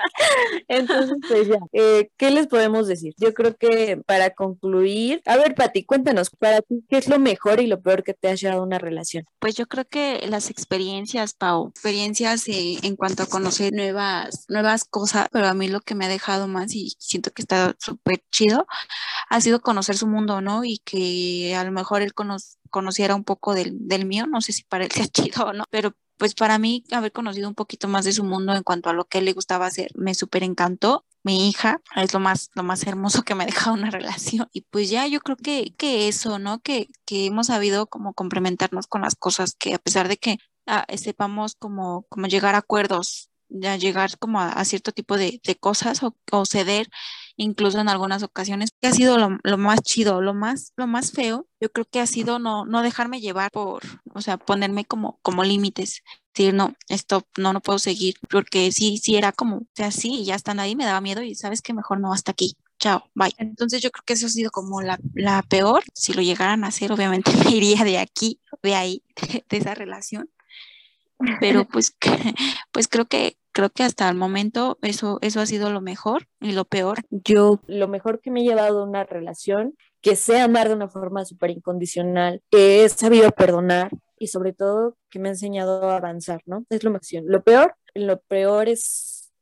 Entonces, 0.68 1.16
pues 1.28 1.48
ya, 1.48 1.58
eh, 1.72 2.10
¿qué 2.16 2.30
les 2.30 2.46
podemos 2.46 2.86
decir? 2.86 3.14
Yo 3.18 3.34
creo 3.34 3.56
que 3.56 4.00
para 4.06 4.30
concluir, 4.30 5.22
a 5.26 5.36
ver, 5.36 5.54
Pati, 5.54 5.84
cuéntanos, 5.84 6.30
para 6.30 6.62
ti, 6.62 6.84
¿qué 6.88 6.98
es 6.98 7.08
lo 7.08 7.18
mejor 7.18 7.60
y 7.60 7.66
lo 7.66 7.80
peor 7.80 8.02
que 8.02 8.14
te 8.14 8.28
ha 8.28 8.34
llevado 8.34 8.62
una 8.62 8.78
relación? 8.78 9.24
Pues 9.38 9.54
yo 9.54 9.66
creo 9.66 9.84
que 9.84 10.26
las 10.28 10.50
experiencias, 10.50 11.34
Pau, 11.34 11.68
experiencias 11.68 12.48
eh, 12.48 12.78
en 12.82 12.96
cuanto 12.96 13.22
a 13.22 13.26
conocer 13.26 13.72
nuevas, 13.72 14.46
nuevas 14.48 14.84
cosas, 14.84 15.28
pero 15.32 15.46
a 15.46 15.54
mí 15.54 15.68
lo 15.68 15.80
que 15.80 15.94
me 15.94 16.06
ha 16.06 16.08
dejado 16.08 16.48
más 16.48 16.74
y 16.74 16.94
siento 16.98 17.30
que 17.30 17.42
está 17.42 17.74
súper 17.78 18.22
chido, 18.30 18.66
ha 19.28 19.40
sido 19.40 19.60
conocer 19.60 19.96
su 19.96 20.06
mundo, 20.06 20.40
¿no? 20.40 20.64
Y 20.64 20.78
que 20.84 21.54
a 21.56 21.64
lo 21.64 21.72
mejor 21.72 22.02
él 22.02 22.12
conociera 22.70 23.14
un 23.14 23.24
poco 23.24 23.54
del, 23.54 23.76
del 23.88 24.06
mío, 24.06 24.26
no 24.26 24.40
sé 24.40 24.52
si 24.52 24.64
para 24.64 24.84
él 24.84 24.90
sea 24.90 25.06
chido 25.08 25.46
o 25.46 25.52
no, 25.52 25.64
pero 25.70 25.94
pues 26.22 26.34
para 26.34 26.56
mí 26.56 26.84
haber 26.92 27.10
conocido 27.10 27.48
un 27.48 27.56
poquito 27.56 27.88
más 27.88 28.04
de 28.04 28.12
su 28.12 28.22
mundo 28.22 28.54
en 28.54 28.62
cuanto 28.62 28.88
a 28.88 28.92
lo 28.92 29.06
que 29.06 29.20
le 29.20 29.32
gustaba 29.32 29.66
hacer 29.66 29.90
me 29.96 30.14
súper 30.14 30.44
encantó. 30.44 31.04
Mi 31.24 31.48
hija 31.48 31.80
es 31.96 32.14
lo 32.14 32.20
más, 32.20 32.50
lo 32.54 32.62
más 32.62 32.86
hermoso 32.86 33.24
que 33.24 33.34
me 33.34 33.42
ha 33.42 33.46
dejado 33.46 33.74
una 33.74 33.90
relación. 33.90 34.48
Y 34.52 34.60
pues 34.60 34.88
ya 34.88 35.04
yo 35.08 35.18
creo 35.18 35.36
que, 35.36 35.74
que 35.76 36.06
eso, 36.06 36.38
¿no? 36.38 36.60
Que, 36.60 36.86
que 37.06 37.26
hemos 37.26 37.48
sabido 37.48 37.88
como 37.88 38.14
complementarnos 38.14 38.86
con 38.86 39.02
las 39.02 39.16
cosas 39.16 39.56
que 39.58 39.74
a 39.74 39.78
pesar 39.78 40.06
de 40.06 40.16
que 40.16 40.38
ah, 40.68 40.86
sepamos 40.96 41.56
como, 41.56 42.06
como 42.08 42.28
llegar 42.28 42.54
a 42.54 42.58
acuerdos, 42.58 43.28
ya 43.48 43.74
llegar 43.74 44.16
como 44.16 44.40
a, 44.40 44.64
cierto 44.64 44.92
tipo 44.92 45.16
de, 45.16 45.40
de 45.42 45.56
cosas 45.56 46.04
o, 46.04 46.16
o 46.30 46.46
ceder, 46.46 46.88
incluso 47.42 47.80
en 47.80 47.88
algunas 47.88 48.22
ocasiones, 48.22 48.70
que 48.80 48.88
ha 48.88 48.92
sido 48.92 49.18
lo, 49.18 49.58
más 49.58 49.80
chido, 49.82 50.20
lo 50.20 50.34
más, 50.34 50.72
lo 50.76 50.86
más 50.86 51.12
feo, 51.12 51.46
yo 51.60 51.70
creo 51.70 51.84
que 51.84 52.00
ha 52.00 52.06
sido 52.06 52.38
no, 52.38 52.64
no 52.64 52.82
dejarme 52.82 53.20
llevar 53.20 53.50
por, 53.50 53.82
o 54.14 54.20
sea, 54.20 54.36
ponerme 54.36 54.84
como, 54.84 55.18
como 55.22 55.44
límites, 55.44 56.02
decir, 56.34 56.54
no, 56.54 56.74
esto 56.88 57.26
no, 57.36 57.52
no 57.52 57.60
puedo 57.60 57.78
seguir, 57.78 58.14
porque 58.30 58.72
sí, 58.72 58.98
sí 58.98 59.16
era 59.16 59.32
como, 59.32 59.56
o 59.58 59.66
sea, 59.74 59.90
sí, 59.90 60.24
ya 60.24 60.34
están 60.34 60.60
ahí, 60.60 60.76
me 60.76 60.84
daba 60.84 61.00
miedo 61.00 61.22
y 61.22 61.34
sabes 61.34 61.62
que 61.62 61.74
mejor 61.74 62.00
no, 62.00 62.12
hasta 62.12 62.32
aquí. 62.32 62.56
Chao, 62.78 63.04
bye. 63.14 63.32
Entonces 63.38 63.80
yo 63.80 63.92
creo 63.92 64.02
que 64.04 64.14
eso 64.14 64.26
ha 64.26 64.28
sido 64.28 64.50
como 64.50 64.82
la, 64.82 64.98
la 65.14 65.42
peor. 65.42 65.84
Si 65.94 66.14
lo 66.14 66.22
llegaran 66.22 66.64
a 66.64 66.68
hacer, 66.68 66.90
obviamente 66.90 67.30
me 67.44 67.52
iría 67.52 67.84
de 67.84 67.98
aquí, 67.98 68.40
de 68.62 68.74
ahí, 68.74 69.04
de, 69.48 69.56
esa 69.56 69.74
relación 69.74 70.28
pero 71.40 71.64
pues, 71.66 71.96
pues 72.72 72.88
creo 72.88 73.06
que 73.06 73.36
creo 73.52 73.70
que 73.70 73.82
hasta 73.82 74.08
el 74.08 74.16
momento 74.16 74.78
eso, 74.82 75.18
eso 75.20 75.40
ha 75.40 75.46
sido 75.46 75.70
lo 75.70 75.80
mejor 75.80 76.26
y 76.40 76.52
lo 76.52 76.64
peor. 76.64 76.98
Yo, 77.10 77.60
lo 77.66 77.88
mejor 77.88 78.20
que 78.20 78.30
me 78.30 78.40
he 78.40 78.44
llevado 78.44 78.80
a 78.80 78.84
una 78.84 79.04
relación, 79.04 79.76
que 80.00 80.16
sé 80.16 80.40
amar 80.40 80.68
de 80.68 80.74
una 80.74 80.88
forma 80.88 81.24
súper 81.24 81.50
incondicional, 81.50 82.42
que 82.50 82.84
he 82.84 82.88
sabido 82.88 83.30
perdonar 83.30 83.90
y 84.18 84.28
sobre 84.28 84.52
todo 84.52 84.96
que 85.10 85.18
me 85.18 85.28
ha 85.28 85.32
enseñado 85.32 85.88
a 85.90 85.96
avanzar, 85.96 86.40
¿no? 86.46 86.64
Es 86.70 86.82
lo 86.82 86.90
mejor. 86.90 87.02
Lo 87.24 87.42
peor, 87.42 87.76
lo 87.94 88.20
peor 88.20 88.68
es 88.68 89.32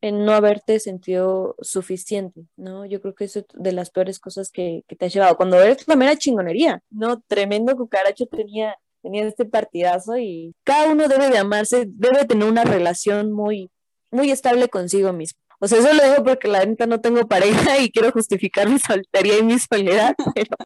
en 0.00 0.24
no 0.24 0.32
haberte 0.32 0.78
sentido 0.78 1.56
suficiente, 1.60 2.46
¿no? 2.56 2.86
Yo 2.86 3.00
creo 3.00 3.14
que 3.14 3.24
eso 3.24 3.40
es 3.40 3.46
de 3.52 3.72
las 3.72 3.90
peores 3.90 4.20
cosas 4.20 4.50
que, 4.50 4.84
que 4.86 4.94
te 4.94 5.06
has 5.06 5.12
llevado. 5.12 5.36
Cuando 5.36 5.60
eres 5.60 5.86
la 5.88 5.96
mera 5.96 6.16
chingonería, 6.16 6.82
¿no? 6.90 7.20
Tremendo 7.22 7.76
cucaracho 7.76 8.26
tenía 8.26 8.76
tenía 9.02 9.26
este 9.26 9.44
partidazo 9.44 10.18
y 10.18 10.54
cada 10.64 10.88
uno 10.90 11.08
debe 11.08 11.30
de 11.30 11.38
amarse, 11.38 11.86
debe 11.88 12.24
tener 12.24 12.48
una 12.48 12.64
relación 12.64 13.32
muy, 13.32 13.70
muy 14.10 14.30
estable 14.30 14.68
consigo 14.68 15.12
mismo. 15.12 15.38
O 15.60 15.66
sea, 15.66 15.78
eso 15.78 15.92
lo 15.92 16.02
digo 16.02 16.24
porque 16.24 16.48
la 16.48 16.64
neta 16.64 16.86
no 16.86 17.00
tengo 17.00 17.26
pareja 17.26 17.78
y 17.78 17.90
quiero 17.90 18.12
justificar 18.12 18.68
mi 18.68 18.78
soltería 18.78 19.38
y 19.38 19.42
mi 19.42 19.58
soledad, 19.58 20.14
pero 20.34 20.56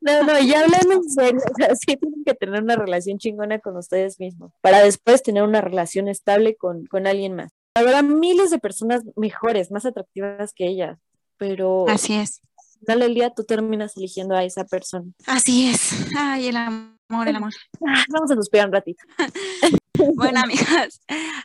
no, 0.00 0.22
no, 0.22 0.40
ya 0.40 0.60
hablando 0.60 0.94
en 0.94 1.10
serio, 1.10 1.40
o 1.40 1.54
sea, 1.56 1.74
sí 1.74 1.96
tienen 1.96 2.24
que 2.24 2.34
tener 2.34 2.62
una 2.62 2.76
relación 2.76 3.18
chingona 3.18 3.58
con 3.58 3.76
ustedes 3.76 4.18
mismos 4.18 4.52
para 4.60 4.82
después 4.82 5.22
tener 5.22 5.42
una 5.42 5.60
relación 5.60 6.08
estable 6.08 6.56
con, 6.56 6.86
con 6.86 7.06
alguien 7.06 7.34
más. 7.34 7.52
Habrá 7.74 8.02
miles 8.02 8.50
de 8.50 8.58
personas 8.58 9.02
mejores, 9.16 9.70
más 9.70 9.86
atractivas 9.86 10.52
que 10.54 10.66
ellas, 10.66 10.98
pero... 11.36 11.86
Así 11.88 12.14
es. 12.14 12.40
Al 12.86 12.94
final 12.94 13.14
día 13.14 13.30
tú 13.30 13.44
terminas 13.44 13.96
eligiendo 13.96 14.34
a 14.34 14.44
esa 14.44 14.64
persona. 14.64 15.10
Así 15.26 15.68
es. 15.68 15.92
Ay, 16.16 16.48
el 16.48 16.56
amor 16.56 16.92
amor, 17.12 17.28
el 17.28 17.36
amor. 17.36 17.52
Ah, 17.86 18.04
vamos 18.08 18.30
a 18.30 18.34
suspirar 18.34 18.66
un 18.68 18.72
ratito. 18.72 19.02
bueno, 20.14 20.40
amigas, 20.40 21.00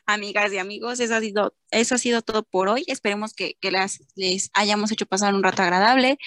amigas 0.06 0.54
y 0.54 0.58
amigos, 0.60 1.00
eso 1.00 1.16
ha 1.16 1.20
sido, 1.20 1.56
eso 1.72 1.96
ha 1.96 1.98
sido 1.98 2.22
todo 2.22 2.44
por 2.44 2.70
hoy. 2.70 2.84
Esperemos 2.88 3.34
que, 3.34 3.56
que 3.60 3.72
las, 3.72 4.00
les 4.16 4.50
hayamos 4.54 4.92
hecho 4.92 5.06
pasar 5.06 5.34
un 5.34 5.44
rato 5.44 5.64
agradable 5.64 6.18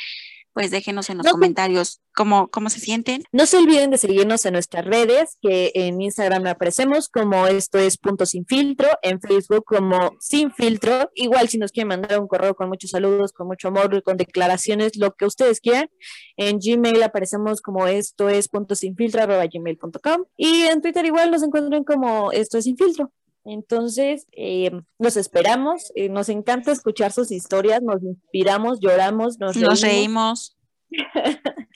pues 0.53 0.71
déjenos 0.71 1.11
en 1.11 1.19
los 1.19 1.27
comentarios 1.27 2.01
cómo, 2.15 2.49
cómo 2.49 2.71
se 2.71 2.81
sienten. 2.81 3.25
No 3.33 3.47
se 3.47 3.59
olviden 3.59 3.91
de 3.91 3.99
seguirnos 3.99 4.45
en 4.45 4.55
nuestras 4.55 4.85
redes, 4.85 5.39
que 5.41 5.73
en 5.75 6.01
Instagram 6.01 6.47
aparecemos 6.47 7.09
como 7.09 7.47
esto 7.47 7.79
es 7.79 7.99
punto 7.99 8.27
sin 8.27 8.45
filtro, 8.47 8.89
en 9.03 9.21
Facebook 9.21 9.65
como 9.65 10.13
sin 10.21 10.53
filtro. 10.53 11.11
Igual 11.15 11.49
si 11.49 11.59
nos 11.59 11.73
quieren 11.73 11.89
mandar 11.89 12.21
un 12.21 12.29
correo 12.29 12.55
con 12.55 12.69
muchos 12.69 12.91
saludos, 12.91 13.33
con 13.33 13.47
mucho 13.47 13.69
amor, 13.69 14.03
con 14.03 14.17
declaraciones, 14.17 14.97
lo 14.97 15.15
que 15.15 15.27
ustedes 15.27 15.61
quieran. 15.61 15.89
En 16.37 16.59
Gmail 16.59 17.03
aparecemos 17.03 17.63
como 17.63 17.87
esto 17.87 18.29
es 18.29 18.49
punto 18.49 18.75
sin 18.75 18.97
filtro 18.97 19.23
arroba 19.23 19.47
gmail.com 19.47 20.25
y 20.37 20.63
en 20.63 20.81
Twitter 20.81 21.05
igual 21.05 21.31
nos 21.31 21.43
encuentran 21.43 21.85
como 21.85 22.33
esto 22.33 22.59
es 22.59 22.65
sin 22.65 22.77
filtro. 22.77 23.13
Entonces, 23.45 24.27
eh, 24.33 24.71
los 24.99 25.17
esperamos, 25.17 25.93
eh, 25.95 26.09
nos 26.09 26.29
encanta 26.29 26.73
escuchar 26.73 27.13
sus 27.13 27.31
historias, 27.31 27.83
nos 27.83 28.03
inspiramos, 28.03 28.81
lloramos, 28.81 29.39
nos 29.39 29.81
reímos. 29.81 30.57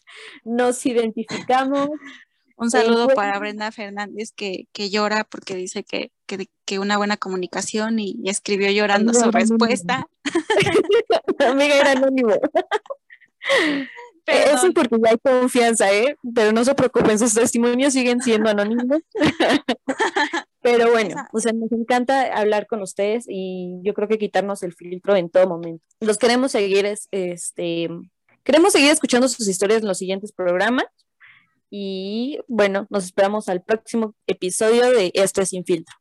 Nos, 0.45 0.85
identificamos. 0.87 1.89
Un 2.57 2.71
saludo 2.71 3.11
eh, 3.11 3.15
para 3.15 3.39
Brenda 3.39 3.73
Fernández 3.73 4.33
que, 4.33 4.69
que 4.73 4.91
llora 4.91 5.25
porque 5.25 5.57
dice 5.57 5.83
que, 5.83 6.13
que, 6.27 6.49
que, 6.65 6.79
una 6.79 6.99
buena 6.99 7.17
comunicación 7.17 7.99
y, 7.99 8.17
escribió 8.27 8.71
llorando 8.71 9.13
su 9.13 9.31
respuesta. 9.31 10.07
Amiga, 11.41 11.75
era 11.77 11.93
anónimo. 11.93 12.35
Eso 14.27 14.73
porque 14.73 14.97
ya 15.05 15.11
hay 15.11 15.19
confianza, 15.19 15.93
¿eh? 15.93 16.17
Pero 16.35 16.53
no 16.53 16.65
se 16.65 16.75
preocupen, 16.75 17.19
sus 17.19 17.35
testimonios 17.35 17.93
siguen 17.93 18.23
siendo 18.23 18.51
anónimos. 18.51 19.01
Pero 20.65 20.91
bueno, 20.91 21.15
o 21.31 21.41
sea, 21.41 21.53
nos 21.53 21.71
encanta 21.73 22.33
hablar 22.33 22.67
con 22.67 22.81
ustedes 22.81 23.27
y 23.29 23.75
yo 23.83 23.93
creo 23.93 24.09
que 24.09 24.17
quitarnos 24.17 24.63
el 24.63 24.73
filtro 24.73 25.15
en 25.15 25.29
todo 25.29 25.47
momento. 25.47 25.85
Los 26.01 26.17
queremos 26.17 26.53
seguir, 26.53 26.87
este, 26.87 27.91
queremos 28.45 28.73
seguir 28.73 28.91
escuchando 28.91 29.29
sus 29.29 29.47
historias 29.47 29.83
en 29.83 29.89
los 29.89 29.99
siguientes 29.99 30.33
programas. 30.33 30.87
Y 31.69 32.39
bueno, 32.49 32.87
nos 32.89 33.05
esperamos 33.05 33.51
al 33.51 33.63
próximo 33.63 34.15
episodio 34.27 34.91
de 34.91 35.11
Esto 35.13 35.43
es 35.43 35.51
Sin 35.51 35.67
Filtro. 35.67 35.95